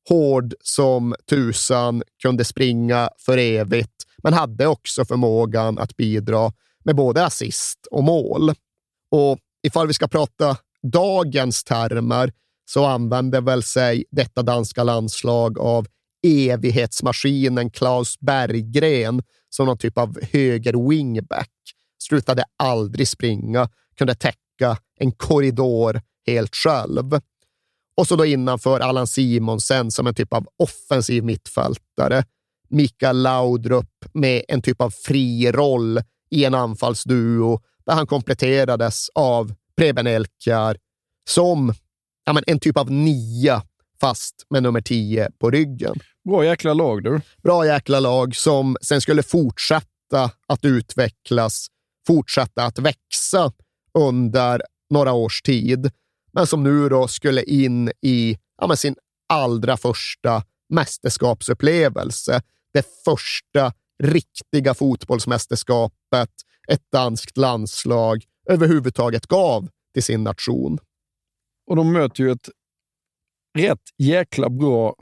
Hård 0.09 0.55
som 0.61 1.15
tusan, 1.31 2.03
kunde 2.23 2.45
springa 2.45 3.11
för 3.19 3.39
evigt, 3.39 4.05
men 4.23 4.33
hade 4.33 4.67
också 4.67 5.05
förmågan 5.05 5.79
att 5.79 5.97
bidra 5.97 6.53
med 6.85 6.97
både 6.97 7.25
assist 7.25 7.87
och 7.91 8.05
mål. 8.05 8.51
Och 9.11 9.39
ifall 9.63 9.87
vi 9.87 9.95
ska 9.95 10.09
prata 10.09 10.57
dagens 10.83 11.65
termer 11.65 12.33
så 12.71 12.85
använder 12.85 13.41
väl 13.41 13.63
sig 13.63 14.05
detta 14.11 14.43
danska 14.43 14.85
landslag 14.85 15.59
av 15.59 15.87
evighetsmaskinen 16.27 17.71
Klaus 17.71 18.19
Berggren 18.21 19.23
som 19.51 19.67
någon 19.67 19.79
typ 19.79 19.99
av 19.99 20.19
höger 20.33 20.89
wingback. 20.89 21.51
Slutade 21.99 22.45
aldrig 22.57 23.09
springa, 23.09 23.69
kunde 23.99 24.15
täcka 24.15 24.79
en 24.99 25.13
korridor 25.13 26.01
helt 26.27 26.55
själv. 26.57 27.21
Och 27.97 28.07
så 28.07 28.17
då 28.17 28.27
innanför 28.27 28.81
Allan 28.81 29.07
Simonsen 29.07 29.91
som 29.91 30.07
en 30.07 30.15
typ 30.15 30.33
av 30.33 30.47
offensiv 30.57 31.25
mittfältare. 31.25 32.25
Mikael 32.71 33.23
Laudrup 33.23 34.05
med 34.13 34.45
en 34.49 34.63
typ 34.63 34.81
av 34.81 34.91
fri 34.91 35.53
roll 35.53 36.01
i 36.31 36.45
en 36.45 36.55
anfallsduo 36.55 37.61
där 37.87 37.95
han 37.95 38.07
kompletterades 38.07 39.09
av 39.15 39.55
Preben 39.79 40.07
Elkjær 40.07 40.77
som 41.29 41.75
ja, 42.25 42.33
men 42.33 42.45
en 42.47 42.61
typ 42.61 42.77
av 42.77 42.91
nia 42.91 43.63
fast 44.01 44.47
med 44.51 44.63
nummer 44.63 44.81
10 44.81 45.29
på 45.39 45.51
ryggen. 45.51 46.01
Bra 46.29 46.45
jäkla 46.45 46.75
lag 46.75 47.03
du. 47.03 47.21
Bra 47.43 47.67
jäkla 47.67 48.01
lag 48.01 48.37
som 48.37 48.77
sen 48.83 49.01
skulle 49.01 49.23
fortsätta 49.23 50.31
att 50.47 50.65
utvecklas, 50.65 51.67
fortsätta 52.07 52.65
att 52.65 52.79
växa 52.79 53.53
under 53.99 54.63
några 54.91 55.13
års 55.13 55.43
tid, 55.43 55.91
men 56.33 56.47
som 56.47 56.65
nu 56.65 56.89
då 56.89 57.09
skulle 57.09 57.43
in 57.43 57.93
i 58.03 58.39
ja, 58.61 58.67
men 58.67 58.77
sin 58.77 58.97
allra 59.29 59.77
första 59.77 60.43
mästerskapsupplevelse. 60.69 62.43
Det 62.73 62.87
första 63.05 63.73
riktiga 64.03 64.75
fotbollsmästerskapet 64.75 66.31
ett 66.69 66.83
danskt 66.93 67.37
landslag 67.37 68.25
överhuvudtaget 68.49 69.27
gav 69.27 69.69
till 69.95 70.03
sin 70.03 70.25
nation. 70.25 70.79
Och 71.67 71.77
de 71.77 71.93
möter 71.93 72.25
ju 72.25 72.31
ett 72.31 72.49
rätt 73.59 73.83
jäkla 73.99 74.51
bra 74.51 74.95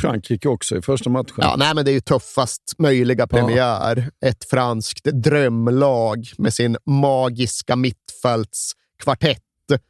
Frankrike 0.00 0.48
också 0.48 0.76
i 0.76 0.82
första 0.82 1.10
matchen. 1.10 1.34
Ja, 1.36 1.54
nej, 1.58 1.74
men 1.74 1.84
det 1.84 1.90
är 1.90 1.92
ju 1.92 2.00
tuffast 2.00 2.74
möjliga 2.78 3.26
premiär. 3.26 4.10
Ett 4.26 4.44
franskt 4.44 5.04
drömlag 5.04 6.26
med 6.38 6.54
sin 6.54 6.76
magiska 6.84 7.76
mittfältskvartett 7.76 9.40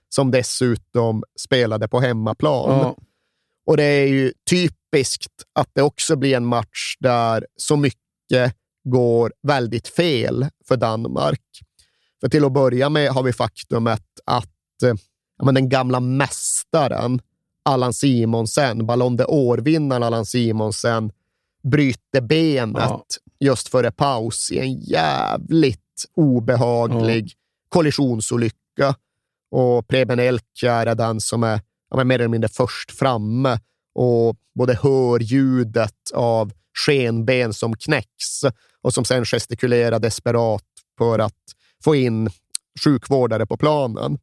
som 0.09 0.31
dessutom 0.31 1.23
spelade 1.41 1.89
på 1.89 2.01
hemmaplan. 2.01 2.79
Ja. 2.79 2.97
Och 3.67 3.77
det 3.77 3.85
är 3.85 4.07
ju 4.07 4.33
typiskt 4.51 5.33
att 5.53 5.69
det 5.73 5.83
också 5.83 6.17
blir 6.17 6.37
en 6.37 6.47
match 6.47 6.97
där 7.01 7.47
så 7.57 7.77
mycket 7.77 8.55
går 8.85 9.33
väldigt 9.43 9.89
fel 9.89 10.47
för 10.69 10.77
Danmark. 10.77 11.41
För 12.25 12.29
till 12.29 12.45
att 12.45 12.53
börja 12.53 12.89
med 12.89 13.11
har 13.11 13.23
vi 13.23 13.33
faktumet 13.33 14.03
att 14.25 14.83
eh, 14.83 14.95
ja, 15.39 15.45
men 15.45 15.55
den 15.55 15.69
gamla 15.69 16.01
mästaren 16.01 17.21
Allan 17.63 17.93
Simonsen, 17.93 18.87
Ballon 18.87 19.19
d'Or-vinnaren 19.19 20.05
Allan 20.05 20.27
Simonsen, 20.27 21.13
bryter 21.63 22.21
benet 22.21 22.77
Ja. 22.79 23.03
just 23.41 23.69
före 23.69 23.91
paus 23.91 24.51
i 24.53 24.59
en 24.59 24.73
jävligt 24.75 26.05
obehaglig 26.17 27.33
kollisionsolycka. 27.69 28.95
Och 29.51 29.89
Preben 29.89 30.19
Elkjær 30.19 30.87
är 30.87 30.95
den 30.95 31.21
som 31.21 31.43
är 31.43 31.61
ja, 31.91 32.05
mer 32.05 32.19
eller 32.19 32.29
mindre 32.29 32.49
först 32.49 32.91
framme 32.91 33.59
och 33.95 34.37
både 34.55 34.79
hör 34.83 35.19
ljudet 35.19 36.11
av 36.15 36.53
skenben 36.87 37.55
som 37.55 37.77
knäcks 37.77 38.45
och 38.83 38.95
som 38.95 39.05
sen 39.05 39.25
gestikulerar 39.25 39.99
desperat 39.99 40.65
för 40.99 41.19
att 41.19 41.54
få 41.85 41.95
in 41.95 42.31
sjukvårdare 42.85 43.47
på 43.47 43.57
planen. 43.57 44.19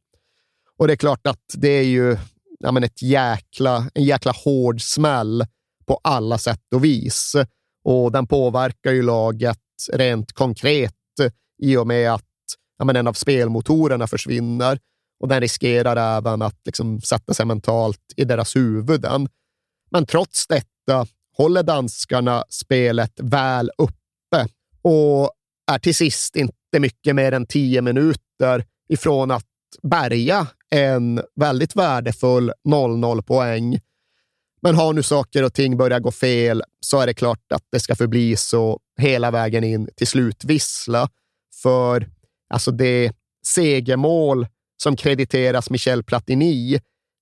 Och 0.78 0.86
det 0.86 0.94
är 0.94 0.96
klart 0.96 1.26
att 1.26 1.44
det 1.54 1.68
är 1.68 1.84
ju 1.84 2.16
ja, 2.58 2.72
men 2.72 2.84
ett 2.84 3.02
jäkla, 3.02 3.90
en 3.94 4.04
jäkla 4.04 4.32
hård 4.32 4.82
smäll 4.82 5.44
på 5.86 6.00
alla 6.02 6.38
sätt 6.38 6.74
och 6.74 6.84
vis. 6.84 7.36
Och 7.84 8.12
den 8.12 8.26
påverkar 8.26 8.92
ju 8.92 9.02
laget 9.02 9.58
rent 9.92 10.32
konkret 10.32 10.94
i 11.62 11.76
och 11.76 11.86
med 11.86 12.12
att 12.12 12.24
ja, 12.78 12.84
men 12.84 12.96
en 12.96 13.06
av 13.06 13.12
spelmotorerna 13.12 14.06
försvinner 14.06 14.78
och 15.20 15.28
den 15.28 15.40
riskerar 15.40 16.16
även 16.16 16.42
att 16.42 16.60
liksom, 16.64 17.00
sätta 17.00 17.34
sig 17.34 17.46
mentalt 17.46 18.12
i 18.16 18.24
deras 18.24 18.56
huvuden. 18.56 19.28
Men 19.90 20.06
trots 20.06 20.46
detta 20.46 21.06
håller 21.36 21.62
danskarna 21.62 22.44
spelet 22.48 23.12
väl 23.16 23.70
uppe 23.78 24.48
och 24.82 25.30
är 25.72 25.78
till 25.78 25.94
sist 25.94 26.36
inte 26.36 26.61
mycket 26.80 27.14
mer 27.14 27.32
än 27.32 27.46
tio 27.46 27.82
minuter 27.82 28.64
ifrån 28.88 29.30
att 29.30 29.46
bärga 29.82 30.46
en 30.70 31.22
väldigt 31.40 31.76
värdefull 31.76 32.52
0-0 32.68 33.22
poäng. 33.22 33.80
Men 34.62 34.74
har 34.74 34.92
nu 34.92 35.02
saker 35.02 35.44
och 35.44 35.54
ting 35.54 35.76
börjat 35.76 36.02
gå 36.02 36.10
fel 36.10 36.62
så 36.80 37.00
är 37.00 37.06
det 37.06 37.14
klart 37.14 37.52
att 37.54 37.62
det 37.72 37.80
ska 37.80 37.94
förbli 37.94 38.36
så 38.36 38.80
hela 38.98 39.30
vägen 39.30 39.64
in 39.64 39.88
till 39.96 40.06
slutvissla. 40.06 41.08
För 41.62 42.08
alltså 42.54 42.70
det 42.70 43.12
segermål 43.46 44.46
som 44.82 44.96
krediteras 44.96 45.70
Michel 45.70 46.02
Platini, 46.02 46.80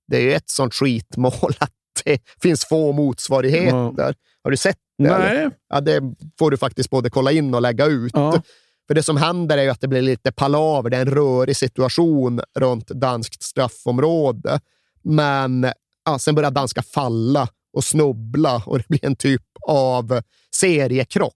det 0.09 0.33
är 0.33 0.37
ett 0.37 0.51
sånt 0.51 0.75
skitmål 0.75 1.53
att 1.59 1.73
det 2.05 2.23
finns 2.43 2.65
få 2.65 2.93
motsvarigheter. 2.93 4.05
Mm. 4.05 4.15
Har 4.45 4.51
du 4.51 4.57
sett 4.57 4.79
det? 4.99 5.19
Nej. 5.19 5.51
Ja, 5.69 5.81
det 5.81 6.03
får 6.39 6.51
du 6.51 6.57
faktiskt 6.57 6.91
både 6.91 7.11
kolla 7.11 7.33
in 7.33 7.55
och 7.55 7.63
lägga 7.63 7.87
ut. 7.87 8.13
Ja. 8.15 8.43
För 8.91 8.95
det 8.95 9.03
som 9.03 9.17
händer 9.17 9.59
är 9.59 9.63
ju 9.63 9.69
att 9.69 9.81
det 9.81 9.89
blir 9.89 10.03
lite 10.03 10.33
palaver. 10.33 10.91
Det 10.91 10.97
är 10.97 11.01
en 11.01 11.15
rörig 11.15 11.57
situation 11.57 12.41
runt 12.59 12.89
danskt 12.89 13.43
straffområde. 13.43 14.61
Men 15.03 15.73
ja, 16.05 16.19
sen 16.19 16.35
börjar 16.35 16.51
danska 16.51 16.83
falla 16.83 17.49
och 17.73 17.85
snubbla 17.85 18.63
och 18.67 18.79
det 18.79 18.89
blir 18.89 19.05
en 19.05 19.17
typ 19.17 19.43
av 19.69 20.23
seriekrock 20.55 21.35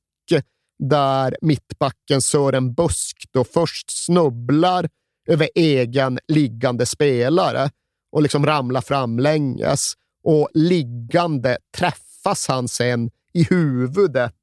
där 0.79 1.37
mittbacken 1.43 2.23
Sören 2.23 2.75
Busk 2.75 3.29
då 3.31 3.45
först 3.45 4.05
snubblar 4.05 4.89
över 5.29 5.49
egen 5.55 6.19
liggande 6.29 6.87
spelare 6.87 7.71
och 8.13 8.23
liksom 8.23 8.47
ramlar 8.47 8.81
framlänges 8.81 9.93
och 10.25 10.49
liggande 10.55 11.59
träffas 11.77 12.49
han 12.49 12.69
sen 12.69 13.11
i 13.33 13.45
huvudet 13.45 14.35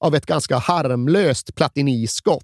av 0.00 0.14
ett 0.14 0.26
ganska 0.26 0.56
harmlöst 0.56 1.54
platiniskott. 1.54 2.42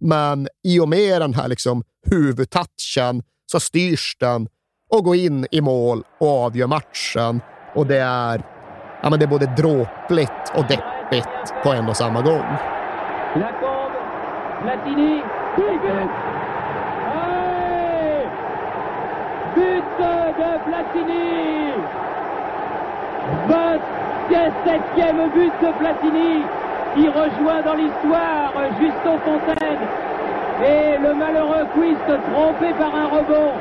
Men 0.00 0.48
i 0.64 0.80
och 0.80 0.88
med 0.88 1.20
den 1.20 1.34
här 1.34 1.48
liksom 1.48 1.84
huvudtouchen 2.10 3.22
så 3.52 3.60
styrs 3.60 4.16
den 4.20 4.48
och 4.90 5.04
går 5.04 5.16
in 5.16 5.46
i 5.50 5.60
mål 5.60 6.02
och 6.20 6.44
avgör 6.44 6.66
matchen. 6.66 7.40
Och 7.74 7.86
det 7.86 7.98
är, 7.98 8.42
ja, 9.02 9.10
men 9.10 9.18
det 9.18 9.24
är 9.24 9.28
både 9.28 9.46
dråpligt 9.56 10.50
och 10.54 10.66
deppigt 10.68 11.62
på 11.62 11.72
en 11.72 11.88
och 11.88 11.96
samma 11.96 12.22
gång. 12.22 12.44
Platini, 14.62 15.22
But 15.56 15.82
de 20.38 20.58
Platini 20.64 21.72
27e 24.28 25.22
but 25.28 25.60
de 25.60 25.72
Platini 25.78 26.44
qui 26.94 27.08
rejoint 27.08 27.62
dans 27.62 27.74
l'histoire 27.74 28.52
Justin 28.80 29.18
Fontaine 29.24 29.82
et 30.64 30.98
le 30.98 31.14
malheureux 31.14 31.66
Quist 31.74 32.06
trompé 32.32 32.72
par 32.78 32.94
un 32.94 33.08
rebond. 33.16 33.52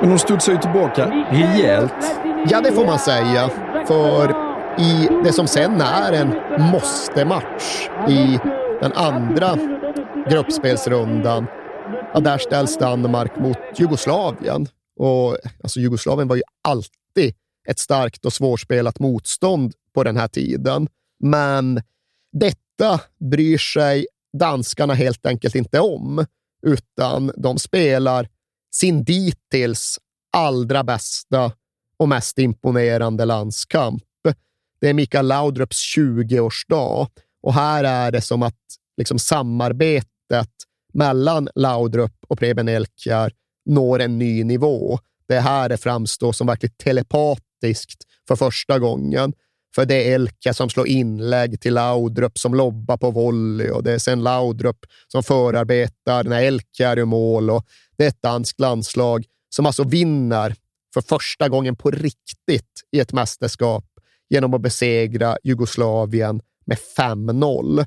Men 0.00 0.10
de 0.10 0.18
studsar 0.18 0.52
ju 0.52 0.58
tillbaka 0.58 1.06
rejält. 1.30 2.20
Ja, 2.46 2.60
det 2.60 2.72
får 2.72 2.86
man 2.86 2.98
säga. 2.98 3.50
För 3.86 4.30
i 4.78 5.08
det 5.24 5.32
som 5.32 5.46
sen 5.46 5.80
är 5.80 6.12
en 6.12 6.34
måste-match 6.72 7.88
i 8.08 8.38
den 8.80 8.92
andra 8.92 9.56
gruppspelsrundan, 10.30 11.46
ja, 12.14 12.20
där 12.20 12.38
ställs 12.38 12.78
Danmark 12.78 13.36
mot 13.36 13.58
Jugoslavien. 13.76 14.66
Och 14.98 15.36
alltså, 15.62 15.80
Jugoslavien 15.80 16.28
var 16.28 16.36
ju 16.36 16.42
alltid 16.68 17.34
ett 17.68 17.78
starkt 17.78 18.24
och 18.24 18.32
svårspelat 18.32 18.98
motstånd 18.98 19.72
på 19.94 20.04
den 20.04 20.16
här 20.16 20.28
tiden. 20.28 20.88
Men 21.20 21.80
detta 22.32 23.00
bryr 23.30 23.58
sig 23.58 24.06
danskarna 24.38 24.94
helt 24.94 25.26
enkelt 25.26 25.54
inte 25.54 25.80
om, 25.80 26.26
utan 26.66 27.32
de 27.36 27.58
spelar 27.58 28.28
sin 28.74 29.04
dittills 29.04 29.98
allra 30.32 30.84
bästa 30.84 31.52
och 31.98 32.08
mest 32.08 32.38
imponerande 32.38 33.24
landskamp. 33.24 34.02
Det 34.80 34.88
är 34.88 34.94
Mikael 34.94 35.26
Laudrups 35.26 35.96
20-årsdag 35.96 37.06
och 37.42 37.54
här 37.54 37.84
är 37.84 38.12
det 38.12 38.20
som 38.20 38.42
att 38.42 38.56
liksom 38.96 39.18
samarbetet 39.18 40.50
mellan 40.92 41.48
Laudrup 41.54 42.14
och 42.28 42.38
Preben 42.38 42.68
Elkjær 42.68 43.32
når 43.66 44.00
en 44.00 44.18
ny 44.18 44.44
nivå. 44.44 44.98
Det 45.28 45.36
är 45.36 45.40
här 45.40 45.68
det 45.68 45.76
framstår 45.76 46.32
som 46.32 46.46
verkligt 46.46 46.78
telepatiskt 46.78 48.04
för 48.28 48.36
första 48.36 48.78
gången. 48.78 49.32
För 49.74 49.86
det 49.86 49.94
är 49.94 50.14
Elka 50.14 50.54
som 50.54 50.70
slår 50.70 50.88
inlägg 50.88 51.60
till 51.60 51.74
Laudrup 51.74 52.38
som 52.38 52.54
lobbar 52.54 52.96
på 52.96 53.10
volley 53.10 53.70
och 53.70 53.82
det 53.82 53.92
är 53.92 53.98
sen 53.98 54.22
Laudrup 54.22 54.78
som 55.08 55.22
förarbetar 55.22 56.24
när 56.24 56.42
Elka 56.42 56.88
är 56.88 56.98
i 56.98 57.04
mål. 57.04 57.50
Och 57.50 57.66
det 57.96 58.04
är 58.04 58.08
ett 58.08 58.22
danskt 58.22 58.60
landslag 58.60 59.24
som 59.54 59.66
alltså 59.66 59.84
vinner 59.84 60.54
för 60.94 61.00
första 61.00 61.48
gången 61.48 61.76
på 61.76 61.90
riktigt 61.90 62.80
i 62.92 63.00
ett 63.00 63.12
mästerskap 63.12 63.84
genom 64.28 64.54
att 64.54 64.60
besegra 64.60 65.36
Jugoslavien 65.42 66.40
med 66.66 66.78
5-0 66.98 67.86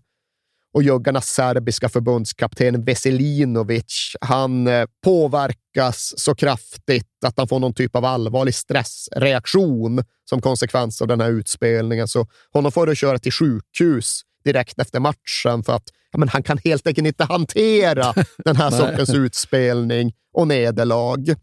och 0.74 0.84
juggarnas 0.84 1.28
serbiska 1.28 1.90
förbundskapten 1.90 2.86
Veselinovic, 2.86 4.16
han 4.22 4.68
eh, 4.68 4.86
påverkas 5.04 6.14
så 6.18 6.36
kraftigt 6.36 7.24
att 7.26 7.38
han 7.38 7.48
får 7.48 7.60
någon 7.60 7.74
typ 7.74 7.96
av 7.96 8.06
allvarlig 8.06 8.56
stressreaktion 8.56 10.04
som 10.30 10.42
konsekvens 10.42 11.02
av 11.02 11.08
den 11.08 11.22
här 11.22 11.30
utspelningen. 11.30 12.08
Så 12.08 12.28
honom 12.54 12.72
får 12.72 12.88
du 12.88 12.96
köra 12.96 13.20
till 13.20 13.32
sjukhus 13.32 14.22
direkt 14.44 14.80
efter 14.80 15.00
matchen 15.00 15.64
för 15.64 15.74
att 15.74 15.84
ja, 16.12 16.20
men 16.20 16.30
han 16.30 16.44
kan 16.44 16.58
helt 16.64 16.88
enkelt 16.88 17.08
inte 17.08 17.24
hantera 17.24 18.14
den 18.38 18.56
här 18.56 18.72
sortens 18.72 19.10
utspelning 19.10 20.14
och 20.34 20.48
nederlag. 20.48 21.36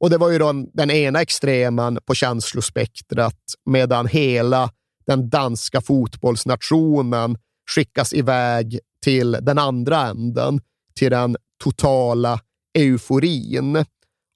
Och 0.00 0.10
det 0.10 0.18
var 0.18 0.30
ju 0.30 0.38
då 0.38 0.52
den 0.72 0.90
ena 0.90 1.20
extremen 1.20 1.98
på 2.04 2.14
känslospektrat 2.14 3.40
medan 3.70 4.06
hela 4.06 4.70
den 5.06 5.30
danska 5.30 5.80
fotbollsnationen 5.80 7.36
skickas 7.70 8.14
iväg 8.14 8.78
till 9.02 9.32
den 9.32 9.58
andra 9.58 10.06
änden, 10.06 10.60
till 10.94 11.10
den 11.10 11.36
totala 11.64 12.40
euforin. 12.78 13.84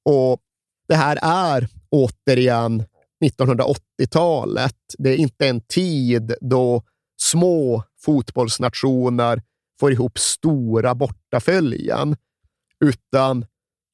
Och 0.04 0.40
det 0.88 0.94
här 0.94 1.18
är 1.22 1.68
återigen 1.90 2.84
1980-talet. 3.24 4.76
Det 4.98 5.10
är 5.10 5.16
inte 5.16 5.48
en 5.48 5.60
tid 5.60 6.34
då 6.40 6.82
små 7.20 7.82
fotbollsnationer 8.00 9.42
får 9.80 9.92
ihop 9.92 10.18
stora 10.18 10.94
bortaföljen, 10.94 12.16
utan 12.84 13.46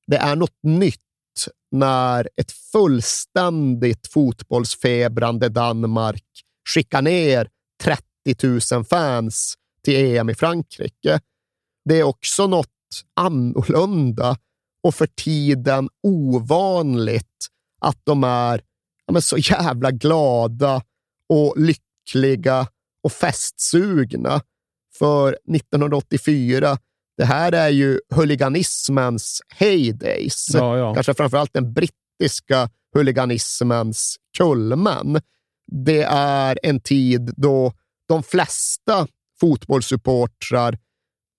det 0.07 0.17
är 0.17 0.37
något 0.37 0.59
nytt 0.63 0.99
när 1.71 2.29
ett 2.37 2.53
fullständigt 2.53 4.07
fotbollsfebrande 4.07 5.49
Danmark 5.49 6.25
skickar 6.69 7.03
ner 7.03 7.49
30 7.83 8.03
000 8.73 8.85
fans 8.85 9.55
till 9.85 10.17
EM 10.17 10.31
i 10.31 10.35
Frankrike. 10.35 11.21
Det 11.85 12.01
är 12.01 12.03
också 12.03 12.47
något 12.47 12.69
annorlunda 13.17 14.37
och 14.83 14.95
för 14.95 15.07
tiden 15.07 15.89
ovanligt 16.03 17.47
att 17.81 17.99
de 18.05 18.25
är 18.25 18.63
ja, 19.07 19.21
så 19.21 19.39
jävla 19.39 19.91
glada 19.91 20.83
och 21.29 21.55
lyckliga 21.57 22.67
och 23.05 23.13
festsugna. 23.13 24.41
För 24.99 25.39
1984, 25.55 26.79
det 27.17 27.25
här 27.25 27.53
är 27.53 27.69
ju 27.69 28.01
huliganismens 28.15 29.43
heydays. 29.49 30.47
Ja, 30.55 30.79
ja. 30.79 30.95
Kanske 30.95 31.15
framförallt 31.15 31.53
den 31.53 31.73
brittiska 31.73 32.71
huliganismens 32.95 34.17
kulmen. 34.39 35.21
Det 35.73 36.03
är 36.03 36.59
en 36.63 36.81
tid 36.81 37.33
då 37.37 37.73
de 38.13 38.23
flesta 38.23 39.07
fotbollssupportrar 39.41 40.79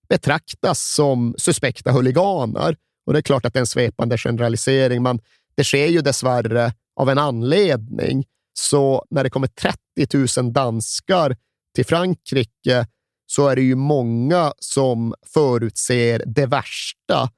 betraktas 0.08 0.80
som 0.80 1.34
suspekta 1.38 1.92
huliganer. 1.92 2.76
Och 3.06 3.12
det 3.12 3.18
är 3.18 3.22
klart 3.22 3.44
att 3.44 3.52
det 3.52 3.58
är 3.58 3.60
en 3.60 3.66
svepande 3.66 4.18
generalisering, 4.18 5.02
men 5.02 5.20
det 5.56 5.64
sker 5.64 5.86
ju 5.86 6.00
dessvärre 6.00 6.72
av 6.96 7.10
en 7.10 7.18
anledning. 7.18 8.24
Så 8.58 9.04
när 9.10 9.24
det 9.24 9.30
kommer 9.30 9.48
30 9.48 10.40
000 10.40 10.52
danskar 10.52 11.36
till 11.74 11.86
Frankrike 11.86 12.86
så 13.26 13.48
är 13.48 13.56
det 13.56 13.62
ju 13.62 13.74
många 13.74 14.52
som 14.58 15.14
förutser 15.26 16.22
det 16.26 16.46
värsta. 16.46 17.28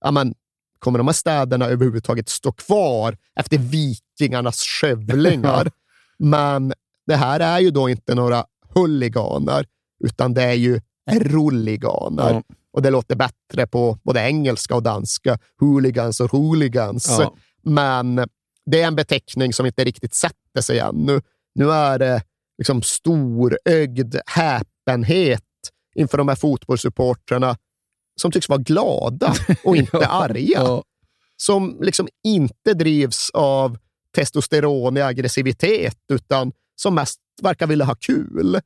Ja, 0.00 0.10
men, 0.10 0.34
kommer 0.78 0.98
de 0.98 1.08
här 1.08 1.14
städerna 1.14 1.66
överhuvudtaget 1.66 2.28
stå 2.28 2.52
kvar 2.52 3.16
efter 3.40 3.58
vikingarnas 3.58 4.60
skövlingar? 4.60 5.70
men 6.18 6.72
det 7.06 7.16
här 7.16 7.40
är 7.40 7.60
ju 7.60 7.70
då 7.70 7.88
inte 7.88 8.14
några 8.14 8.44
huliganer, 8.80 9.66
utan 10.04 10.34
det 10.34 10.42
är 10.42 10.52
ju 10.54 10.80
rulliganer. 11.12 12.30
Ja. 12.32 12.42
Och 12.72 12.82
det 12.82 12.90
låter 12.90 13.16
bättre 13.16 13.66
på 13.66 13.98
både 14.02 14.20
engelska 14.20 14.74
och 14.74 14.82
danska. 14.82 15.38
Hooligans 15.60 16.20
och 16.20 16.30
hooligans. 16.30 17.16
Ja. 17.20 17.34
Men 17.62 18.16
det 18.66 18.82
är 18.82 18.86
en 18.86 18.96
beteckning 18.96 19.52
som 19.52 19.66
inte 19.66 19.84
riktigt 19.84 20.14
sätter 20.14 20.60
sig 20.60 20.78
ännu. 20.78 21.20
Nu 21.54 21.70
är 21.70 21.98
det 21.98 22.22
liksom 22.58 22.82
storögd 22.82 24.16
häpenhet 24.26 25.42
inför 25.94 26.18
de 26.18 26.28
här 26.28 26.34
fotbollssupportrarna 26.36 27.56
som 28.20 28.32
tycks 28.32 28.48
vara 28.48 28.58
glada 28.60 29.34
och 29.64 29.76
inte 29.76 29.90
Ja, 29.96 30.06
arga. 30.06 30.60
ja. 30.62 30.82
Som 31.36 31.78
liksom 31.80 32.08
inte 32.24 32.74
drivs 32.74 33.30
av 33.34 33.78
testosteron 34.14 34.96
i 34.96 35.00
aggressivitet, 35.02 35.98
utan 36.12 36.52
som 36.76 36.94
mest 36.94 37.20
verkar 37.42 37.66
vilja 37.66 37.84
ha 37.84 37.94
kul. 37.94 38.60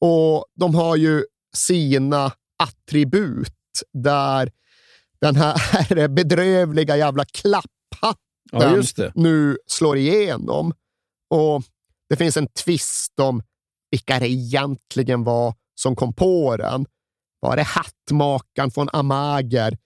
Och 0.00 0.46
de 0.54 0.74
har 0.74 0.96
ju 0.96 1.24
sina 1.54 2.32
attribut 2.58 3.52
där 3.92 4.52
den 5.20 5.36
här 5.36 6.08
bedrövliga 6.16 6.96
jävla 6.96 7.24
klapphatten 7.24 8.24
Ja, 8.52 9.10
nu 9.14 9.58
slår 9.66 9.96
igenom. 9.96 10.72
Och 11.30 11.62
det 12.08 12.16
finns 12.16 12.36
en 12.36 12.48
twist 12.64 13.20
om 13.20 13.42
vilka 13.90 14.18
det 14.18 14.28
egentligen 14.28 15.24
var 15.24 15.54
som 15.74 15.96
kom 15.96 16.12
på 16.14 16.56
den. 16.56 16.86
Var 17.40 17.56
det 17.56 17.62
hattmakaren 17.62 18.70
från 18.70 18.88
Amager 18.92 19.78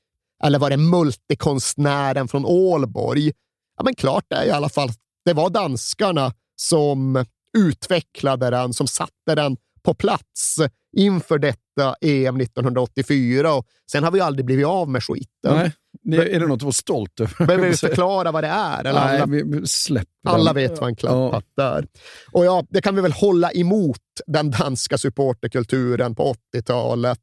eller 0.45 0.59
var 0.59 0.71
det 0.71 0.77
multikonstnären 0.77 2.29
från 2.29 2.45
Ålborg? 2.47 3.33
Ja, 3.77 3.85
men 3.85 3.95
klart 3.95 4.33
är 4.33 4.47
i 4.47 4.51
alla 4.51 4.69
fall 4.69 4.89
det 5.25 5.33
var 5.33 5.51
danskarna 5.51 6.33
som 6.57 7.25
utvecklade 7.59 8.51
den, 8.51 8.73
som 8.75 8.87
satte 8.87 9.35
den 9.35 9.57
på 9.83 9.95
plats 9.95 10.59
inför 10.97 11.39
detta 11.39 11.97
EM 12.01 12.41
1984. 12.41 13.55
Och 13.55 13.67
sen 13.91 14.05
har 14.05 14.11
vi 14.11 14.21
aldrig 14.21 14.47
blivit 14.47 14.67
av 14.67 14.89
med 14.89 15.05
skiten. 15.05 15.57
Nej, 15.57 15.73
det, 16.03 16.35
är 16.35 16.41
det 16.41 16.47
något 16.47 16.57
att 16.57 16.63
vara 16.63 16.73
stolt 16.73 17.21
över? 17.21 17.47
Behöver 17.47 17.69
vi 17.69 17.77
förklara 17.77 18.33
vad 18.33 18.45
det 18.45 18.49
är? 18.49 18.81
Eller 18.81 19.01
Nej, 19.01 19.21
alla, 19.21 19.27
vi 19.27 19.67
släpper 19.67 20.31
alla 20.31 20.53
vet 20.53 20.81
vad 20.81 20.89
en 20.89 20.97
klapphatt 20.97 21.59
är. 21.61 21.87
Och 22.33 22.45
ja, 22.45 22.65
det 22.71 22.81
kan 22.81 22.95
vi 22.95 23.01
väl 23.01 23.13
hålla 23.13 23.53
emot 23.53 24.01
den 24.27 24.51
danska 24.51 24.99
supporterkulturen 24.99 26.15
på 26.15 26.35
80-talet, 26.55 27.19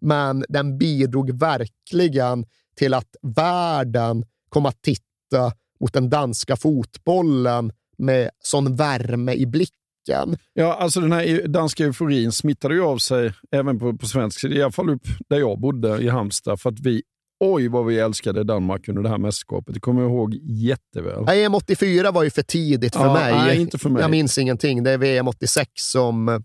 men 0.00 0.44
den 0.48 0.78
bidrog 0.78 1.38
verkligen 1.38 2.46
till 2.76 2.94
att 2.94 3.16
världen 3.22 4.24
kom 4.48 4.66
att 4.66 4.82
titta 4.82 5.52
mot 5.80 5.92
den 5.92 6.10
danska 6.10 6.56
fotbollen 6.56 7.72
med 7.98 8.30
sån 8.40 8.76
värme 8.76 9.32
i 9.34 9.46
blicken. 9.46 10.36
Ja, 10.52 10.74
alltså 10.74 11.00
den 11.00 11.12
här 11.12 11.46
danska 11.48 11.84
euforin 11.84 12.32
smittade 12.32 12.74
ju 12.74 12.82
av 12.82 12.98
sig 12.98 13.32
även 13.52 13.78
på, 13.78 13.96
på 13.96 14.06
svensk 14.06 14.40
sida, 14.40 14.54
i 14.54 14.62
alla 14.62 14.72
fall 14.72 14.90
upp 14.90 15.02
där 15.28 15.38
jag 15.38 15.60
bodde 15.60 15.98
i 16.02 16.08
Halmstad, 16.08 16.60
för 16.60 16.70
att 16.70 16.80
vi, 16.80 17.02
oj 17.44 17.68
vad 17.68 17.86
vi 17.86 17.98
älskade 17.98 18.44
Danmark 18.44 18.88
under 18.88 19.02
det 19.02 19.08
här 19.08 19.18
mästerskapet. 19.18 19.74
Det 19.74 19.80
kommer 19.80 20.02
jag 20.02 20.10
ihåg 20.10 20.34
jätteväl. 20.42 21.28
EM 21.28 21.54
84 21.54 22.10
var 22.10 22.22
ju 22.22 22.30
för 22.30 22.42
tidigt 22.42 22.96
för 22.96 23.04
Ja, 23.04 23.12
mig. 23.12 23.32
nej, 23.32 23.60
inte 23.60 23.78
för 23.78 23.90
mig. 23.90 24.02
Jag 24.02 24.10
minns 24.10 24.38
ingenting. 24.38 24.82
Det 24.82 24.90
är 24.90 24.98
VM 24.98 25.28
86 25.28 25.70
som 25.74 26.44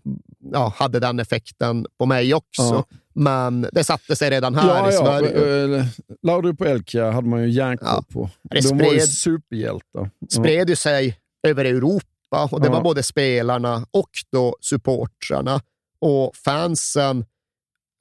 ja, 0.52 0.74
hade 0.76 1.00
den 1.00 1.20
effekten 1.20 1.86
på 1.98 2.06
mig 2.06 2.34
också. 2.34 2.62
Ja. 2.62 2.84
Men 3.14 3.66
det 3.72 3.84
satte 3.84 4.16
sig 4.16 4.30
redan 4.30 4.54
här 4.54 4.88
i 4.88 4.92
Sverige. 4.92 5.76
eh, 5.78 5.84
Laudrup 6.22 6.60
och 6.60 6.66
Elka 6.66 7.10
hade 7.10 7.28
man 7.28 7.42
ju 7.42 7.50
järnkoll 7.50 8.04
på. 8.12 8.30
De 8.42 8.60
var 8.68 8.84
ju 8.92 8.98
spred- 8.98 9.00
superhjältar. 9.06 10.10
spred 10.30 10.68
ju 10.70 10.76
sig 10.76 11.18
över 11.42 11.64
Europa 11.64 12.48
och 12.50 12.60
det 12.60 12.66
Ja. 12.66 12.72
var 12.72 12.82
både 12.82 13.02
spelarna 13.02 13.86
och 13.90 14.10
då 14.30 14.56
supportrarna. 14.60 15.60
Och 15.98 16.36
fansen, 16.36 17.24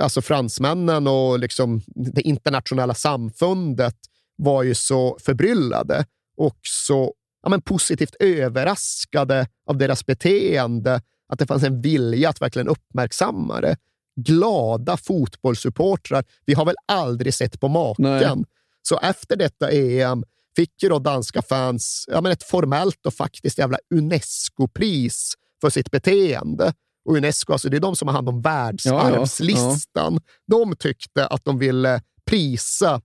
alltså 0.03 0.21
fransmännen 0.21 1.07
och 1.07 1.39
liksom 1.39 1.81
det 1.87 2.21
internationella 2.21 2.93
samfundet 2.93 3.95
var 4.35 4.63
ju 4.63 4.75
så 4.75 5.17
förbryllade 5.21 6.05
och 6.37 6.57
så 6.61 7.13
ja, 7.43 7.49
men 7.49 7.61
positivt 7.61 8.15
överraskade 8.19 9.47
av 9.65 9.77
deras 9.77 10.05
beteende 10.05 11.01
att 11.27 11.39
det 11.39 11.47
fanns 11.47 11.63
en 11.63 11.81
vilja 11.81 12.29
att 12.29 12.41
verkligen 12.41 12.67
uppmärksamma 12.67 13.61
det. 13.61 13.77
Glada 14.15 14.97
fotbollssupportrar. 14.97 16.23
Vi 16.45 16.53
har 16.53 16.65
väl 16.65 16.75
aldrig 16.85 17.33
sett 17.33 17.59
på 17.59 17.67
maken. 17.67 18.03
Nej. 18.37 18.45
Så 18.81 18.97
efter 18.99 19.35
detta 19.35 19.71
EM 19.71 20.23
fick 20.55 20.83
ju 20.83 20.89
då 20.89 20.99
danska 20.99 21.41
fans 21.41 22.05
ja, 22.07 22.21
men 22.21 22.31
ett 22.31 22.43
formellt 22.43 23.05
och 23.05 23.13
faktiskt 23.13 23.57
jävla 23.57 23.77
Unesco-pris 23.95 25.33
för 25.61 25.69
sitt 25.69 25.91
beteende. 25.91 26.73
Och 27.05 27.17
Unesco, 27.17 27.53
alltså 27.53 27.69
det 27.69 27.77
är 27.77 27.81
de 27.81 27.95
som 27.95 28.07
har 28.07 28.15
hand 28.15 28.29
om 28.29 28.41
världsarvslistan. 28.41 30.19
De 30.47 30.75
tyckte 30.75 31.27
att 31.27 31.45
de 31.45 31.59
ville 31.59 32.01
prisa 32.25 33.01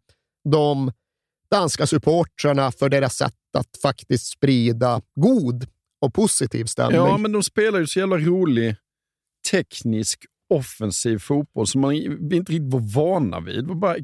de 0.50 0.92
danska 1.50 1.86
supportrarna 1.86 2.72
för 2.72 2.88
deras 2.88 3.16
sätt 3.16 3.34
att 3.58 3.76
faktiskt 3.82 4.26
sprida 4.26 5.02
god 5.14 5.66
och 6.00 6.14
positiv 6.14 6.64
stämning. 6.64 6.96
Ja, 6.96 7.18
men 7.18 7.32
de 7.32 7.42
spelar 7.42 7.78
ju 7.78 7.86
så 7.86 7.98
jävla 7.98 8.16
rolig, 8.16 8.76
teknisk, 9.50 10.24
offensiv 10.54 11.18
fotboll 11.18 11.66
som 11.66 11.80
man 11.80 11.90
vi 12.20 12.36
inte 12.36 12.52
riktigt 12.52 12.72
var 12.72 12.94
vana 12.94 13.40
vid. 13.40 13.66
Bara, 13.66 13.96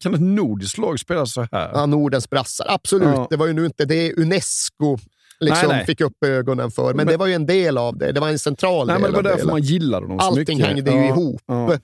kan 0.00 0.14
ett 0.14 0.20
nordiskt 0.20 0.78
lag 0.78 1.00
spela 1.00 1.26
så 1.26 1.40
här? 1.52 1.70
Ja, 1.74 1.86
Nordens 1.86 2.30
brassar. 2.30 2.66
Absolut, 2.68 3.08
Ja. 3.08 3.26
det 3.30 3.36
var 3.36 3.46
ju 3.46 3.52
nu 3.52 3.66
inte 3.66 3.84
det 3.84 4.14
Unesco 4.14 4.98
liksom 5.40 5.68
Nej, 5.68 5.76
nej. 5.76 5.86
fick 5.86 6.00
upp 6.00 6.24
ögonen 6.24 6.70
för, 6.70 6.86
men, 6.86 6.96
Men- 6.96 7.06
det 7.06 7.16
var 7.16 7.26
ju 7.26 7.32
en 7.34 7.46
del 7.46 7.78
av 7.78 7.98
det. 7.98 8.12
Det 8.12 8.20
var 8.20 8.28
en 8.28 8.38
central 8.38 8.86
Nej, 8.86 8.94
del 8.94 9.02
men 9.02 9.10
det 9.10 9.16
var 9.16 9.22
därför 9.22 9.38
hela. 9.38 9.52
man 9.52 9.62
gillade 9.62 10.06
dem 10.08 10.18
så 10.18 10.24
Allting 10.26 10.58
mycket. 10.58 10.66
hängde 10.74 10.90
ju 10.90 10.96
Ja, 10.96 11.04
ihop. 11.08 11.42
ja. 11.46 11.78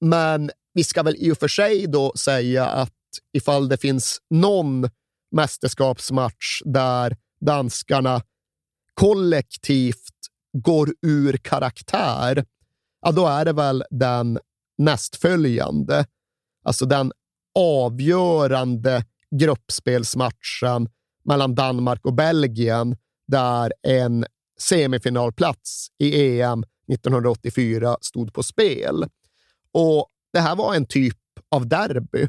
Men 0.00 0.50
vi 0.74 0.84
ska 0.84 1.02
väl 1.02 1.16
i 1.18 1.32
och 1.32 1.38
för 1.38 1.48
sig 1.48 1.86
då 1.86 2.12
säga 2.16 2.66
att 2.66 2.92
ifall 3.32 3.68
det 3.68 3.76
finns 3.76 4.18
någon 4.30 4.90
mästerskapsmatch 5.32 6.60
där 6.64 7.16
danskarna 7.40 8.22
kollektivt 8.94 10.14
går 10.58 10.88
ur 11.02 11.36
karaktär, 11.36 12.44
ja, 13.08 13.12
då 13.12 13.26
är 13.26 13.44
det 13.44 13.52
väl 13.52 13.84
den 13.90 14.38
nästföljande. 14.78 16.06
Alltså 16.64 16.86
den 16.86 17.12
avgörande 17.58 19.04
gruppspelsmatchen 19.30 20.88
mellan 21.24 21.54
Danmark 21.54 22.06
och 22.06 22.14
Belgien 22.14 22.96
där 23.28 23.72
en 23.82 24.26
semifinalplats 24.60 25.88
i 25.98 26.40
EM 26.40 26.64
1984 26.92 27.96
stod 28.00 28.32
på 28.32 28.42
spel. 28.42 29.04
Och 29.72 30.08
Det 30.32 30.40
här 30.40 30.56
var 30.56 30.74
en 30.74 30.86
typ 30.86 31.18
av 31.50 31.68
derby. 31.68 32.28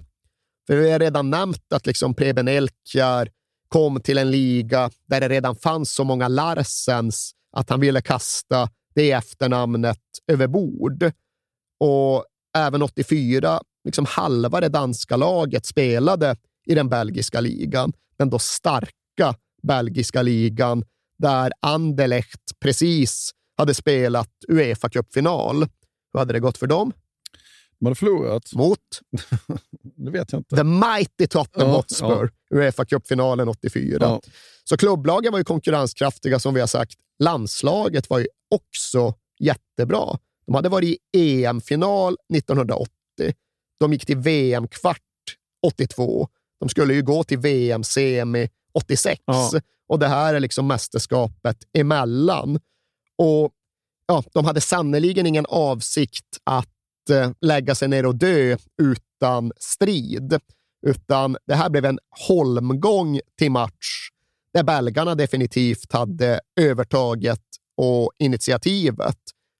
För 0.68 0.76
vi 0.76 0.92
har 0.92 1.00
redan 1.00 1.30
nämnt 1.30 1.74
att 1.74 1.86
liksom 1.86 2.14
Preben 2.14 2.48
Elkjær 2.48 3.30
kom 3.68 4.02
till 4.02 4.18
en 4.18 4.32
liga 4.32 4.92
där 5.08 5.22
det 5.22 5.30
redan 5.30 5.56
fanns 5.56 5.94
så 5.94 6.04
många 6.04 6.28
Larsens 6.28 7.32
att 7.52 7.70
han 7.70 7.80
ville 7.80 8.02
kasta 8.02 8.70
det 8.96 9.12
efternamnet 9.12 10.00
över 10.28 10.48
bord. 10.48 11.12
Och 11.80 12.26
även 12.58 12.82
84, 12.82 13.60
liksom 13.84 14.06
halva 14.06 14.62
det 14.62 14.70
danska 14.70 15.18
laget 15.18 15.66
spelade 15.66 16.36
i 16.66 16.76
den 16.76 16.90
belgiska 16.90 17.42
ligan. 17.42 17.94
Den 18.18 18.30
då 18.30 18.40
starka 18.40 19.36
belgiska 19.64 20.22
ligan 20.22 20.84
där 21.18 21.52
Anderlecht 21.60 22.60
precis 22.60 23.32
hade 23.58 23.74
spelat 23.74 24.30
Uefa 24.48 24.90
Cup-final. 24.90 25.66
Hur 26.14 26.20
hade 26.20 26.34
det 26.34 26.40
gått 26.40 26.58
för 26.58 26.68
dem? 26.68 26.94
De 27.80 27.86
hade 27.86 27.96
förlorat. 27.96 28.54
Mot? 28.54 28.80
det 29.96 30.12
vet 30.12 30.32
jag 30.32 30.40
inte. 30.40 30.56
The 30.56 30.64
Mighty 30.64 31.28
Tottenham 31.28 31.70
Ja, 31.70 31.76
Hotspur, 31.76 32.32
Uefa 32.56 32.86
Cup-finalen 32.86 33.48
84. 33.48 33.98
Ja. 34.02 34.22
Så 34.64 34.78
klubblagen 34.78 35.32
var 35.32 35.40
ju 35.40 35.44
konkurrenskraftiga 35.44 36.40
som 36.40 36.54
vi 36.54 36.60
har 36.60 36.68
sagt. 36.68 36.94
Landslaget 37.20 38.10
var 38.10 38.20
ju 38.20 38.28
också 38.50 39.14
jättebra. 39.40 40.18
De 40.46 40.56
hade 40.56 40.70
varit 40.70 40.98
i 41.18 41.46
EM-final 41.46 42.18
1980. 42.34 42.90
De 43.80 43.94
gick 43.94 44.06
till 44.06 44.18
VM-kvart 44.18 44.98
82. 45.68 46.28
De 46.60 46.70
skulle 46.70 46.94
ju 46.94 47.02
gå 47.02 47.24
till 47.24 47.38
VM-semi 47.38 48.50
86. 48.74 49.22
Ja. 49.26 49.52
Och 49.88 50.00
det 50.00 50.08
här 50.08 50.34
är 50.34 50.40
liksom 50.40 50.68
mästerskapet 50.68 51.58
emellan. 51.74 52.60
Och 53.18 53.52
ja, 54.08 54.24
de 54.34 54.46
hade 54.46 54.62
sannoliken 54.62 55.26
ingen 55.26 55.46
avsikt 55.50 56.38
att 56.44 56.70
Eh, 57.10 57.32
lägga 57.42 57.76
sig 57.76 57.88
ner 57.88 58.06
och 58.06 58.16
dö 58.16 58.58
utan 58.82 59.52
strid, 59.60 60.40
utan 60.88 61.38
det 61.48 61.56
här 61.56 61.70
blev 61.70 61.86
en 61.86 62.00
holmgång 62.28 63.20
till 63.38 63.52
match 63.52 64.10
där 64.54 64.64
belgarna 64.64 65.16
definitivt 65.16 65.94
hade 65.94 66.40
övertaget 66.60 67.42
och 67.78 68.12
initiativet. 68.20 69.18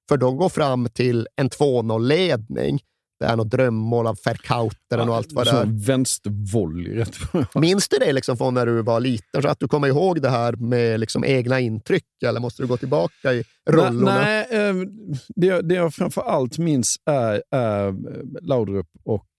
För 0.08 0.16
de 0.16 0.36
går 0.36 0.48
fram 0.48 0.88
till 0.88 1.28
en 1.36 1.50
2-0-ledning. 1.50 2.80
Det 3.20 3.26
är 3.26 3.36
något 3.36 3.50
drömmål 3.50 4.06
av 4.06 4.16
Verkauteren 4.24 5.08
och 5.08 5.16
allt 5.16 5.32
vad 5.32 5.46
det 5.46 5.50
är. 5.50 5.86
Vänstervolley. 5.86 6.94
rätt. 6.94 7.16
Minns 7.54 7.88
du 7.88 7.96
det 7.96 8.12
liksom 8.12 8.36
från 8.36 8.54
när 8.54 8.66
du 8.66 8.82
var 8.82 9.00
liten? 9.00 9.42
Så 9.42 9.48
att 9.48 9.60
du 9.60 9.68
kommer 9.68 9.88
ihåg 9.88 10.22
det 10.22 10.30
här 10.30 10.52
med 10.52 11.00
liksom 11.00 11.24
egna 11.24 11.60
intryck, 11.60 12.04
eller 12.24 12.40
måste 12.40 12.62
du 12.62 12.66
gå 12.66 12.76
tillbaka 12.76 13.32
i 13.32 13.44
rullorna? 13.70 14.14
Nej, 14.14 14.46
nej 14.50 14.68
eh, 14.68 14.74
det, 15.36 15.60
det 15.60 15.74
jag 15.74 15.94
framför 15.94 16.22
allt 16.22 16.58
minns 16.58 16.96
är, 17.06 17.42
är 17.50 17.94
Laudrup 18.46 18.86
och 19.04 19.24
eh, 19.24 19.29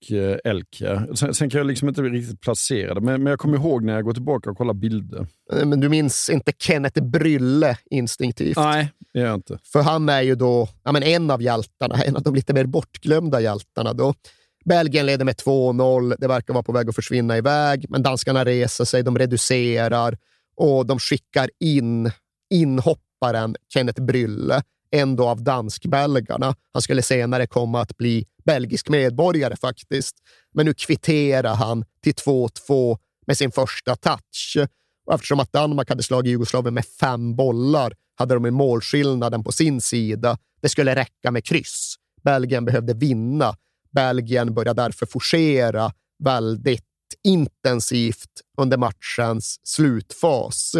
Elke. 0.44 1.02
Sen, 1.16 1.34
sen 1.34 1.50
kan 1.50 1.58
jag 1.58 1.68
liksom 1.68 1.88
inte 1.88 2.02
riktigt 2.02 2.42
placera 2.42 2.94
det, 2.94 3.02
men, 3.02 3.24
men 3.24 3.32
jag 3.32 3.40
kommer 3.40 3.58
ihåg 3.58 3.84
när 3.84 3.94
jag 3.94 4.04
går 4.04 4.14
tillbaka 4.14 4.50
och 4.50 4.58
kollar 4.58 4.74
bilder. 4.74 5.28
Eh, 5.54 5.66
Men 5.66 5.80
du 5.80 5.90
minns 5.90 6.30
inte 6.30 6.52
Kenneth 6.60 7.04
Brylle 7.04 7.78
instinktivt? 7.90 8.58
Nej, 8.58 8.92
det 9.14 9.20
gör 9.20 9.28
jag 9.28 9.36
inte. 9.36 9.60
För 9.64 9.82
han 9.82 10.10
är 10.10 10.22
ju 10.22 10.36
då 10.36 10.68
ja, 10.84 10.92
men 10.92 11.04
en 11.04 11.32
av 11.32 11.42
hjältarna, 11.42 11.96
en 11.96 12.16
av 12.16 12.24
de 12.24 12.36
lite 12.36 12.54
mer 12.54 12.66
bortglömda 12.66 13.42
hjältarna. 13.42 13.94
Då. 13.94 14.14
Belgien 14.66 15.06
leder 15.06 15.26
med 15.26 15.36
2-0. 15.36 16.16
Det 16.20 16.28
verkar 16.28 16.54
vara 16.54 16.64
på 16.64 16.72
väg 16.72 16.90
att 16.90 16.96
försvinna 16.96 17.38
iväg, 17.38 17.86
men 17.90 18.04
danskarna 18.04 18.46
reser 18.46 18.86
sig, 18.86 19.04
de 19.04 19.18
reducerar 19.18 20.18
och 20.56 20.86
de 20.86 21.00
skickar 21.00 21.50
in 21.60 22.12
inhopparen 22.54 23.56
Kenneth 23.74 24.02
Brylle, 24.02 24.62
en 24.92 25.16
då 25.16 25.28
av 25.28 25.44
dansk-belgarna. 25.44 26.56
Han 26.74 26.82
skulle 26.82 27.02
senare 27.02 27.48
komma 27.48 27.82
att 27.82 27.98
bli 27.98 28.26
belgisk 28.46 28.90
medborgare 28.90 29.56
faktiskt. 29.56 30.16
Men 30.54 30.66
nu 30.66 30.74
kvitterar 30.74 31.56
han 31.56 31.86
till 32.04 32.14
2-2 32.14 32.98
med 33.28 33.38
sin 33.38 33.52
första 33.52 33.96
touch. 33.96 34.58
Och 35.06 35.14
eftersom 35.14 35.40
att 35.40 35.54
Danmark 35.54 35.90
hade 35.90 36.04
slagit 36.04 36.32
Jugoslavien 36.32 36.74
med 36.74 36.86
fem 36.86 37.36
bollar 37.36 37.94
hade 38.16 38.34
de 38.34 38.52
målskillnaden 38.52 39.44
på 39.44 39.52
sin 39.52 39.82
sida. 39.82 40.38
Det 40.62 40.70
skulle 40.70 40.96
räcka 40.96 41.32
med 41.32 41.46
kryss. 41.46 41.96
Belgien 42.24 42.66
behövde 42.66 42.94
vinna. 42.94 43.56
Belgien 43.92 44.54
började 44.54 44.82
därför 44.82 45.06
forcera 45.06 45.92
väldigt 46.24 46.84
intensivt 47.24 48.42
under 48.58 48.78
matchens 48.78 49.60
slutfas. 49.64 50.76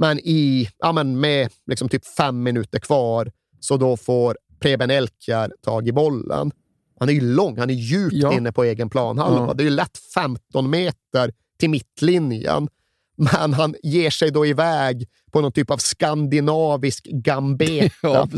Men 0.00 0.18
i, 0.18 0.68
ja, 0.78 0.92
men 0.92 1.20
med 1.20 1.50
liksom 1.66 1.88
typ 1.88 2.06
fem 2.06 2.42
minuter 2.42 2.78
kvar 2.78 3.30
så 3.60 3.76
då 3.76 3.96
får 3.96 4.36
Preben 4.60 4.90
Elkjær 4.90 5.52
tag 5.64 5.88
i 5.88 5.92
bollen. 5.92 6.50
Han 6.98 7.08
är 7.08 7.12
ju 7.12 7.20
lång, 7.20 7.58
han 7.58 7.70
är 7.70 7.74
djupt 7.74 8.14
Ja. 8.16 8.32
inne 8.32 8.52
på 8.52 8.64
egen 8.64 8.90
planhalva. 8.90 9.46
Ja. 9.46 9.54
Det 9.54 9.62
är 9.62 9.64
ju 9.64 9.70
lätt 9.70 9.98
15 10.14 10.70
meter 10.70 11.32
till 11.58 11.70
mittlinjen. 11.70 12.68
Men 13.16 13.52
han 13.54 13.74
ger 13.82 14.10
sig 14.10 14.30
då 14.30 14.46
iväg 14.46 15.08
på 15.32 15.40
någon 15.40 15.52
typ 15.52 15.70
av 15.70 15.76
skandinavisk 15.78 17.04
gambeta. 17.04 17.90
Ja. 18.02 18.28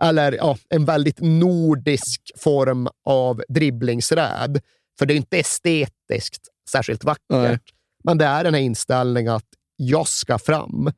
Eller 0.00 0.32
ja, 0.32 0.58
en 0.68 0.84
väldigt 0.84 1.20
nordisk 1.20 2.30
form 2.36 2.88
av 3.04 3.42
dribblingsräd. 3.48 4.60
För 4.98 5.06
det 5.06 5.14
är 5.14 5.16
inte 5.16 5.38
estetiskt 5.38 6.42
särskilt 6.70 7.04
vackert. 7.04 7.22
Nej. 7.28 7.58
Men 8.04 8.18
det 8.18 8.24
är 8.24 8.44
den 8.44 8.54
här 8.54 8.60
inställningen 8.60 9.34
att 9.34 9.44
jag 9.76 10.08
ska 10.08 10.38
fram 10.38 10.90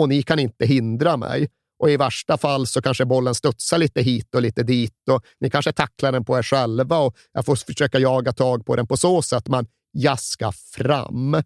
och 0.00 0.08
ni 0.08 0.22
kan 0.22 0.38
inte 0.38 0.66
hindra 0.66 1.16
mig. 1.16 1.48
Och 1.78 1.90
i 1.90 1.96
värsta 1.96 2.38
fall 2.38 2.66
så 2.66 2.82
kanske 2.82 3.04
bollen 3.04 3.34
studsar 3.34 3.78
lite 3.78 4.02
hit 4.02 4.34
och 4.34 4.42
lite 4.42 4.62
dit 4.62 5.08
och 5.10 5.24
ni 5.40 5.50
kanske 5.50 5.72
tacklar 5.72 6.12
den 6.12 6.24
på 6.24 6.38
er 6.38 6.42
själva 6.42 6.98
och 6.98 7.16
jag 7.32 7.44
får 7.44 7.56
försöka 7.56 7.98
jaga 7.98 8.32
tag 8.32 8.66
på 8.66 8.76
den 8.76 8.86
på 8.86 8.96
så 8.96 9.22
sätt, 9.22 9.48
men 9.48 9.66
jag 9.92 10.20
ska 10.20 10.52
fram. 10.52 11.42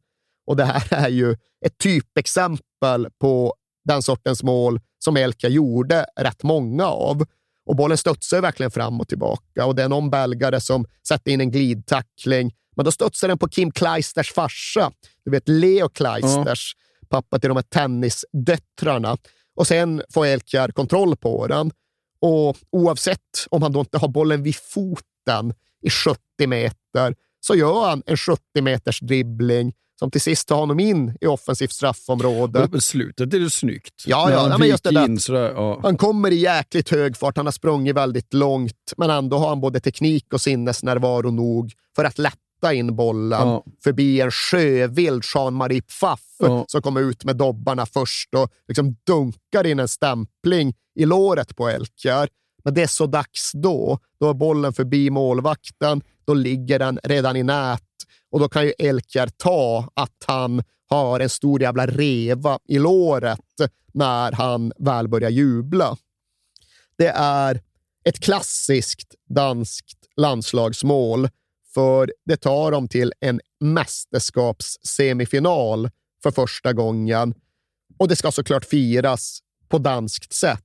Och 0.46 0.56
det 0.56 0.64
här 0.64 0.84
är 0.90 1.08
ju 1.08 1.36
ett 1.64 1.78
typexempel 1.78 3.08
på 3.20 3.54
den 3.84 4.02
sortens 4.02 4.42
mål 4.42 4.80
som 5.04 5.16
Elka 5.16 5.48
gjorde 5.48 6.06
rätt 6.16 6.42
många 6.42 6.86
av. 6.86 7.24
Och 7.66 7.76
bollen 7.76 7.98
studsar 7.98 8.40
verkligen 8.40 8.70
fram 8.70 9.00
och 9.00 9.08
tillbaka 9.08 9.66
och 9.66 9.74
det 9.74 9.82
är 9.82 9.88
någon 9.88 10.10
belgare 10.10 10.60
som 10.60 10.86
sätter 11.08 11.30
in 11.30 11.40
en 11.40 11.50
glidtackling, 11.50 12.52
men 12.76 12.84
då 12.84 12.92
studsar 12.92 13.28
den 13.28 13.38
på 13.38 13.48
Kim 13.48 13.70
Kleisters 13.70 14.32
farsa. 14.32 14.92
Du 15.24 15.30
vet 15.30 15.48
Leo 15.48 15.88
Kleisters, 15.88 16.76
pappa 17.12 17.38
till 17.38 17.48
de 17.48 17.56
här 17.56 17.62
tennisdöttrarna. 17.62 19.16
Och 19.56 19.66
sen 19.66 20.02
får 20.14 20.26
Elkjær 20.26 20.68
kontroll 20.68 21.16
på 21.16 21.46
den. 21.46 21.70
Och 22.20 22.56
oavsett 22.70 23.46
om 23.50 23.62
han 23.62 23.72
då 23.72 23.80
inte 23.80 23.98
har 23.98 24.08
bollen 24.08 24.42
vid 24.42 24.56
foten 24.56 25.54
i 25.82 25.90
70 25.90 26.20
meter 26.46 27.14
så 27.40 27.54
gör 27.54 27.88
han 27.88 28.02
en 28.06 28.16
70 28.16 28.40
meters 28.62 29.00
dribbling 29.00 29.72
som 29.98 30.10
till 30.10 30.20
sist 30.20 30.48
tar 30.48 30.56
honom 30.56 30.80
in 30.80 31.16
i 31.20 31.26
offensivt 31.26 31.72
straffområde. 31.72 32.68
På 32.68 32.80
slutet 32.80 33.34
är 33.34 33.40
det 33.40 33.50
snyggt. 33.50 34.04
Ja, 34.06 34.30
ja, 34.30 34.40
han 34.40 34.68
ja, 34.68 34.78
men 34.88 35.10
in 35.10 35.18
sådär. 35.18 35.52
Ja. 35.52 35.80
Han 35.82 35.96
kommer 35.96 36.30
i 36.30 36.34
jäkligt 36.34 36.90
hög 36.90 37.16
fart, 37.16 37.36
han 37.36 37.46
har 37.46 37.52
sprungit 37.52 37.96
väldigt 37.96 38.34
långt, 38.34 38.92
men 38.96 39.10
ändå 39.10 39.38
har 39.38 39.48
han 39.48 39.60
både 39.60 39.80
teknik 39.80 40.32
och 40.32 40.40
sinnesnärvaro 40.40 41.30
nog 41.30 41.72
för 41.96 42.04
att 42.04 42.18
lätta 42.62 42.74
in 42.74 42.96
bollen 42.96 43.40
Ja. 43.48 43.64
förbi 43.84 44.20
en 44.20 44.30
sjövild 44.30 45.22
Jean-Marie 45.34 45.82
Pfaff 45.82 46.20
Ja. 46.38 46.64
som 46.68 46.82
kommer 46.82 47.00
ut 47.00 47.24
med 47.24 47.36
dobbarna 47.36 47.86
först 47.86 48.34
och 48.34 48.50
liksom 48.68 48.96
dunkar 49.06 49.66
in 49.66 49.80
en 49.80 49.88
stämpling 49.88 50.74
i 50.94 51.04
låret 51.06 51.56
på 51.56 51.68
Elkjær. 51.68 52.28
Men 52.64 52.74
det 52.74 52.82
är 52.82 52.86
så 52.86 53.06
dags 53.06 53.52
då. 53.54 53.98
Då 54.20 54.30
är 54.30 54.34
bollen 54.34 54.72
förbi 54.72 55.10
målvakten, 55.10 56.02
då 56.26 56.34
ligger 56.34 56.78
den 56.78 56.98
redan 57.04 57.36
i 57.36 57.42
nät 57.42 57.82
och 58.30 58.40
då 58.40 58.48
kan 58.48 58.64
ju 58.64 58.72
Elkjær 58.78 59.28
ta 59.36 59.88
att 59.94 60.24
han 60.26 60.62
har 60.88 61.20
en 61.20 61.28
stor 61.28 61.62
jävla 61.62 61.86
reva 61.86 62.58
i 62.68 62.78
låret 62.78 63.40
när 63.94 64.32
han 64.32 64.72
väl 64.78 65.08
börjar 65.08 65.30
jubla. 65.30 65.96
Det 66.98 67.08
är 67.16 67.60
ett 68.04 68.20
klassiskt 68.20 69.14
danskt 69.28 69.98
landslagsmål 70.16 71.28
för 71.74 72.12
det 72.24 72.36
tar 72.36 72.70
dem 72.70 72.88
till 72.88 73.12
en 73.20 73.40
mästerskapssemifinal 73.60 75.90
för 76.22 76.30
första 76.30 76.72
gången. 76.72 77.34
Och 77.98 78.08
det 78.08 78.16
ska 78.16 78.32
såklart 78.32 78.64
firas 78.64 79.40
på 79.68 79.78
danskt 79.78 80.32
sätt. 80.32 80.60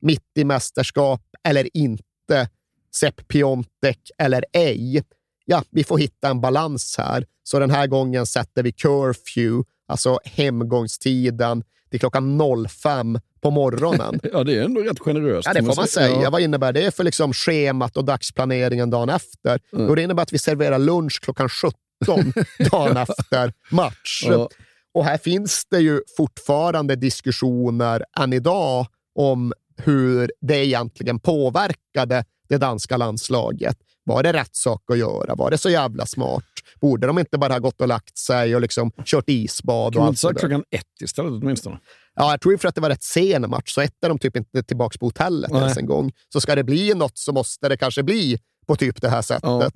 Mitt 0.00 0.38
i 0.38 0.44
mästerskap 0.44 1.22
eller 1.44 1.76
inte. 1.76 2.48
Sepp 2.94 3.28
Piontek 3.28 4.10
eller 4.18 4.44
ej. 4.52 5.04
Ja, 5.44 5.64
vi 5.70 5.84
får 5.84 5.98
hitta 5.98 6.28
en 6.28 6.40
balans 6.40 6.94
här. 6.98 7.26
Så 7.42 7.58
den 7.58 7.70
här 7.70 7.86
gången 7.86 8.26
sätter 8.26 8.62
vi 8.62 8.72
curfew, 8.72 9.64
alltså 9.86 10.18
hemgångstiden, 10.24 11.64
till 11.90 12.00
klockan 12.00 12.40
05 12.68 13.18
på 13.42 13.50
morgonen. 13.50 14.20
ja, 14.32 14.44
det 14.44 14.56
är 14.56 14.62
ändå 14.62 14.80
rätt 14.80 14.98
generöst. 14.98 15.48
Ja, 15.48 15.54
det 15.54 15.64
får 15.64 15.76
man 15.76 15.86
säga. 15.86 16.22
Ja. 16.22 16.30
Vad 16.30 16.40
innebär 16.40 16.72
det 16.72 16.94
för 16.94 17.04
liksom 17.04 17.32
schemat 17.32 17.96
och 17.96 18.04
dagsplaneringen 18.04 18.90
dagen 18.90 19.08
efter? 19.08 19.60
Mm. 19.72 19.86
Jo, 19.88 19.94
det 19.94 20.02
innebär 20.02 20.22
att 20.22 20.32
vi 20.32 20.38
serverar 20.38 20.78
lunch 20.78 21.20
klockan 21.22 21.48
17 21.48 22.32
dagen 22.70 22.96
efter 22.96 23.52
match. 23.70 24.24
Ja. 24.26 24.48
Och 24.94 25.04
här 25.04 25.18
finns 25.18 25.66
det 25.70 25.78
ju 25.78 26.00
fortfarande 26.16 26.96
diskussioner 26.96 28.04
än 28.20 28.32
idag 28.32 28.86
om 29.14 29.52
hur 29.76 30.32
det 30.40 30.66
egentligen 30.66 31.18
påverkade 31.18 32.24
det 32.48 32.58
danska 32.58 32.96
landslaget. 32.96 33.76
Var 34.04 34.22
det 34.22 34.32
rätt 34.32 34.56
sak 34.56 34.82
att 34.90 34.98
göra? 34.98 35.34
Var 35.34 35.50
det 35.50 35.58
så 35.58 35.70
jävla 35.70 36.06
smart? 36.06 36.44
Borde 36.80 37.06
de 37.06 37.18
inte 37.18 37.38
bara 37.38 37.52
ha 37.52 37.58
gått 37.58 37.80
och 37.80 37.88
lagt 37.88 38.18
sig 38.18 38.54
och 38.54 38.60
liksom 38.60 38.90
kört 39.04 39.28
isbad? 39.28 39.92
Kan 39.92 40.00
och 40.00 40.04
man 40.04 40.08
inte 40.08 40.20
säga 40.20 40.34
klockan 40.34 40.64
ett 40.70 41.02
istället 41.02 41.32
åtminstone? 41.32 41.78
Ja, 42.14 42.30
jag 42.30 42.40
tror 42.40 42.54
ju 42.54 42.58
för 42.58 42.68
att 42.68 42.74
det 42.74 42.80
var 42.80 42.90
rätt 42.90 43.02
sen 43.02 43.50
match, 43.50 43.74
så 43.74 43.80
ett 43.80 44.04
är 44.04 44.08
de 44.08 44.18
typ 44.18 44.36
inte 44.36 44.62
tillbaka 44.62 44.98
på 44.98 45.06
hotellet 45.06 45.50
Nej. 45.50 45.60
ens 45.60 45.76
en 45.76 45.86
gång. 45.86 46.12
Så 46.32 46.40
ska 46.40 46.54
det 46.54 46.64
bli 46.64 46.94
något 46.94 47.18
så 47.18 47.32
måste 47.32 47.68
det 47.68 47.76
kanske 47.76 48.02
bli 48.02 48.38
på 48.66 48.76
typ 48.76 49.00
det 49.00 49.08
här 49.08 49.22
sättet. 49.22 49.42
Ja. 49.44 49.70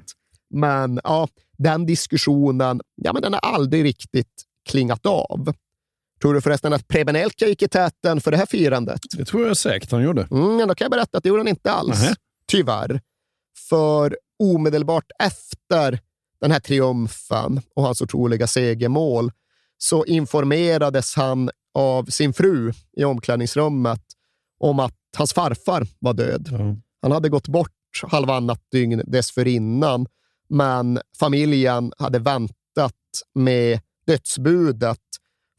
Men 0.51 1.01
ja, 1.05 1.28
den 1.59 1.87
diskussionen, 1.87 2.80
ja, 2.95 3.12
men 3.12 3.22
den 3.22 3.32
har 3.32 3.41
aldrig 3.41 3.84
riktigt 3.84 4.43
klingat 4.68 5.07
av. 5.07 5.55
Tror 6.22 6.34
du 6.34 6.41
förresten 6.41 6.72
att 6.72 6.89
Preben 6.89 7.16
Elka 7.16 7.47
gick 7.47 7.62
i 7.62 7.68
täten 7.68 8.20
för 8.20 8.30
det 8.30 8.37
här 8.37 8.47
firandet? 8.47 9.01
Det 9.16 9.24
tror 9.24 9.47
jag 9.47 9.57
säkert 9.57 9.91
han 9.91 10.03
gjorde. 10.03 10.28
Mm, 10.30 10.68
då 10.68 10.74
kan 10.74 10.84
jag 10.84 10.91
berätta 10.91 11.18
att 11.18 11.22
det 11.24 11.28
gjorde 11.28 11.41
han 11.41 11.49
inte 11.49 11.72
alls. 11.72 12.03
Nähä. 12.03 12.14
Tyvärr. 12.49 13.01
För 13.68 14.16
omedelbart 14.43 15.11
efter 15.18 16.01
den 16.41 16.51
här 16.51 16.61
triumfen 16.61 17.61
och 17.74 17.82
hans 17.82 18.03
otroliga 18.03 18.47
segermål 18.47 19.32
så 19.79 20.05
informerades 20.05 21.14
han 21.14 21.51
av 21.74 22.05
sin 22.05 22.33
fru 22.33 22.72
i 22.97 23.05
omklädningsrummet 23.05 24.03
om 24.59 24.81
att 24.81 24.95
hans 25.16 25.33
farfar 25.33 25.87
var 25.99 26.14
död. 26.14 26.49
Han 27.03 27.12
hade 27.12 27.29
gått 27.29 27.49
bort 27.49 27.72
halvannat 28.03 28.61
dygn 28.72 29.03
dessförinnan, 29.07 30.07
men 30.49 31.01
familjen 31.18 31.93
hade 31.99 32.18
väntat 32.18 32.95
med 33.35 33.81
dödsbudet 34.07 35.01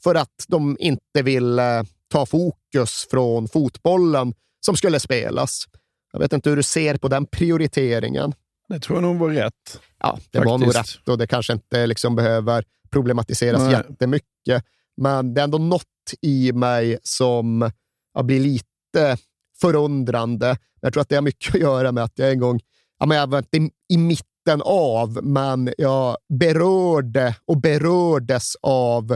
för 0.04 0.16
att 0.16 0.46
de 0.48 0.78
inte 0.80 1.22
ville 1.22 1.86
ta 2.12 2.26
fokus 2.26 3.08
från 3.12 3.48
fotbollen 3.48 4.34
som 4.66 4.78
skulle 4.78 5.00
spelas. 5.00 5.66
Jag 6.12 6.20
vet 6.20 6.34
inte 6.34 6.50
hur 6.50 6.58
du 6.58 6.64
ser 6.64 6.98
på 6.98 7.08
den 7.08 7.26
prioriteringen. 7.26 8.34
Det 8.70 8.80
tror 8.80 8.98
jag 8.98 9.04
nog 9.04 9.18
var 9.18 9.30
rätt. 9.30 9.82
Ja, 10.00 10.20
det 10.32 10.40
var 10.40 10.58
nog 10.58 10.74
Faktiskt. 10.74 10.96
rätt 10.96 11.08
och 11.08 11.18
det 11.18 11.28
kanske 11.28 11.54
inte 11.54 11.88
liksom 11.88 12.16
behöver 12.16 12.64
problematiseras 12.90 13.62
Nej. 13.62 13.72
jättemycket. 13.72 14.64
Men 14.98 15.34
det 15.34 15.42
är 15.42 15.44
ändå 15.44 15.58
något 15.58 15.84
i 16.22 16.52
mig 16.54 16.98
som 17.04 17.72
ja, 18.14 18.24
blir 18.24 18.40
lite 18.40 19.18
förundrande. 19.62 20.58
Jag 20.82 20.94
tror 20.94 21.02
att 21.02 21.10
det 21.10 21.16
har 21.16 21.22
mycket 21.22 21.56
att 21.56 21.62
göra 21.62 21.92
med 21.92 22.04
att 22.04 22.14
jag 22.16 22.32
en 22.32 22.40
gång, 22.40 22.60
ja, 23.00 23.06
men 23.06 23.18
jag 23.18 23.28
var 23.28 23.38
inte 23.38 23.58
i, 23.58 23.70
i 23.90 23.98
mitten 23.98 24.62
av, 24.66 25.20
men 25.24 25.74
jag 25.78 26.18
berörde 26.30 27.36
och 27.46 27.62
berördes 27.62 28.56
av 28.62 29.12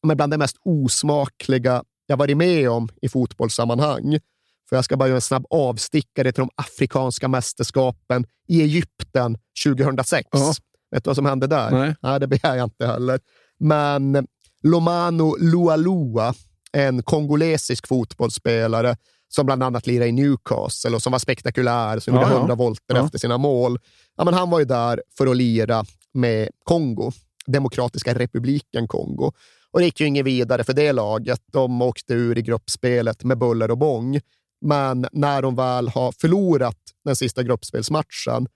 ja, 0.00 0.06
men 0.06 0.16
bland 0.16 0.32
det 0.32 0.38
mest 0.38 0.56
osmakliga 0.64 1.82
jag 2.06 2.16
varit 2.16 2.36
med 2.36 2.70
om 2.70 2.88
i 3.02 3.08
fotbollssammanhang. 3.08 4.18
För 4.68 4.76
jag 4.76 4.84
ska 4.84 4.96
bara 4.96 5.08
göra 5.08 5.16
en 5.16 5.20
snabb 5.20 5.46
avstickare 5.50 6.32
till 6.32 6.40
de 6.40 6.50
afrikanska 6.54 7.28
mästerskapen 7.28 8.26
i 8.48 8.62
Egypten 8.62 9.38
2006. 9.64 10.28
Ja. 10.32 10.52
Vet 10.90 11.04
du 11.04 11.08
vad 11.08 11.16
som 11.16 11.26
hände 11.26 11.46
där? 11.46 11.70
Nej. 11.70 11.94
Nej, 12.02 12.20
det 12.20 12.26
begär 12.26 12.56
jag 12.56 12.64
inte 12.66 12.86
heller. 12.86 13.20
Men 13.58 14.26
Lomano 14.62 15.36
Lualua, 15.40 16.34
en 16.72 17.02
kongolesisk 17.02 17.86
fotbollsspelare 17.88 18.96
som 19.28 19.46
bland 19.46 19.62
annat 19.62 19.86
lirade 19.86 20.08
i 20.08 20.12
Newcastle 20.12 20.90
och 20.94 21.02
som 21.02 21.12
var 21.12 21.18
spektakulär, 21.18 21.98
som 21.98 22.14
Ja, 22.14 22.20
gjorde 22.20 22.32
ja. 22.34 22.38
100 22.38 22.54
volter 22.54 22.94
Ja. 22.96 23.04
efter 23.04 23.18
sina 23.18 23.38
mål. 23.38 23.78
Ja, 24.16 24.24
men 24.24 24.34
han 24.34 24.50
var 24.50 24.58
ju 24.58 24.64
där 24.64 25.02
för 25.18 25.26
att 25.26 25.36
lira 25.36 25.84
med 26.14 26.48
Kongo, 26.64 27.12
Demokratiska 27.46 28.14
republiken 28.14 28.88
Kongo. 28.88 29.32
Och 29.70 29.78
det 29.78 29.84
gick 29.84 30.00
ju 30.00 30.06
inget 30.06 30.26
vidare 30.26 30.64
för 30.64 30.72
det 30.72 30.92
laget. 30.92 31.40
De 31.52 31.82
åkte 31.82 32.14
ur 32.14 32.38
i 32.38 32.42
gruppspelet 32.42 33.24
med 33.24 33.38
buller 33.38 33.70
och 33.70 33.78
bång. 33.78 34.20
Men 34.60 35.06
när 35.12 35.42
de 35.42 35.56
väl 35.56 35.88
har 35.88 36.12
förlorat 36.12 36.76
den 37.04 37.16
sista 37.16 37.42
gruppspelsmatchen, 37.42 38.46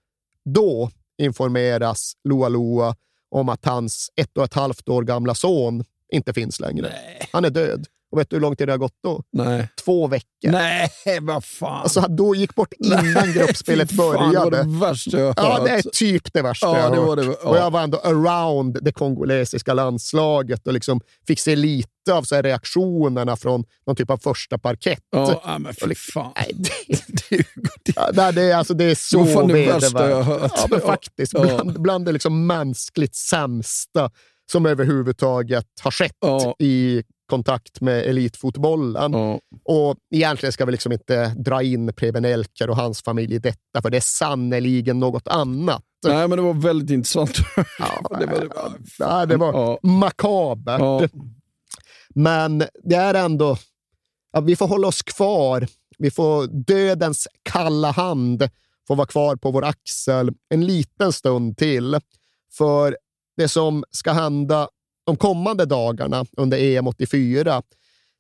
då 0.45 0.91
informeras 1.18 2.12
Loa 2.24 2.48
Loa 2.48 2.96
om 3.30 3.48
att 3.48 3.64
hans 3.64 4.10
ett 4.16 4.38
och 4.38 4.44
ett 4.44 4.54
halvt 4.54 4.88
år 4.88 5.02
gamla 5.02 5.34
son 5.34 5.84
inte 6.12 6.32
finns 6.32 6.60
längre. 6.60 6.92
Han 7.32 7.44
är 7.44 7.50
död. 7.50 7.86
Och 8.12 8.18
vet 8.18 8.30
du 8.30 8.36
hur 8.36 8.40
lång 8.40 8.56
tid 8.56 8.68
det 8.68 8.72
har 8.72 8.78
gått 8.78 8.98
då? 9.04 9.22
Nej. 9.32 9.68
Två 9.84 10.06
veckor. 10.06 10.26
Nej, 10.50 10.90
vad 11.20 11.44
fan. 11.44 11.82
Alltså, 11.82 12.00
då 12.00 12.34
gick 12.34 12.54
bort 12.54 12.72
innan 12.84 13.12
Nej, 13.12 13.32
gruppspelet 13.32 13.90
fy 13.90 13.96
fan, 13.96 14.06
började. 14.32 14.50
Det 14.56 14.62
var 14.62 14.64
det 14.64 14.78
värsta 14.86 15.18
jag 15.18 15.34
Ja, 15.36 15.42
hört. 15.58 15.64
det 15.64 15.70
är 15.70 15.82
typ 15.82 16.32
det 16.32 16.42
värsta 16.42 16.66
Ja, 16.66 16.76
jag 16.78 16.82
har 16.84 16.90
det 16.96 17.00
var 17.00 17.16
hört. 17.16 17.26
det, 17.26 17.36
ja. 17.44 17.48
Och 17.50 17.56
jag 17.56 17.70
var 17.70 17.80
ändå 17.82 17.98
around 17.98 18.78
det 18.82 18.92
kongolesiska 18.92 19.74
landslaget 19.74 20.66
och 20.66 20.72
liksom 20.72 21.00
fick 21.26 21.40
se 21.40 21.56
lite 21.56 21.88
av 22.12 22.22
så 22.22 22.42
reaktionerna 22.42 23.36
från 23.36 23.64
någon 23.86 23.96
typ 23.96 24.10
av 24.10 24.18
första 24.18 24.58
parkett. 24.58 25.00
Ja, 25.10 25.40
ja, 25.44 25.58
men 25.58 25.74
fy 25.74 25.94
fan. 25.94 26.32
Nej, 26.36 26.52
det, 27.30 27.44
ja, 27.96 28.10
nej, 28.12 28.32
det, 28.32 28.42
är, 28.42 28.56
alltså, 28.56 28.74
det 28.74 28.84
är 28.84 28.94
så 28.94 29.24
Det 29.24 29.32
fan 29.32 29.48
det 29.48 29.66
värsta 29.66 30.08
jag 30.08 30.16
vedervärdigt. 30.16 30.42
hört. 30.42 30.52
Ja, 30.56 30.66
men 30.70 30.80
Ja. 30.82 30.86
faktiskt. 30.86 31.32
Ja. 31.34 31.40
Bland, 31.44 31.80
bland 31.82 32.04
det 32.06 32.12
liksom 32.12 32.46
mänskligt 32.46 33.14
sämsta 33.16 34.10
som 34.52 34.66
överhuvudtaget 34.66 35.66
har 35.82 35.90
skett 35.90 36.16
Ja. 36.20 36.54
i 36.58 37.02
kontakt 37.27 37.81
med 37.81 38.05
elitfotbollen. 38.07 39.14
Och 39.64 39.97
egentligen 40.14 40.53
ska 40.53 40.64
vi 40.64 40.73
liksom 40.73 40.93
inte 40.93 41.27
dra 41.27 41.62
in 41.62 41.93
Preben 41.93 42.25
Elker 42.25 42.70
och 42.70 42.77
hans 42.77 43.03
familj 43.03 43.35
i 43.35 43.39
detta, 43.39 43.83
för 43.83 43.91
det 43.91 43.97
är 43.97 44.01
sannoliken 44.01 45.01
något 45.01 45.29
annat. 45.29 45.83
Nej, 46.07 46.29
men 46.29 46.37
det 46.37 46.43
var 46.43 46.55
väldigt 46.55 46.91
intressant. 46.91 47.39
Ja, 47.79 48.18
det 48.20 48.27
var, 48.27 48.41
det 48.41 48.47
var, 48.49 48.73
Nej, 48.99 49.27
det 49.27 49.37
var 49.37 49.53
Ja. 49.53 49.79
makabert. 49.83 50.81
Ja. 50.81 51.09
Men 52.14 52.59
det 52.85 52.95
är 52.95 53.14
ändå... 53.14 53.57
Ja, 54.33 54.41
vi 54.41 54.57
får 54.57 54.68
hålla 54.68 54.89
oss 54.89 55.03
kvar. 55.03 55.66
Vi 55.99 56.11
får 56.11 56.47
dödens 56.47 57.29
kalla 57.43 57.91
hand 57.91 58.49
får 58.89 58.97
vara 58.97 59.07
kvar 59.07 59.37
på 59.37 59.51
vår 59.51 59.64
axel 59.64 60.31
en 60.49 60.66
liten 60.66 61.12
stund 61.12 61.57
till. 61.57 61.99
För 62.53 62.97
det 63.37 63.49
som 63.49 63.85
ska 63.91 64.12
hända 64.12 64.68
de 65.05 65.16
kommande 65.16 65.64
dagarna 65.64 66.24
under 66.36 66.59
EM 66.59 66.86
84, 66.86 67.62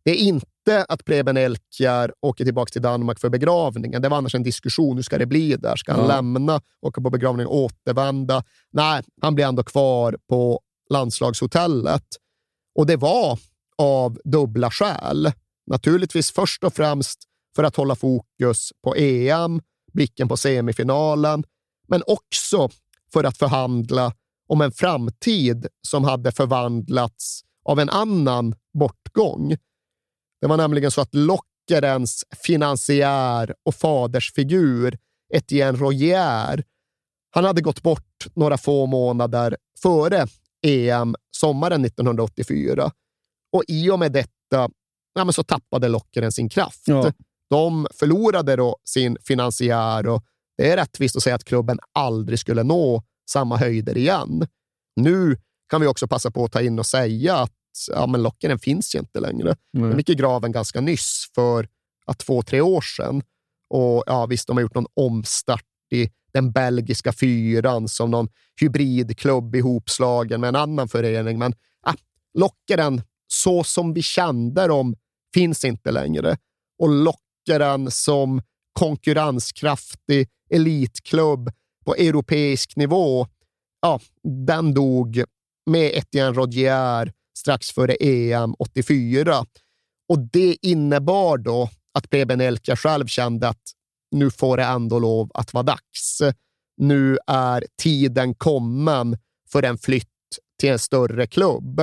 det 0.04 0.10
är 0.10 0.14
inte 0.14 0.84
att 0.88 1.04
Preben 1.04 1.36
Elkjær 1.36 2.12
åker 2.20 2.44
tillbaka 2.44 2.70
till 2.70 2.82
Danmark 2.82 3.18
för 3.20 3.28
begravningen. 3.28 4.02
Det 4.02 4.08
var 4.08 4.16
annars 4.16 4.34
en 4.34 4.42
diskussion. 4.42 4.96
Hur 4.96 5.02
ska 5.02 5.18
det 5.18 5.26
bli 5.26 5.56
där? 5.56 5.76
Ska 5.76 5.92
han 5.92 6.00
Ja. 6.00 6.06
lämna, 6.08 6.60
åka 6.80 7.00
på 7.00 7.10
begravning 7.10 7.46
och 7.46 7.56
återvända? 7.56 8.44
Nej, 8.70 9.02
han 9.22 9.34
blir 9.34 9.44
ändå 9.46 9.62
kvar 9.62 10.16
på 10.28 10.60
landslagshotellet. 10.90 12.04
Och 12.74 12.86
det 12.86 12.96
var 12.96 13.38
av 13.78 14.18
dubbla 14.24 14.70
skäl. 14.70 15.32
Naturligtvis 15.66 16.30
först 16.32 16.64
och 16.64 16.74
främst 16.74 17.18
för 17.56 17.64
att 17.64 17.76
hålla 17.76 17.96
fokus 17.96 18.70
på 18.84 18.94
EM, 18.96 19.60
blicken 19.92 20.28
på 20.28 20.36
semifinalen, 20.36 21.44
men 21.88 22.02
också 22.06 22.68
för 23.12 23.24
att 23.24 23.36
förhandla 23.38 24.12
om 24.52 24.60
en 24.60 24.72
framtid 24.72 25.66
som 25.88 26.04
hade 26.04 26.32
förvandlats 26.32 27.42
av 27.64 27.80
en 27.80 27.90
annan 27.90 28.54
bortgång. 28.78 29.56
Det 30.40 30.46
var 30.46 30.56
nämligen 30.56 30.90
så 30.90 31.00
att 31.00 31.14
Lockerens 31.14 32.24
finansiär 32.44 33.54
och 33.62 33.74
fadersfigur 33.74 34.98
Etienne 35.34 35.78
Rogier, 35.78 36.64
han 37.30 37.44
hade 37.44 37.60
gått 37.60 37.82
bort 37.82 38.26
några 38.34 38.58
få 38.58 38.86
månader 38.86 39.56
före 39.82 40.26
EM 40.66 41.14
sommaren 41.30 41.84
1984. 41.84 42.90
Och 43.52 43.62
i 43.68 43.90
och 43.90 43.98
med 43.98 44.12
detta 44.12 44.70
ja, 45.14 45.32
så 45.32 45.42
tappade 45.42 45.88
Lockeren 45.88 46.32
sin 46.32 46.48
kraft. 46.48 46.82
Ja. 46.84 47.12
De 47.50 47.86
förlorade 47.94 48.56
då 48.56 48.76
sin 48.84 49.16
finansiär 49.20 50.08
och 50.08 50.24
det 50.56 50.70
är 50.70 50.76
rättvist 50.76 51.16
att 51.16 51.22
säga 51.22 51.34
att 51.34 51.44
klubben 51.44 51.78
aldrig 51.92 52.38
skulle 52.38 52.62
nå 52.62 53.02
samma 53.30 53.56
höjder 53.56 53.96
igen. 53.96 54.46
Nu 54.96 55.36
kan 55.70 55.80
vi 55.80 55.86
också 55.86 56.08
passa 56.08 56.30
på 56.30 56.44
att 56.44 56.52
ta 56.52 56.60
in 56.60 56.78
och 56.78 56.86
säga 56.86 57.36
att 57.36 57.52
ja, 57.88 58.06
men 58.06 58.22
Lockeren 58.22 58.58
finns 58.58 58.94
ju 58.94 58.98
inte 58.98 59.20
längre. 59.20 59.56
Nej. 59.72 59.90
De 59.90 59.98
gick 59.98 60.10
i 60.10 60.14
graven 60.14 60.52
ganska 60.52 60.80
nyss 60.80 61.30
för 61.34 61.68
ja, 62.06 62.14
två, 62.14 62.42
tre 62.42 62.60
år 62.60 62.80
sedan. 62.80 63.22
Och 63.70 64.04
ja, 64.06 64.26
visst, 64.26 64.46
de 64.46 64.56
har 64.56 64.62
gjort 64.62 64.74
någon 64.74 64.86
omstart 64.94 65.64
i 65.90 66.10
den 66.32 66.52
belgiska 66.52 67.12
fyran 67.12 67.88
som 67.88 68.10
någon 68.10 68.28
hybridklubb 68.60 69.56
ihopslagen 69.56 70.40
med 70.40 70.48
en 70.48 70.56
annan 70.56 70.88
förening. 70.88 71.38
Men 71.38 71.54
ah, 71.82 71.94
Lockeren, 72.38 73.02
så 73.26 73.64
som 73.64 73.94
vi 73.94 74.02
kände 74.02 74.66
dem, 74.66 74.96
finns 75.34 75.64
inte 75.64 75.90
längre. 75.90 76.36
Och 76.78 76.88
Lockeren 76.88 77.90
som 77.90 78.42
konkurrenskraftig 78.72 80.28
elitklubb 80.50 81.50
på 81.84 81.94
europeisk 81.94 82.76
nivå, 82.76 83.26
ja, 83.82 84.00
den 84.48 84.74
dog 84.74 85.24
med 85.70 85.90
Etienne 85.94 86.32
Rodier 86.32 87.12
strax 87.38 87.70
före 87.70 87.94
EM 88.00 88.54
84. 88.58 89.46
Och 90.08 90.18
det 90.18 90.56
innebar 90.62 91.38
då 91.38 91.70
att 91.94 92.10
Preben 92.10 92.40
Elka 92.40 92.76
själv 92.76 93.06
kände 93.06 93.48
att 93.48 93.62
nu 94.10 94.30
får 94.30 94.56
det 94.56 94.64
ändå 94.64 94.98
lov 94.98 95.30
att 95.34 95.54
vara 95.54 95.62
dags. 95.64 96.22
Nu 96.76 97.18
är 97.26 97.64
tiden 97.82 98.34
kommen 98.34 99.18
för 99.52 99.62
en 99.62 99.78
flytt 99.78 100.08
till 100.60 100.68
en 100.70 100.78
större 100.78 101.26
klubb. 101.26 101.80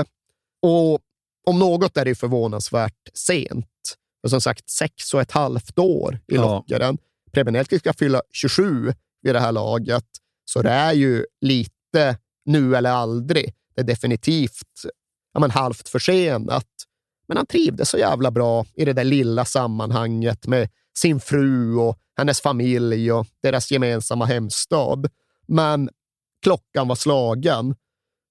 Och 0.62 1.00
om 1.48 1.60
något 1.60 1.98
är 1.98 2.06
det 2.06 2.16
förvånansvärt 2.16 3.10
sent. 3.14 3.66
För 4.22 4.30
som 4.30 4.42
sagt, 4.42 4.70
sex 4.70 5.14
och 5.14 5.22
ett 5.22 5.32
halvt 5.32 5.80
år 5.80 6.20
i 6.28 6.36
Ja. 6.36 6.42
lockaren. 6.42 6.98
Preben 7.32 7.56
Elka 7.56 7.80
ska 7.80 7.94
fylla 7.94 8.22
27 8.32 8.94
vid 9.22 9.36
det 9.36 9.40
här 9.40 9.52
laget, 9.52 10.06
så 10.46 10.62
det 10.62 10.70
är 10.70 10.94
ju 10.94 11.26
lite 11.42 12.18
nu 12.46 12.76
eller 12.76 12.92
aldrig. 12.92 13.54
Det 13.76 13.82
är 13.82 13.86
definitivt 13.86 14.86
ja, 15.34 15.40
men 15.40 15.52
halvt 15.52 15.90
försenat. 15.90 16.68
Men 17.28 17.38
han 17.38 17.46
trivdes 17.46 17.90
så 17.90 17.98
jävla 17.98 18.32
bra 18.32 18.66
i 18.76 18.86
det 18.86 18.94
där 18.94 19.04
lilla 19.04 19.46
sammanhanget 19.46 20.48
med 20.48 20.70
sin 20.98 21.20
fru 21.20 21.76
och 21.76 21.98
hennes 22.18 22.42
familj 22.42 23.12
och 23.12 23.28
deras 23.42 23.72
gemensamma 23.72 24.26
hemstad. 24.26 25.10
Men 25.48 25.90
klockan 26.44 26.88
var 26.88 26.96
slagen. 26.96 27.76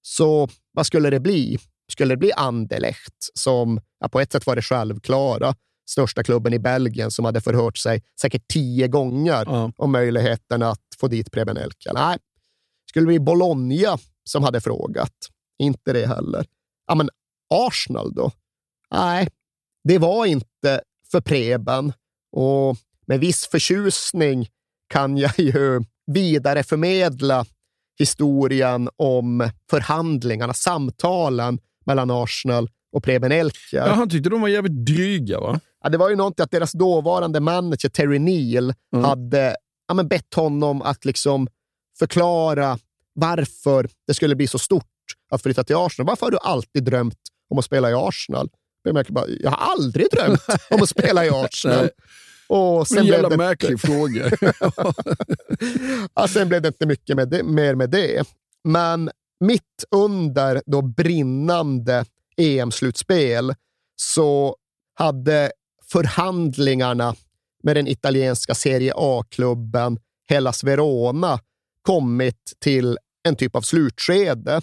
Så 0.01 0.49
vad 0.71 0.85
skulle 0.85 1.09
det 1.09 1.19
bli? 1.19 1.57
Skulle 1.91 2.13
det 2.13 2.17
bli 2.17 2.31
Anderlecht 2.31 3.29
som 3.33 3.81
ja, 3.99 4.07
på 4.09 4.19
ett 4.19 4.31
sätt 4.31 4.45
var 4.45 4.55
det 4.55 4.61
självklara, 4.61 5.55
största 5.89 6.23
klubben 6.23 6.53
i 6.53 6.59
Belgien 6.59 7.11
som 7.11 7.25
hade 7.25 7.41
förhört 7.41 7.77
sig 7.77 8.03
säkert 8.21 8.47
tio 8.47 8.87
gånger 8.87 9.43
Ja. 9.45 9.71
om 9.75 9.91
möjligheten 9.91 10.63
att 10.63 10.81
få 10.99 11.07
dit 11.07 11.31
Preben 11.31 11.57
Elka? 11.57 11.93
Nej. 11.93 12.17
Skulle 12.89 13.03
det 13.03 13.07
bli 13.07 13.19
Bologna 13.19 13.97
som 14.23 14.43
hade 14.43 14.61
frågat? 14.61 15.13
Inte 15.59 15.93
det 15.93 16.07
heller. 16.07 16.45
Ja, 16.87 16.95
men 16.95 17.09
Arsenal 17.53 18.13
då? 18.13 18.31
Nej, 18.91 19.27
det 19.83 19.97
var 19.97 20.25
inte 20.25 20.81
för 21.11 21.21
Preben 21.21 21.93
och 22.31 22.77
med 23.07 23.19
viss 23.19 23.47
förtjusning 23.47 24.47
kan 24.93 25.17
jag 25.17 25.31
ju 25.39 25.81
vidareförmedla 26.11 27.45
historien 27.99 28.89
om 28.95 29.49
förhandlingarna, 29.69 30.53
samtalen 30.53 31.59
mellan 31.85 32.11
Arsenal 32.11 32.69
och 32.91 33.03
Preben 33.03 33.31
Elkjær. 33.31 33.87
Ja, 33.87 33.93
han 33.93 34.09
tyckte 34.09 34.29
de 34.29 34.41
var 34.41 34.47
jävligt 34.47 34.85
dryga, 34.85 35.39
va? 35.39 35.59
Ja, 35.83 35.89
det 35.89 35.97
var 35.97 36.09
ju 36.09 36.15
någonting 36.15 36.43
att 36.43 36.51
deras 36.51 36.71
dåvarande 36.71 37.39
manager 37.39 37.89
Terry 37.89 38.19
Neal 38.19 38.73
Mm. 38.93 39.05
hade 39.05 39.55
ja, 39.87 39.93
men 39.93 40.07
bett 40.07 40.33
honom 40.33 40.81
att 40.81 41.05
liksom 41.05 41.47
förklara 41.99 42.77
varför 43.13 43.89
det 44.07 44.13
skulle 44.13 44.35
bli 44.35 44.47
så 44.47 44.59
stort 44.59 44.85
att 45.31 45.41
flytta 45.43 45.63
till 45.63 45.75
Arsenal. 45.75 46.07
Varför 46.07 46.25
har 46.25 46.31
du 46.31 46.37
alltid 46.37 46.83
drömt 46.83 47.19
om 47.49 47.59
att 47.59 47.65
spela 47.65 47.89
i 47.91 47.93
Arsenal? 47.93 48.49
Jag, 48.83 48.93
märker 48.93 49.13
bara, 49.13 49.27
jag 49.27 49.51
har 49.51 49.71
aldrig 49.73 50.05
drömt 50.11 50.41
om 50.69 50.81
att 50.81 50.89
spela 50.89 51.25
i 51.25 51.29
Arsenal. 51.29 51.89
Och 52.47 52.87
sen 52.87 53.05
jävla 53.05 53.27
blev 53.27 53.37
det, 53.39 53.43
märklig 53.45 53.79
fråga. 53.81 54.31
ja, 56.15 56.27
sen 56.27 56.49
blev 56.49 56.61
det 56.61 56.67
inte 56.67 56.85
mycket 56.85 57.15
med 57.15 57.29
det, 57.29 57.43
mer 57.43 57.75
med 57.75 57.89
det. 57.89 58.23
Men 58.63 59.09
mitt 59.39 59.83
under 59.91 60.61
då 60.65 60.81
brinnande 60.81 62.05
EM-slutspel 62.39 63.55
så 63.95 64.55
hade 64.93 65.51
förhandlingarna 65.91 67.15
med 67.63 67.75
den 67.75 67.87
italienska 67.87 68.55
Serie 68.55 68.93
A-klubben 68.95 69.99
Hellas 70.29 70.63
Verona 70.63 71.39
kommit 71.81 72.53
till 72.59 72.97
en 73.23 73.35
typ 73.35 73.55
av 73.55 73.61
slutskede. 73.61 74.61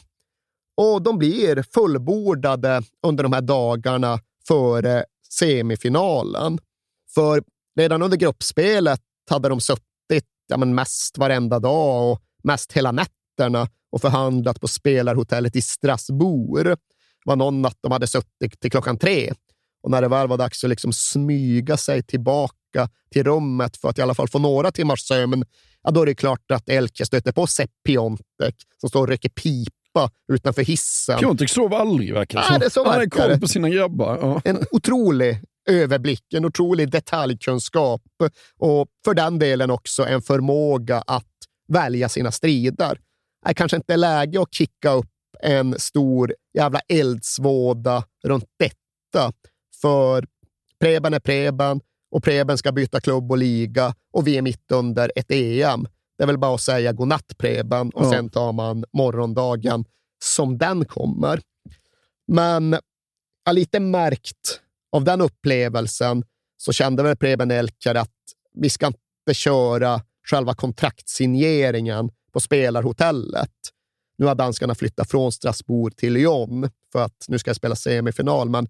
Och 0.76 1.02
de 1.02 1.18
blir 1.18 1.64
fullbordade 1.74 2.82
under 3.06 3.22
de 3.22 3.32
här 3.32 3.40
dagarna 3.40 4.18
före 4.48 5.04
semifinalen. 5.30 6.58
För 7.14 7.42
redan 7.78 8.02
under 8.02 8.16
gruppspelet 8.16 9.00
hade 9.30 9.48
de 9.48 9.60
suttit 9.60 10.24
ja, 10.46 10.56
men 10.56 10.74
mest 10.74 11.18
varenda 11.18 11.58
dag 11.58 12.12
och 12.12 12.22
mest 12.42 12.72
hela 12.72 12.92
nätterna 12.92 13.68
och 13.92 14.00
förhandlat 14.00 14.60
på 14.60 14.68
spelarhotellet 14.68 15.56
i 15.56 15.62
Strasbourg. 15.62 16.76
Var 17.26 17.36
någon 17.36 17.62
natt 17.62 17.78
de 17.80 17.92
hade 17.92 18.06
suttit 18.06 18.60
till 18.60 18.70
klockan 18.70 18.98
tre 18.98 19.32
och 19.82 19.90
när 19.90 20.02
det 20.02 20.08
väl 20.08 20.28
var 20.28 20.36
dags 20.36 20.64
att 20.64 20.70
liksom 20.70 20.92
smyga 20.92 21.76
sig 21.76 22.02
tillbaka 22.02 22.88
till 23.10 23.24
rummet 23.24 23.76
för 23.76 23.88
att 23.88 23.98
i 23.98 24.02
alla 24.02 24.14
fall 24.14 24.28
få 24.28 24.38
några 24.38 24.70
timmars 24.70 25.00
sömn, 25.00 25.44
ja, 25.82 25.90
då 25.90 26.02
är 26.02 26.06
det 26.06 26.14
klart 26.14 26.50
att 26.50 26.68
Elke 26.68 27.06
stöter 27.06 27.32
på 27.32 27.46
Sepp 27.46 27.70
Piontek 27.86 28.54
som 28.80 28.88
står 28.88 29.00
och 29.00 29.08
röker 29.08 29.28
pipa 29.28 30.10
utanför 30.32 30.62
hissen. 30.62 31.18
Piontek 31.18 31.50
sover 31.50 31.76
aldrig 31.76 32.14
verkar 32.14 32.58
det 32.58 32.70
som. 32.70 32.86
Han 32.86 33.00
är 33.00 33.10
koll 33.10 33.40
på 33.40 33.48
sina 33.48 33.68
grabbar. 33.68 34.18
Ja. 34.22 34.40
En 34.44 34.64
otrolig 34.70 35.42
överblick, 35.68 36.34
en 36.34 36.44
otrolig 36.44 36.90
detaljkunskap 36.90 38.02
och 38.58 38.88
för 39.04 39.14
den 39.14 39.38
delen 39.38 39.70
också 39.70 40.06
en 40.06 40.22
förmåga 40.22 41.02
att 41.06 41.32
välja 41.68 42.08
sina 42.08 42.32
strider. 42.32 43.00
Det 43.46 43.54
kanske 43.54 43.76
inte 43.76 43.92
är 43.92 43.96
läge 43.96 44.42
att 44.42 44.54
kicka 44.54 44.92
upp 44.92 45.10
en 45.42 45.78
stor 45.78 46.34
jävla 46.54 46.80
eldsvåda 46.88 48.04
runt 48.24 48.48
detta. 48.58 49.32
För 49.80 50.26
Preben 50.80 51.14
är 51.14 51.20
Preben 51.20 51.80
och 52.10 52.24
Preben 52.24 52.58
ska 52.58 52.72
byta 52.72 53.00
klubb 53.00 53.30
och 53.30 53.38
liga 53.38 53.94
och 54.12 54.26
vi 54.26 54.36
är 54.36 54.42
mitt 54.42 54.72
under 54.72 55.12
ett 55.16 55.30
EM. 55.30 55.88
Det 56.18 56.22
är 56.22 56.26
väl 56.26 56.38
bara 56.38 56.54
att 56.54 56.60
säga 56.60 56.92
godnatt 56.92 57.38
Preben 57.38 57.90
och 57.90 58.04
ja. 58.04 58.10
sen 58.10 58.30
tar 58.30 58.52
man 58.52 58.84
morgondagen 58.92 59.84
som 60.24 60.58
den 60.58 60.84
kommer. 60.84 61.40
Men 62.26 62.76
har 63.44 63.52
lite 63.52 63.80
märkt 63.80 64.60
av 64.92 65.04
den 65.04 65.20
upplevelsen 65.20 66.24
så 66.56 66.72
kände 66.72 67.02
väl 67.02 67.16
Preben 67.16 67.50
Elker 67.50 67.94
att 67.94 68.12
vi 68.54 68.70
ska 68.70 68.86
inte 68.86 69.34
köra 69.34 70.00
själva 70.30 70.54
kontraktssigneringen 70.54 72.10
på 72.32 72.40
spelarhotellet. 72.40 73.50
Nu 74.18 74.26
har 74.26 74.34
danskarna 74.34 74.74
flyttat 74.74 75.10
från 75.10 75.32
Strasbourg 75.32 75.96
till 75.96 76.12
Lyon 76.12 76.70
för 76.92 77.04
att 77.04 77.24
nu 77.28 77.38
ska 77.38 77.48
jag 77.48 77.56
spela 77.56 77.76
semifinal, 77.76 78.48
men 78.48 78.68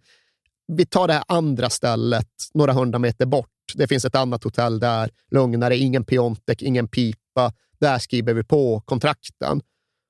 vi 0.73 0.87
tar 0.87 1.07
det 1.07 1.13
här 1.13 1.25
andra 1.29 1.71
stället 1.71 2.29
några 2.55 2.73
hundra 2.73 2.99
meter 2.99 3.27
bort. 3.27 3.51
Det 3.75 3.87
finns 3.87 4.05
ett 4.05 4.15
annat 4.15 4.45
hotell 4.45 4.79
där, 4.79 5.11
lugnare, 5.31 5.77
ingen 5.77 6.05
piontek, 6.05 6.63
ingen 6.63 6.89
pipa. 6.89 7.53
Där 7.81 7.99
skriver 7.99 8.35
vi 8.35 8.45
på 8.45 8.81
kontrakten. 8.85 9.61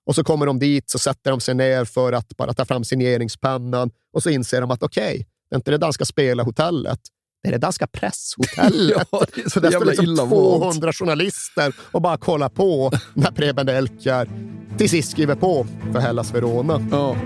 Och 0.07 0.15
så 0.15 0.25
kommer 0.25 0.47
de 0.47 0.59
dit, 0.59 0.91
så 0.91 0.99
sätter 0.99 1.31
de 1.31 1.41
sig 1.41 1.55
ner 1.55 1.85
för 1.85 2.13
att 2.13 2.37
bara 2.37 2.55
ta 2.55 2.65
fram 2.65 2.85
signeringspennan 2.85 3.91
och 4.13 4.23
så 4.23 4.31
inser 4.31 4.61
de 4.61 4.71
att 4.71 4.83
okej, 4.83 5.15
okay, 5.15 5.25
det 5.51 5.55
är 5.55 5.57
inte 5.57 5.71
det 5.71 5.79
danska 5.79 6.05
spelarhotellet. 6.05 7.01
Det 7.43 7.49
är 7.49 7.53
det 7.53 7.59
danska 7.59 7.87
presshotellet. 7.93 9.09
ja, 9.11 9.25
det 9.35 9.51
så, 9.51 9.61
det 9.61 9.73
står 9.73 9.85
liksom 9.85 10.17
200 10.17 10.93
journalister 10.93 11.75
och 11.81 12.03
bara 12.03 12.17
kollar 12.17 12.49
på 12.49 12.93
när 13.15 13.31
Preben 13.31 13.69
Elkar 13.69 14.29
till 14.79 14.91
sist 14.91 15.11
skriver 15.11 15.35
på 15.35 15.67
för 15.93 15.99
Hellas 15.99 16.35
Verona. 16.35 16.81
Ja. 16.91 17.17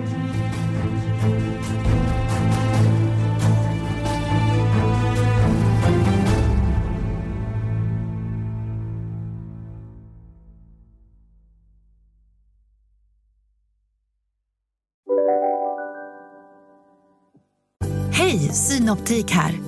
Hej, 18.12 18.38
Synoptik 18.38 19.30
här. 19.30 19.58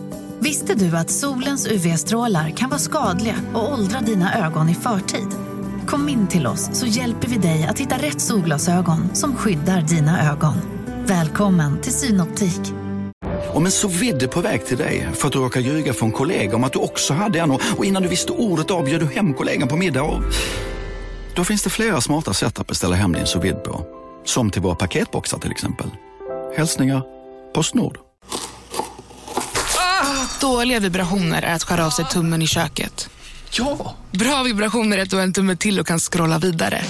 Visste 0.40 0.74
du 0.74 0.96
att 0.96 1.10
solens 1.10 1.66
UV-strålar 1.66 2.50
kan 2.50 2.70
vara 2.70 2.78
skadliga 2.78 3.36
och 3.54 3.72
åldra 3.72 4.00
dina 4.00 4.46
ögon 4.46 4.68
i 4.68 4.74
förtid? 4.74 5.51
Kom 5.86 6.08
in 6.08 6.28
till 6.28 6.46
oss 6.46 6.70
så 6.72 6.86
hjälper 6.86 7.28
vi 7.28 7.36
dig 7.36 7.66
att 7.70 7.78
hitta 7.78 7.96
rätt 7.96 8.20
solglasögon 8.20 9.14
som 9.14 9.36
skyddar 9.36 9.80
dina 9.82 10.30
ögon. 10.30 10.54
Välkommen 11.06 11.80
till 11.80 11.92
Synoptik. 11.92 12.60
Om 13.54 13.64
en 13.64 13.72
så 13.72 13.88
vidde 13.88 14.28
på 14.28 14.40
väg 14.40 14.66
till 14.66 14.76
dig 14.76 15.08
för 15.14 15.26
att 15.26 15.32
du 15.32 15.38
råkar 15.38 15.60
ljuga 15.60 15.92
från 15.92 16.12
kollega 16.12 16.56
om 16.56 16.64
att 16.64 16.72
du 16.72 16.78
också 16.78 17.14
hade 17.14 17.40
en 17.40 17.50
och 17.50 17.84
innan 17.84 18.02
du 18.02 18.08
visste 18.08 18.32
ordet 18.32 18.70
av 18.70 18.84
du 18.84 19.06
hem 19.06 19.34
kollegan 19.34 19.68
på 19.68 19.76
middag 19.76 20.02
och... 20.02 20.22
Då 21.34 21.44
finns 21.44 21.62
det 21.62 21.70
flera 21.70 22.00
smarta 22.00 22.32
sätt 22.32 22.60
att 22.60 22.66
beställa 22.66 22.96
hem 22.96 23.12
din 23.12 23.26
sous 23.26 23.54
på. 23.64 23.86
Som 24.24 24.50
till 24.50 24.62
våra 24.62 24.74
paketboxar 24.74 25.38
till 25.38 25.50
exempel. 25.50 25.90
Hälsningar 26.56 27.02
Postnord. 27.54 27.98
Dåliga 30.40 30.80
vibrationer 30.80 31.42
är 31.42 31.54
att 31.54 31.62
skära 31.62 31.86
av 31.86 31.90
sig 31.90 32.04
tummen 32.04 32.42
i 32.42 32.46
köket. 32.46 33.10
Ja! 33.58 33.96
Bra 34.10 34.42
vibrationer 34.42 34.98
är 34.98 35.06
du 35.06 35.16
har 35.16 35.22
en 35.22 35.32
tumme 35.32 35.56
till 35.56 35.80
och 35.80 35.86
kan 35.86 35.98
scrolla 35.98 36.38
vidare. 36.38 36.80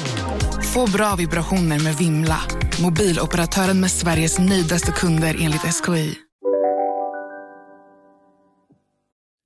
Få 0.75 0.91
bra 0.91 1.17
vibrationer 1.19 1.85
med 1.85 1.95
Vimla. 1.95 2.41
Mobiloperatören 2.83 3.81
med 3.81 3.91
Sveriges 3.91 4.39
nöjdaste 4.39 4.93
kunder 4.93 5.37
enligt 5.41 5.61
SKI. 5.61 6.15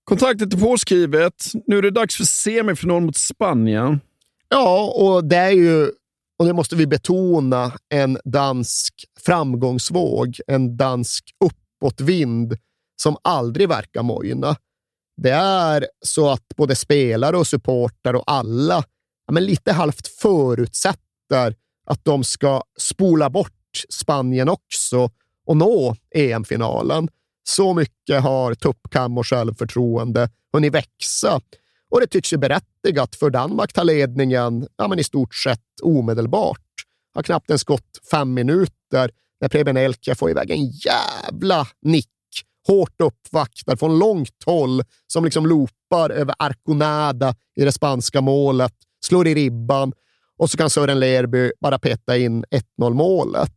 Kontraktet 0.05 0.55
är 0.55 0.59
påskrivet. 0.59 1.52
Nu 1.66 1.78
är 1.78 1.82
det 1.82 1.90
dags 1.90 2.16
för 2.16 2.24
semifinal 2.24 3.02
mot 3.02 3.16
Spanien. 3.16 4.01
Ja, 4.48 4.93
och 4.97 5.24
det 5.24 5.36
är 5.36 5.51
ju, 5.51 5.90
och 6.38 6.47
det 6.47 6.52
måste 6.52 6.76
vi 6.76 6.86
betona, 6.86 7.72
en 7.94 8.18
dansk 8.24 8.94
framgångsvåg. 9.26 10.36
En 10.47 10.76
dansk 10.76 11.24
uppåtvind 11.44 12.56
som 13.02 13.16
aldrig 13.22 13.68
verkar 13.68 14.02
mojna. 14.02 14.56
Det 15.16 15.30
är 15.30 15.86
så 16.05 16.30
att 16.30 16.48
både 16.56 16.76
spelare 16.76 17.36
och 17.36 17.47
supportrar 17.47 18.14
och 18.14 18.24
alla 18.26 18.84
ja, 19.26 19.32
men 19.32 19.44
lite 19.44 19.72
halvt 19.72 20.09
förutsätter 20.09 21.55
att 21.86 22.05
de 22.05 22.24
ska 22.24 22.62
spola 22.78 23.30
bort 23.30 23.52
Spanien 23.88 24.48
också 24.48 25.10
och 25.47 25.56
nå 25.56 25.97
EM-finalen. 26.14 27.09
Så 27.44 27.74
mycket 27.74 28.22
har 28.22 28.55
tuppkam 28.55 29.18
och 29.18 29.26
självförtroende 29.26 30.30
hunnit 30.52 30.74
växa. 30.74 31.40
Och 31.90 32.01
det 32.01 32.06
tycks 32.06 32.32
ju 32.32 32.36
berättigat, 32.36 33.16
för 33.16 33.30
Danmark 33.30 33.72
tar 33.72 33.84
ledningen 33.84 34.68
ja, 34.76 34.88
men 34.88 34.98
i 34.98 35.05
stort 35.05 35.34
sett 35.34 35.80
omedelbart. 35.82 36.60
Har 37.14 37.22
knappt 37.22 37.51
ens 37.51 37.64
gått 37.64 38.01
fem 38.10 38.34
minuter 38.34 39.10
när 39.40 39.48
Preben 39.48 39.76
Elke 39.76 40.14
får 40.14 40.30
iväg 40.30 40.51
en 40.51 40.66
jävla 40.66 41.66
nick 41.82 42.10
hårt 42.66 43.01
uppvaktad 43.01 43.76
från 43.76 43.98
långt 43.98 44.44
håll 44.47 44.82
som 45.06 45.24
liksom 45.24 45.47
loopar 45.47 46.10
över 46.10 46.34
Arconada 46.38 47.34
i 47.56 47.64
det 47.64 47.72
spanska 47.72 48.20
målet, 48.20 48.74
slår 49.06 49.26
i 49.26 49.34
ribban 49.34 49.93
och 50.38 50.51
så 50.51 50.56
kan 50.56 50.70
Sören 50.70 51.01
Lerby 51.01 51.52
bara 51.60 51.78
peta 51.78 52.16
in 52.16 52.44
1-0 52.78 52.94
målet. 52.94 53.52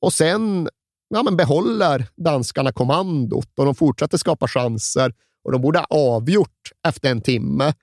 Och 0.00 0.12
sen 0.12 0.68
ja, 1.08 1.22
men 1.22 1.36
behåller 1.36 2.06
danskarna 2.16 2.72
kommandot 2.72 3.58
och 3.58 3.64
de 3.64 3.74
fortsätter 3.74 4.18
skapa 4.18 4.48
chanser 4.48 5.14
och 5.44 5.52
de 5.52 5.60
borde 5.60 5.78
ha 5.78 5.86
avgjort 5.90 6.72
efter 6.88 7.10
en 7.10 7.20
timme. 7.20 7.74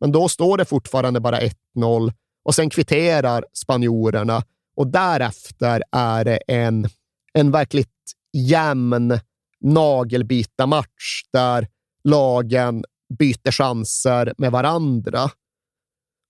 Men 0.00 0.12
då 0.12 0.28
står 0.28 0.58
det 0.58 0.64
fortfarande 0.64 1.20
bara 1.20 1.40
1-0 1.40 2.12
och 2.44 2.54
sen 2.54 2.70
kvitterar 2.70 3.44
spanjorerna 3.52 4.44
och 4.76 4.86
därefter 4.86 5.82
är 5.92 6.24
det 6.24 6.36
en, 6.36 6.88
en 7.32 7.50
verkligt 7.50 7.88
jämn 8.32 9.18
nagelbitarmatch 9.62 11.22
där 11.32 11.68
lagen 12.04 12.84
byter 13.18 13.50
chanser 13.50 14.34
med 14.38 14.52
varandra. 14.52 15.30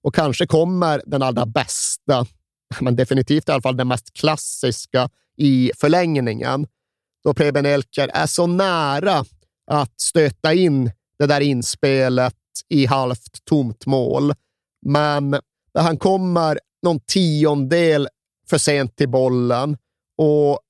Och 0.02 0.14
kanske 0.14 0.46
kommer 0.46 1.02
den 1.06 1.22
allra 1.22 1.46
bästa, 1.46 2.26
men 2.80 2.96
definitivt 2.96 3.48
i 3.48 3.52
alla 3.52 3.62
fall 3.62 3.76
den 3.76 3.88
mest 3.88 4.12
klassiska 4.12 5.08
i 5.36 5.70
förlängningen. 5.80 6.66
Då 7.24 7.34
Preben 7.34 7.66
Elker 7.66 8.08
är 8.08 8.26
så 8.26 8.46
nära 8.46 9.24
att 9.66 10.00
stöta 10.00 10.54
in 10.54 10.90
det 11.18 11.26
där 11.26 11.40
inspelet 11.40 12.34
i 12.68 12.86
halvt 12.86 13.44
tomt 13.44 13.86
mål. 13.86 14.32
Men 14.86 15.30
där 15.74 15.82
han 15.82 15.98
kommer 15.98 16.58
någon 16.82 17.00
tiondel 17.00 18.08
för 18.50 18.58
sent 18.58 18.96
till 18.96 19.08
bollen 19.08 19.76
och 20.18 20.60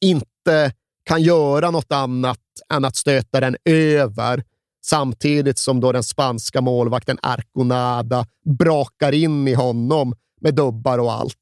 inte 0.00 0.72
kan 1.04 1.22
göra 1.22 1.70
något 1.70 1.92
annat 1.92 2.38
än 2.72 2.84
att 2.84 2.96
stöta 2.96 3.40
den 3.40 3.56
över 3.64 4.44
samtidigt 4.84 5.58
som 5.58 5.80
då 5.80 5.92
den 5.92 6.02
spanska 6.02 6.60
målvakten 6.60 7.18
Arconada 7.22 8.26
brakar 8.58 9.12
in 9.12 9.48
i 9.48 9.54
honom 9.54 10.14
med 10.40 10.54
dubbar 10.54 10.98
och 10.98 11.12
allt. 11.12 11.36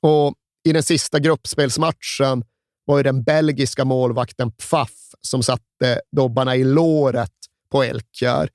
Och 0.00 0.34
I 0.64 0.72
den 0.72 0.82
sista 0.82 1.18
gruppspelsmatchen 1.18 2.44
var 2.84 2.96
det 2.96 3.02
den 3.02 3.22
belgiska 3.22 3.84
målvakten 3.84 4.52
Pfaff 4.52 4.90
som 5.20 5.42
satte 5.42 6.00
dobbarna 6.16 6.56
i 6.56 6.64
låret 6.64 7.32
på 7.70 7.82
Elkjär. 7.82 8.48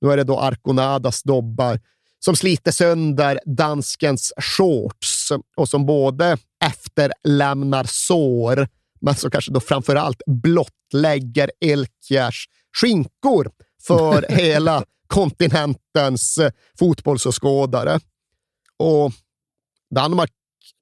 Nu 0.00 0.12
är 0.12 0.16
det 0.16 0.24
då 0.24 0.38
Arconadas 0.38 1.22
dobbar 1.22 1.80
som 2.18 2.36
sliter 2.36 2.72
sönder 2.72 3.40
danskens 3.46 4.32
shorts 4.36 5.32
och 5.56 5.68
som 5.68 5.86
både 5.86 6.36
efterlämnar 6.64 7.84
sår, 7.84 8.68
men 9.06 9.14
som 9.14 9.30
kanske 9.30 9.52
då 9.52 9.60
framför 9.60 9.96
allt 9.96 10.22
blottlägger 10.26 11.50
Elkjärs 11.60 12.48
skinkor 12.76 13.50
för 13.82 14.26
hela 14.28 14.84
kontinentens 15.06 16.38
fotbollsåskådare. 16.78 18.00
Och 18.76 19.12
Danmark 19.94 20.30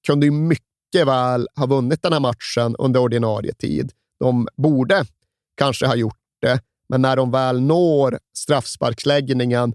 kunde 0.06 0.26
ju 0.26 0.32
mycket 0.32 1.06
väl 1.06 1.48
ha 1.56 1.66
vunnit 1.66 2.02
den 2.02 2.12
här 2.12 2.20
matchen 2.20 2.76
under 2.78 3.01
ordinarie 3.01 3.55
tid. 3.55 3.92
De 4.20 4.48
borde 4.56 5.05
kanske 5.56 5.86
ha 5.86 5.94
gjort 5.94 6.20
det, 6.40 6.60
men 6.88 7.02
när 7.02 7.16
de 7.16 7.30
väl 7.30 7.60
når 7.60 8.18
straffsparksläggningen, 8.36 9.74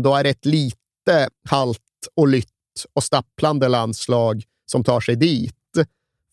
då 0.00 0.14
är 0.14 0.24
det 0.24 0.30
ett 0.30 0.46
lite 0.46 1.28
halt 1.48 1.80
och 2.14 2.28
lytt 2.28 2.48
och 2.92 3.04
stapplande 3.04 3.68
landslag 3.68 4.42
som 4.66 4.84
tar 4.84 5.00
sig 5.00 5.16
dit. 5.16 5.54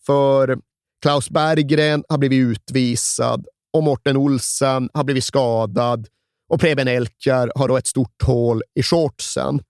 För 0.06 0.58
Klaus 1.06 1.30
Berggren 1.30 2.04
har 2.08 2.18
blivit 2.18 2.38
utvisad 2.38 3.46
och 3.72 3.82
Morten 3.82 4.16
Olsen 4.16 4.90
har 4.94 5.04
blivit 5.04 5.24
skadad 5.24 6.08
och 6.48 6.60
Preben 6.60 6.88
Elkjär 6.88 7.52
har 7.54 7.68
då 7.68 7.76
ett 7.76 7.86
stort 7.86 8.22
hål 8.22 8.62
i 8.74 8.82
shortsen. 8.82 9.60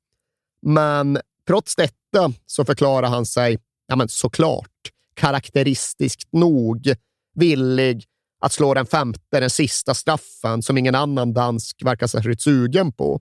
Men 0.62 1.18
trots 1.46 1.76
detta 1.76 2.32
så 2.46 2.64
förklarar 2.64 3.08
han 3.08 3.26
sig, 3.26 3.58
ja 3.86 3.96
men 3.96 4.08
såklart, 4.08 4.70
karaktäristiskt 5.14 6.32
nog 6.32 6.94
villig 7.34 8.04
att 8.40 8.52
slå 8.52 8.74
den 8.74 8.86
femte, 8.86 9.40
den 9.40 9.50
sista 9.50 9.94
straffen 9.94 10.62
som 10.62 10.78
ingen 10.78 10.94
annan 10.94 11.32
dansk 11.32 11.82
verkar 11.84 12.06
särskilt 12.06 12.42
sugen 12.42 12.92
på. 12.92 13.20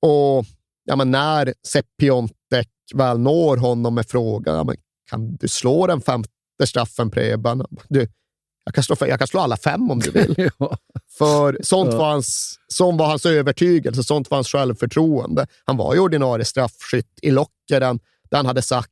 Och 0.00 0.44
ja, 0.84 0.96
men 0.96 1.10
när 1.10 1.54
Sepp 1.66 1.86
Piontek 2.00 2.68
väl 2.94 3.18
når 3.18 3.56
honom 3.56 3.94
med 3.94 4.06
frågan, 4.08 4.56
ja, 4.56 4.64
men 4.64 4.76
kan 5.10 5.36
du 5.36 5.48
slå 5.48 5.86
den 5.86 6.00
femte 6.00 6.30
straffen 6.66 7.10
Preben? 7.10 7.66
Du, 7.88 8.08
jag 8.64 8.74
kan, 8.74 8.84
slå, 8.84 8.96
jag 9.00 9.18
kan 9.18 9.28
slå 9.28 9.40
alla 9.40 9.56
fem 9.56 9.90
om 9.90 9.98
du 9.98 10.10
vill. 10.10 10.34
ja. 10.58 10.76
För 11.18 11.58
sånt, 11.62 11.92
ja. 11.92 11.98
var 11.98 12.10
hans, 12.10 12.58
sånt 12.68 12.98
var 12.98 13.06
hans 13.06 13.26
övertygelse, 13.26 14.04
sånt 14.04 14.30
var 14.30 14.36
hans 14.36 14.48
självförtroende. 14.48 15.46
Han 15.64 15.76
var 15.76 15.94
ju 15.94 16.00
ordinarie 16.00 16.44
straffskytt 16.44 17.18
i 17.22 17.30
Lockeren 17.30 18.00
där 18.30 18.36
han 18.36 18.46
hade 18.46 18.62
sagt 18.62 18.90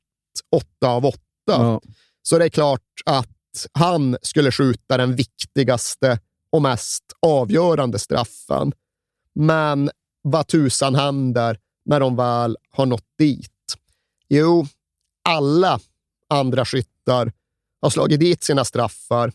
åtta 0.57 0.89
av 0.89 1.07
åtta. 1.07 1.21
Ja. 1.47 1.81
Så 2.23 2.39
det 2.39 2.45
är 2.45 2.49
klart 2.49 2.81
att 3.07 3.67
han 3.73 4.17
skulle 4.23 4.53
skjuta 4.53 4.97
den 4.97 5.17
viktigaste 5.17 6.19
och 6.53 6.63
mest 6.63 7.05
avgörande 7.27 7.99
straffen. 7.99 8.73
Men 9.35 9.91
vad 10.23 10.47
tusan 10.47 10.95
händer 10.95 11.59
när 11.85 12.01
de 12.01 12.17
väl 12.17 12.57
har 12.71 12.87
nått 12.87 13.07
dit? 13.19 13.51
Jo, 14.29 14.67
alla 15.25 15.81
andra 16.29 16.65
skyttar 16.65 17.33
har 17.81 17.91
slagit 17.91 18.21
dit 18.21 18.45
sina 18.45 18.65
straffar, 18.65 19.33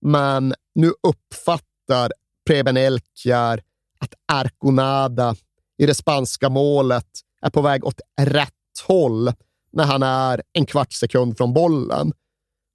men 0.00 0.54
nu 0.74 0.92
uppfattar 1.02 2.12
Preben 2.46 2.76
Elkjär 2.76 3.62
att 3.98 4.14
Arconada 4.32 5.36
i 5.78 5.86
det 5.86 5.94
spanska 5.94 6.48
målet 6.48 7.06
är 7.42 7.50
på 7.50 7.62
väg 7.62 7.84
åt 7.84 8.00
rätt 8.20 8.52
håll 8.86 9.32
när 9.72 9.84
han 9.84 10.02
är 10.02 10.42
en 10.52 10.66
kvarts 10.66 10.98
sekund 10.98 11.36
från 11.36 11.52
bollen. 11.52 12.12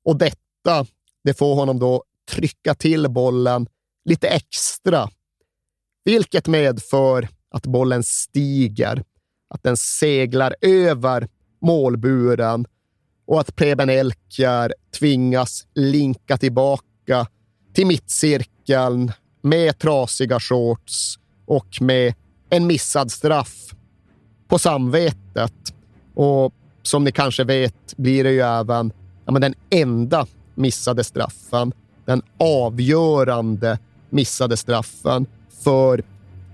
Och 0.06 0.18
detta 0.18 0.86
det 1.24 1.34
får 1.34 1.56
honom 1.56 1.80
då 1.80 2.04
trycka 2.32 2.76
till 2.76 3.10
bollen 3.10 3.68
lite 4.06 4.28
extra, 4.28 5.10
vilket 6.04 6.48
medför 6.48 7.28
att 7.52 7.66
bollen 7.66 8.04
stiger, 8.04 9.04
att 9.50 9.64
den 9.64 9.78
seglar 9.78 10.56
över 10.62 11.28
målburen 11.62 12.66
och 13.28 13.40
att 13.40 13.56
Preben 13.56 13.90
Elkjär 13.90 14.74
tvingas 15.00 15.66
linka 15.76 16.38
tillbaka 16.38 17.28
till 17.74 17.88
mittcirkeln 17.88 19.12
med 19.42 19.80
trasiga 19.80 20.40
shorts 20.40 21.20
och 21.46 21.82
med 21.82 22.14
en 22.50 22.68
missad 22.68 23.12
straff 23.12 23.76
på 24.48 24.60
samvetet. 24.60 25.54
Och 26.14 26.54
som 26.82 27.04
ni 27.04 27.12
kanske 27.12 27.44
vet 27.44 27.98
blir 27.98 28.24
det 28.24 28.32
ju 28.32 28.42
även 28.42 28.92
ja, 29.26 29.32
men 29.32 29.42
den 29.42 29.56
enda 29.70 30.28
missade 30.56 31.04
straffen. 31.04 31.74
Den 32.06 32.22
avgörande 32.38 33.80
missade 34.10 34.58
straffen. 34.58 35.26
För 35.64 36.04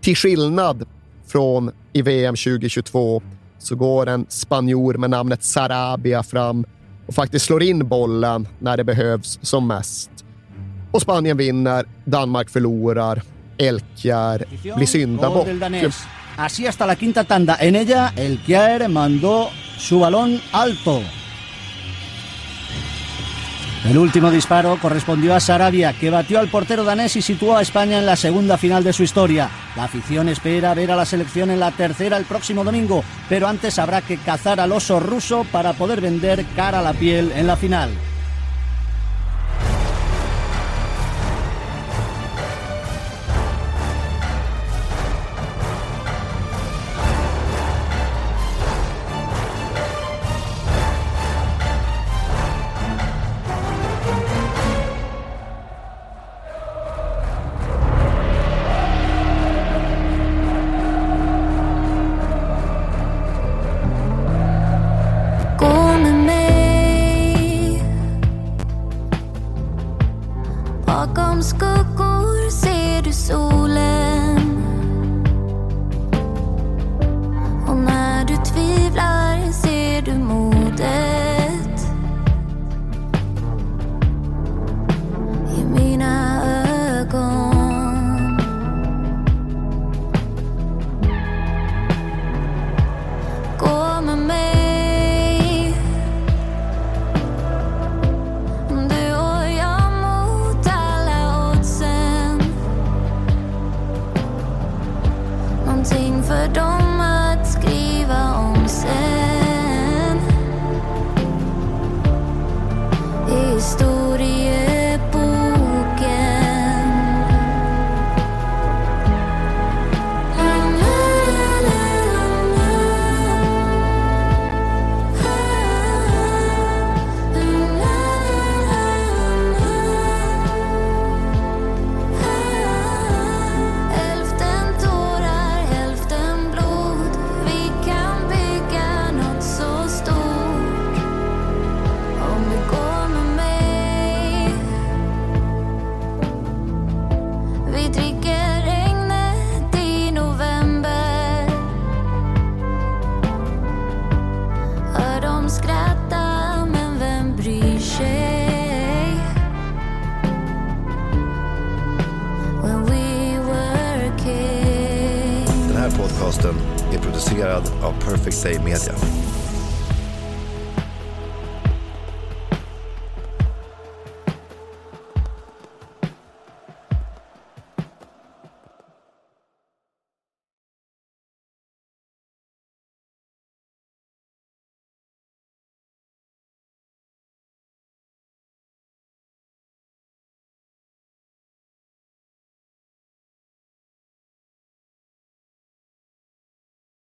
till 0.01 0.15
skillnad 0.15 0.85
från 1.27 1.71
i 1.93 2.01
VM 2.01 2.35
2022 2.35 3.21
så 3.63 3.75
går 3.75 4.09
en 4.09 4.25
spanjor 4.29 4.93
med 4.93 5.09
namnet 5.09 5.43
Sarabia 5.43 6.23
fram 6.23 6.65
och 7.07 7.15
faktiskt 7.15 7.45
slår 7.45 7.63
in 7.63 7.87
bollen 7.87 8.47
när 8.59 8.77
det 8.77 8.83
behövs 8.83 9.39
som 9.41 9.67
mest. 9.67 10.09
Och 10.91 11.01
Spanien 11.01 11.37
vinner, 11.37 11.85
Danmark 12.05 12.49
förlorar, 12.49 13.21
Elkjär 13.57 14.45
blir 14.75 14.87
syndabock. 14.87 15.47
Así 16.37 16.65
hasta 16.65 16.85
la 16.85 16.95
quinta 16.95 17.23
tanda. 17.23 17.55
En 17.55 17.75
ella, 17.75 18.11
Elkjær 18.17 18.87
mandó 18.87 19.49
su 19.77 19.99
balón 19.99 20.39
alto. 20.51 21.22
El 23.85 23.97
último 23.97 24.31
disparo 24.31 24.77
correspondió 24.81 25.35
a 25.35 25.41
Sarabia, 25.41 25.91
que 25.91 26.09
batió 26.09 26.39
al 26.39 26.47
portero 26.47 26.85
danés 26.85 27.17
y 27.17 27.21
situó 27.21 27.57
a 27.57 27.61
España 27.61 27.99
en 27.99 28.05
la 28.05 28.15
segunda 28.15 28.57
final 28.57 28.81
de 28.81 28.93
su 28.93 29.03
historia. 29.03 29.49
La 29.75 29.83
afición 29.83 30.29
espera 30.29 30.73
ver 30.73 30.89
a 30.91 30.95
la 30.95 31.05
selección 31.05 31.51
en 31.51 31.59
la 31.59 31.71
tercera 31.71 32.15
el 32.15 32.23
próximo 32.23 32.63
domingo, 32.63 33.03
pero 33.27 33.45
antes 33.45 33.77
habrá 33.79 34.01
que 34.01 34.17
cazar 34.17 34.61
al 34.61 34.71
oso 34.71 35.01
ruso 35.01 35.45
para 35.51 35.73
poder 35.73 35.99
vender 35.99 36.45
cara 36.55 36.79
a 36.79 36.81
la 36.81 36.93
piel 36.93 37.33
en 37.35 37.45
la 37.45 37.57
final. 37.57 37.89